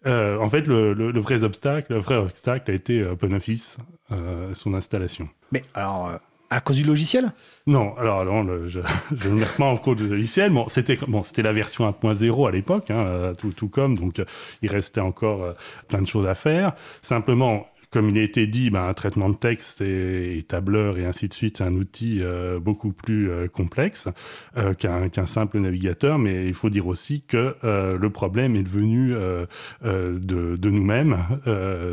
[0.07, 3.79] Euh, en fait, le, le, vrai obstacle, le vrai obstacle a été OpenOffice,
[4.13, 5.29] euh, son installation.
[5.51, 6.13] Mais alors,
[6.51, 7.33] à cause du logiciel?
[7.67, 8.81] Non, alors non, le, je
[9.29, 10.53] ne mets pas en cause du logiciel.
[10.53, 14.23] Bon, c'était bon, c'était la version 1.0 à l'époque, hein, tout, tout comme, donc
[14.63, 15.53] il restait encore euh,
[15.89, 16.75] plein de choses à faire.
[17.03, 21.07] Simplement, comme il a été dit, ben, un traitement de texte et, et, tableur et
[21.07, 24.09] ainsi de suite, c'est un outil euh, beaucoup plus euh, complexe
[24.57, 26.19] euh, qu'un qu simple navigateur.
[26.19, 29.47] Mais il faut dire aussi que euh, le problème est devenu euh,
[29.83, 31.17] de, de nous-mêmes,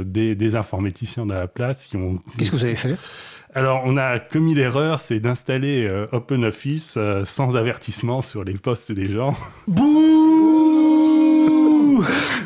[0.05, 2.19] des, des, informaticiens de la place qui ont.
[2.38, 2.97] Qu'est-ce que vous avez fait?
[3.55, 8.91] Alors, on a commis l'erreur, c'est d'installer euh, OpenOffice euh, sans avertissement sur les postes
[8.91, 9.38] des gens.
[9.67, 9.93] Bouh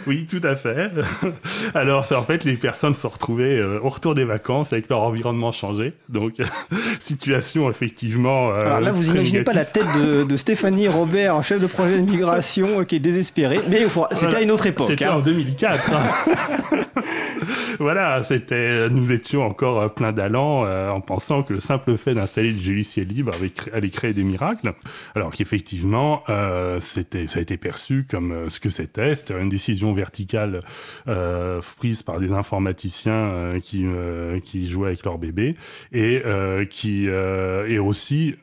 [0.08, 0.90] oui, tout à fait.
[1.74, 5.52] Alors, en fait, les personnes se retrouvaient euh, au retour des vacances avec leur environnement
[5.52, 5.94] changé.
[6.10, 6.36] Donc,
[7.00, 8.50] situation effectivement.
[8.50, 12.00] Euh, Alors là, vous imaginez pas la tête de, de, Stéphanie Robert, chef de projet
[12.00, 13.60] de migration, qui est désespérée.
[13.70, 14.38] Mais c'était voilà.
[14.38, 14.88] à une autre époque.
[14.88, 15.16] C'était hein.
[15.16, 15.94] en 2004.
[15.94, 16.02] Hein.
[17.80, 22.52] voilà, c'était, nous étions encore plein d'allant euh, en pensant que le simple fait d'installer
[22.52, 23.34] du logiciel libre
[23.74, 24.74] allait créer des miracles.
[25.16, 29.16] Alors qu'effectivement, euh, c'était, ça a été perçu comme euh, ce que c'était.
[29.16, 30.62] C'était une décision verticale
[31.08, 35.56] euh, prise par des informaticiens euh, qui, euh, qui jouaient avec leur bébé
[35.92, 36.22] et
[36.70, 38.36] qui et aussi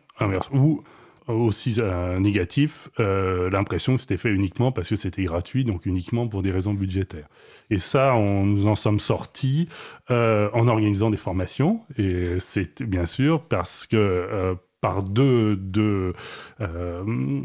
[0.53, 0.83] ou
[1.27, 1.81] aussi
[2.19, 6.75] négatif, l'impression que c'était fait uniquement parce que c'était gratuit, donc uniquement pour des raisons
[6.75, 7.29] budgétaires.
[7.71, 9.69] Et ça, nous en sommes sortis
[10.11, 16.13] en organisant des formations, et c'est bien sûr parce que par deux, deux,
[16.61, 17.03] euh,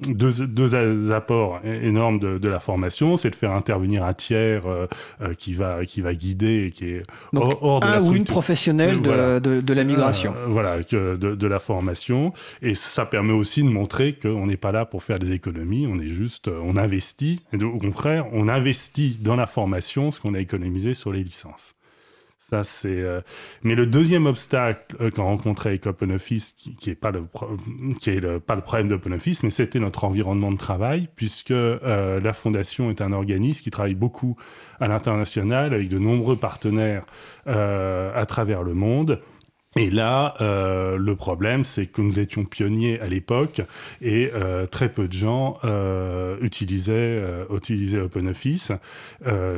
[0.09, 4.87] deux, deux, apports énormes de, de la formation, c'est de faire intervenir un tiers euh,
[5.37, 8.25] qui, va, qui va guider et qui est Donc, hors, de un la ou une
[8.25, 9.39] professionnelle de, voilà.
[9.39, 10.33] de, de, la migration.
[10.35, 12.33] Euh, voilà, de, de, la formation.
[12.61, 15.97] Et ça permet aussi de montrer qu'on n'est pas là pour faire des économies, on
[15.97, 17.39] est juste, on investit.
[17.53, 21.73] Et au contraire, on investit dans la formation ce qu'on a économisé sur les licences.
[22.41, 22.87] Ça, c'est.
[22.87, 23.19] Euh...
[23.63, 27.25] Mais le deuxième obstacle euh, qu'on rencontrait avec OpenOffice, qui, qui est pas le
[28.07, 32.89] le, pas le problème d'OpenOffice, mais c'était notre environnement de travail, puisque euh, la fondation
[32.89, 34.37] est un organisme qui travaille beaucoup
[34.79, 37.05] à l'international avec de nombreux partenaires
[37.47, 39.19] euh, à travers le monde.
[39.75, 43.61] Et là, euh, le problème, c'est que nous étions pionniers à l'époque
[44.01, 47.23] et euh, très peu de gens euh, utilisaient,
[47.53, 48.71] utilisaient OpenOffice,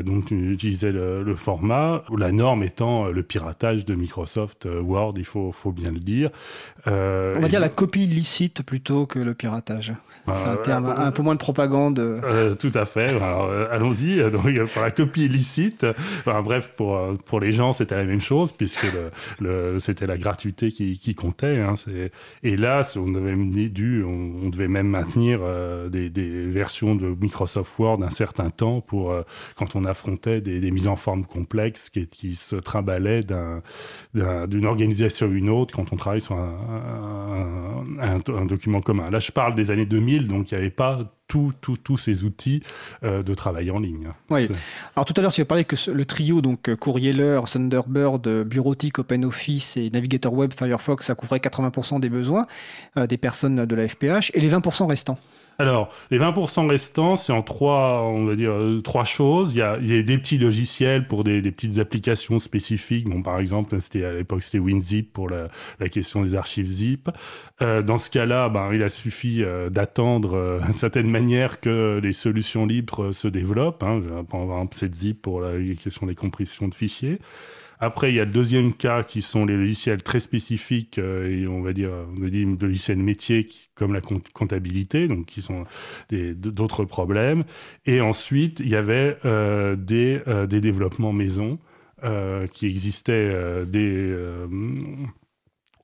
[0.04, 5.54] donc utilisaient le, le, format, la norme étant le piratage de Microsoft Word, il faut,
[5.54, 6.30] faut bien le dire.
[6.88, 9.94] On va dire la copie licite plutôt que le piratage.
[10.34, 12.22] C'est un terme un peu moins de propagande.
[12.60, 13.16] tout à fait.
[13.72, 14.18] Allons-y.
[14.30, 14.44] Donc,
[14.74, 15.86] pour la copie illicite,
[16.20, 20.12] enfin, bref, pour, pour les gens, c'était la même chose puisque le, le c'était c'était
[20.12, 21.60] la gratuité qui, comptait.
[21.60, 21.76] Hein,
[22.44, 23.36] et là, on, avait
[23.70, 26.10] dû, on, devait même maintenir euh, des,
[26.48, 29.22] versions de Microsoft Word un certain temps pour euh,
[29.56, 33.22] quand on affrontait des, mises en forme complexes qui, se trimbalaient
[34.14, 39.10] d'une organisation à une autre quand on travaille sur un, un, un, document commun.
[39.10, 42.64] Là, je parle des années 2000, donc il n'y avait pas tous ces outils
[43.04, 44.10] euh, de travail en ligne.
[44.30, 44.48] Oui.
[44.96, 48.44] Alors tout à l'heure, tu as parlé que le trio, donc euh, Courrieler, Thunderbird, euh,
[48.44, 52.48] Bureautique, OpenOffice et Navigator Web, Firefox, ça couvrait 80% des besoins
[52.96, 54.32] des personnes de la FPH.
[54.34, 55.18] Et les 20% restants
[55.62, 59.54] alors, les 20% restants, c'est en trois, on va dire, euh, trois choses.
[59.54, 63.08] Il y, a, des petits logiciels pour des, petites applications spécifiques.
[63.08, 65.50] Bon, par exemple, c'était à l'époque, c'était WinZip pour la,
[65.90, 67.10] question des archives zip.
[67.62, 72.14] Euh, dans ce cas-là, ben, il a suffi euh, d'attendre d'une certaine manière que les
[72.14, 73.84] solutions libres se développent.
[73.84, 74.02] Hein.
[74.30, 77.20] Par exemple, zip pour la question des compressions de fichiers.
[77.84, 81.48] Après, il y a le deuxième cas qui sont les logiciels très spécifiques euh, et
[81.48, 85.66] on va dire, on dit de logiciels métiers comme la comptabilité, donc qui sont
[86.12, 87.44] d'autres problèmes.
[87.88, 91.60] Et ensuite, il y avait euh, des, euh, des développements maison
[92.54, 94.16] qui existaient des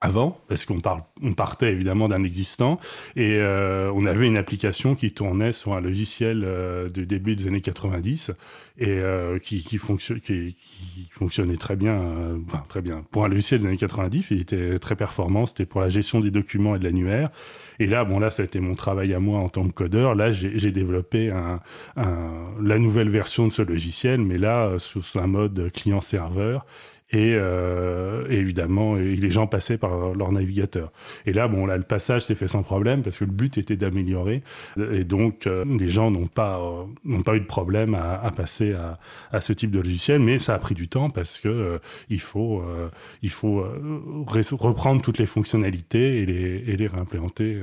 [0.01, 0.79] avant, parce qu'on
[1.23, 2.79] on partait évidemment d'un existant,
[3.15, 7.47] et euh, on avait une application qui tournait sur un logiciel euh, du début des
[7.47, 8.31] années 90,
[8.79, 13.03] et euh, qui, fonctionnait très bien, très bien.
[13.09, 16.31] Pour un logiciel des années 90, il était très performant, c'était pour la gestion des
[16.31, 17.29] documents et de l'annuaire.
[17.79, 20.15] Et là, bon là, ça a été mon travail à moi en tant que codeur.
[20.15, 21.31] Là, j'ai développé
[21.95, 26.65] la nouvelle version de ce logiciel, mais là, sous un mode client-serveur.
[27.13, 30.91] Euh, et, évidemment, les gens passaient par leur navigateur.
[31.25, 33.77] Et là, bon, là, le passage s'est fait sans problème parce que le but était
[33.77, 34.43] d'améliorer.
[34.91, 38.73] Et donc, euh, les gens n'ont pas, euh, n'ont pas eu de problème à, passer
[39.31, 41.79] à, ce type de logiciel, mais ça a pris du temps parce que
[42.09, 42.63] il faut,
[43.21, 43.65] il faut
[44.51, 47.61] reprendre toutes les fonctionnalités et les, et les réimplémenter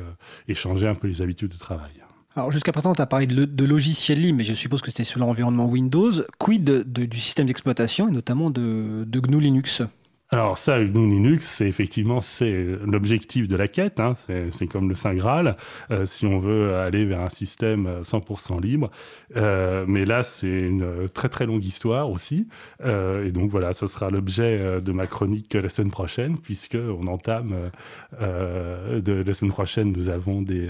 [0.49, 2.04] et changer un peu les habitudes de travail.
[2.37, 5.05] Alors jusqu'à présent, tu as parlé de, de logiciels libres, mais je suppose que c'était
[5.05, 6.11] sur l'environnement Windows.
[6.39, 9.83] Quid du système d'exploitation et notamment de GNU Linux?
[10.31, 14.01] Alors ça, GNU Linux, c'est effectivement c'est l'objectif de la quête.
[14.01, 14.15] Hein.
[14.51, 15.57] c'est comme le Saint Graal.
[15.91, 18.91] Euh, si on veut aller vers un système 100% libre,
[19.37, 22.49] euh, mais là c'est une très très longue histoire aussi.
[22.85, 27.07] Euh, et donc voilà, ce sera l'objet de ma chronique la semaine prochaine, puisque on
[27.07, 27.71] entame
[28.19, 29.93] la semaine prochaine.
[29.93, 30.69] Nous avons des,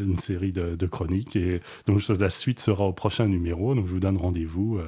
[0.00, 3.74] une série de, chroniques et donc la suite sera au prochain numéro.
[3.74, 4.80] Donc je vous donne rendez-vous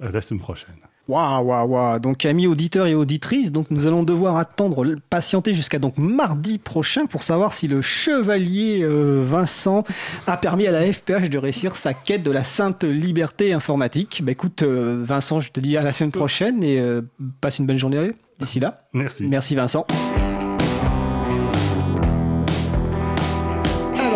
[0.00, 0.76] la semaine prochaine.
[1.08, 1.98] Waouh, waouh, waouh.
[1.98, 7.06] Donc, amis auditeurs et auditrices, donc nous allons devoir attendre, patienter jusqu'à donc mardi prochain
[7.06, 9.84] pour savoir si le chevalier euh, Vincent
[10.26, 14.20] a permis à la FPH de réussir sa quête de la sainte liberté informatique.
[14.22, 17.00] Bah écoute, euh, Vincent, je te dis à la semaine prochaine et euh,
[17.40, 18.80] passe une bonne journée d'ici là.
[18.92, 19.26] Merci.
[19.26, 19.86] Merci, Vincent.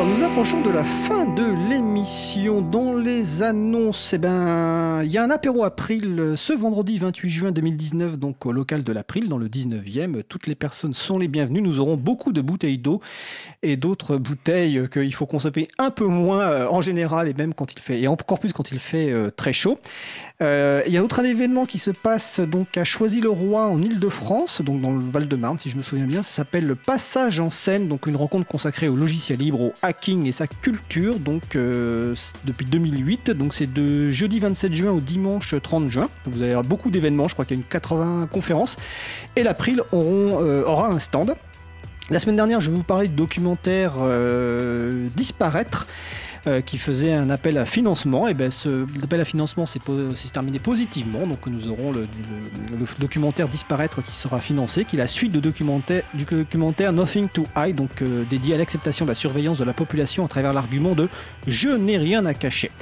[0.05, 2.62] nous approchons de la fin de l'émission.
[2.62, 7.52] Dans les annonces, eh ben, il y a un apéro April ce vendredi 28 juin
[7.52, 10.22] 2019, donc au local de l'April, dans le 19e.
[10.22, 11.60] Toutes les personnes sont les bienvenues.
[11.60, 13.02] Nous aurons beaucoup de bouteilles d'eau
[13.62, 17.70] et d'autres bouteilles qu'il faut consommer un peu moins euh, en général et même quand
[17.70, 19.78] il fait, et encore plus quand il fait euh, très chaud.
[20.40, 24.62] Euh, il y a un autre événement qui se passe donc à Choisy-le-Roi en Ile-de-France,
[24.62, 26.22] donc dans le Val-de-Marne si je me souviens bien.
[26.22, 30.22] Ça s'appelle le Passage en scène, donc une rencontre consacrée au logiciel libre, au hacking
[30.27, 33.31] et sa culture, donc euh, depuis 2008.
[33.31, 36.09] Donc c'est de jeudi 27 juin au dimanche 30 juin.
[36.27, 38.77] vous allez avoir beaucoup d'événements, je crois qu'il y a une 80 conférences.
[39.36, 41.35] Et l'April euh, aura un stand.
[42.11, 43.94] La semaine dernière, je vais vous parler de documentaire
[45.16, 45.86] Disparaître.
[46.48, 48.27] Euh, qui faisait un appel à financement.
[48.27, 49.78] Et ben, ce appel à financement s'est
[50.32, 51.24] terminé positivement.
[51.24, 52.09] Donc nous aurons le,
[52.98, 57.47] documentaire Disparaître qui sera financé, qui est la suite de documentaire, du documentaire Nothing to
[57.56, 60.97] Hide, donc euh, dédié à l'acceptation de la surveillance de la population à travers l'argument
[60.97, 61.09] de
[61.47, 62.73] Je n'ai rien à cacher.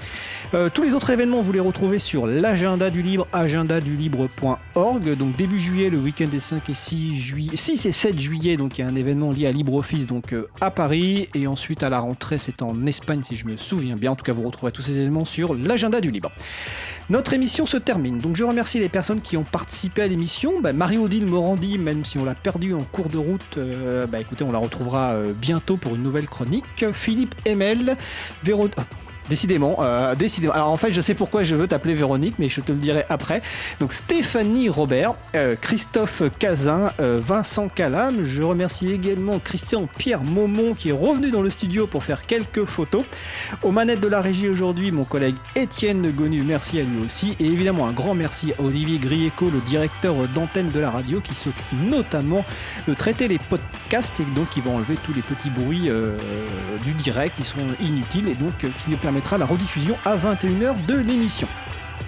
[0.55, 5.17] Euh, tous les autres événements, vous les retrouvez sur l'agenda du libre, agendadulibre.org.
[5.19, 8.79] Donc début juillet, le week-end des 5 et 6 juillet, 6 et 7 juillet, donc
[8.79, 12.01] il y a un événement lié à LibreOffice donc à Paris et ensuite à la
[12.01, 14.13] rentrée, c'est en Espagne si je me souviens bien.
[14.13, 16.33] En tout cas, vous retrouverez tous ces éléments sur l'agenda du libre.
[17.09, 18.21] Notre émission se termine.
[18.21, 20.61] Donc je remercie les personnes qui ont participé à l'émission.
[20.61, 24.45] Bah, Marie-Odile Morandi, même si on l'a perdue en cours de route, euh, bah, écoutez,
[24.45, 26.85] on la retrouvera euh, bientôt pour une nouvelle chronique.
[26.93, 27.97] Philippe Emel,
[28.45, 28.69] Véro...
[29.31, 30.55] Décidément, euh, décidément.
[30.55, 33.05] Alors en fait, je sais pourquoi je veux t'appeler Véronique, mais je te le dirai
[33.09, 33.43] après.
[33.79, 38.25] Donc Stéphanie Robert, euh, Christophe Cazin, euh, Vincent Calam.
[38.25, 42.65] Je remercie également Christian Pierre Maumont qui est revenu dans le studio pour faire quelques
[42.65, 43.05] photos.
[43.63, 47.37] Aux manettes de la régie aujourd'hui, mon collègue Étienne Gonu, merci à lui aussi.
[47.39, 51.37] Et évidemment, un grand merci à Olivier Grieco, le directeur d'antenne de la radio, qui
[51.37, 52.45] s'occupe notamment
[52.89, 55.89] de traiter les podcasts et donc qui va enlever tous les petits bruits
[56.85, 58.97] du direct qui sont inutiles et donc qui nous
[59.39, 61.49] la rediffusion à 21h de l'émission.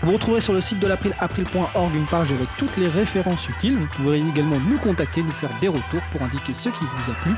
[0.02, 3.76] Vous retrouverez sur le site de l'April, april.org, une page avec toutes les références utiles.
[3.76, 7.14] Vous pourrez également nous contacter, nous faire des retours pour indiquer ce qui vous a
[7.14, 7.32] plu,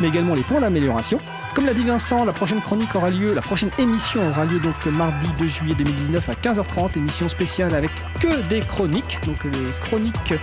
[0.00, 1.20] mais également les points d'amélioration.
[1.54, 4.74] Comme l'a dit Vincent, la prochaine chronique aura lieu, la prochaine émission aura lieu donc
[4.86, 10.34] mardi 2 juillet 2019 à 15h30, émission spéciale avec que des chroniques, donc les chroniques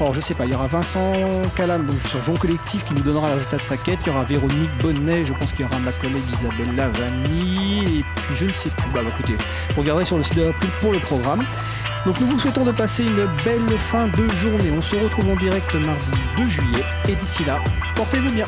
[0.00, 1.12] alors je sais pas, il y aura Vincent
[1.56, 3.98] Calam donc, sur Jean Collectif qui nous donnera le résultat de sa quête.
[4.04, 8.00] Il y aura Véronique Bonnet, je pense qu'il y aura ma collègue Isabelle Lavani.
[8.00, 8.90] Et puis je ne sais plus.
[8.92, 9.36] Bah, bah écoutez,
[9.76, 11.44] regardez sur le site de l'April pour le programme.
[12.04, 14.72] Donc nous vous souhaitons de passer une belle fin de journée.
[14.76, 16.84] On se retrouve en direct mardi 2 juillet.
[17.08, 17.60] Et d'ici là,
[17.94, 18.46] portez-vous bien.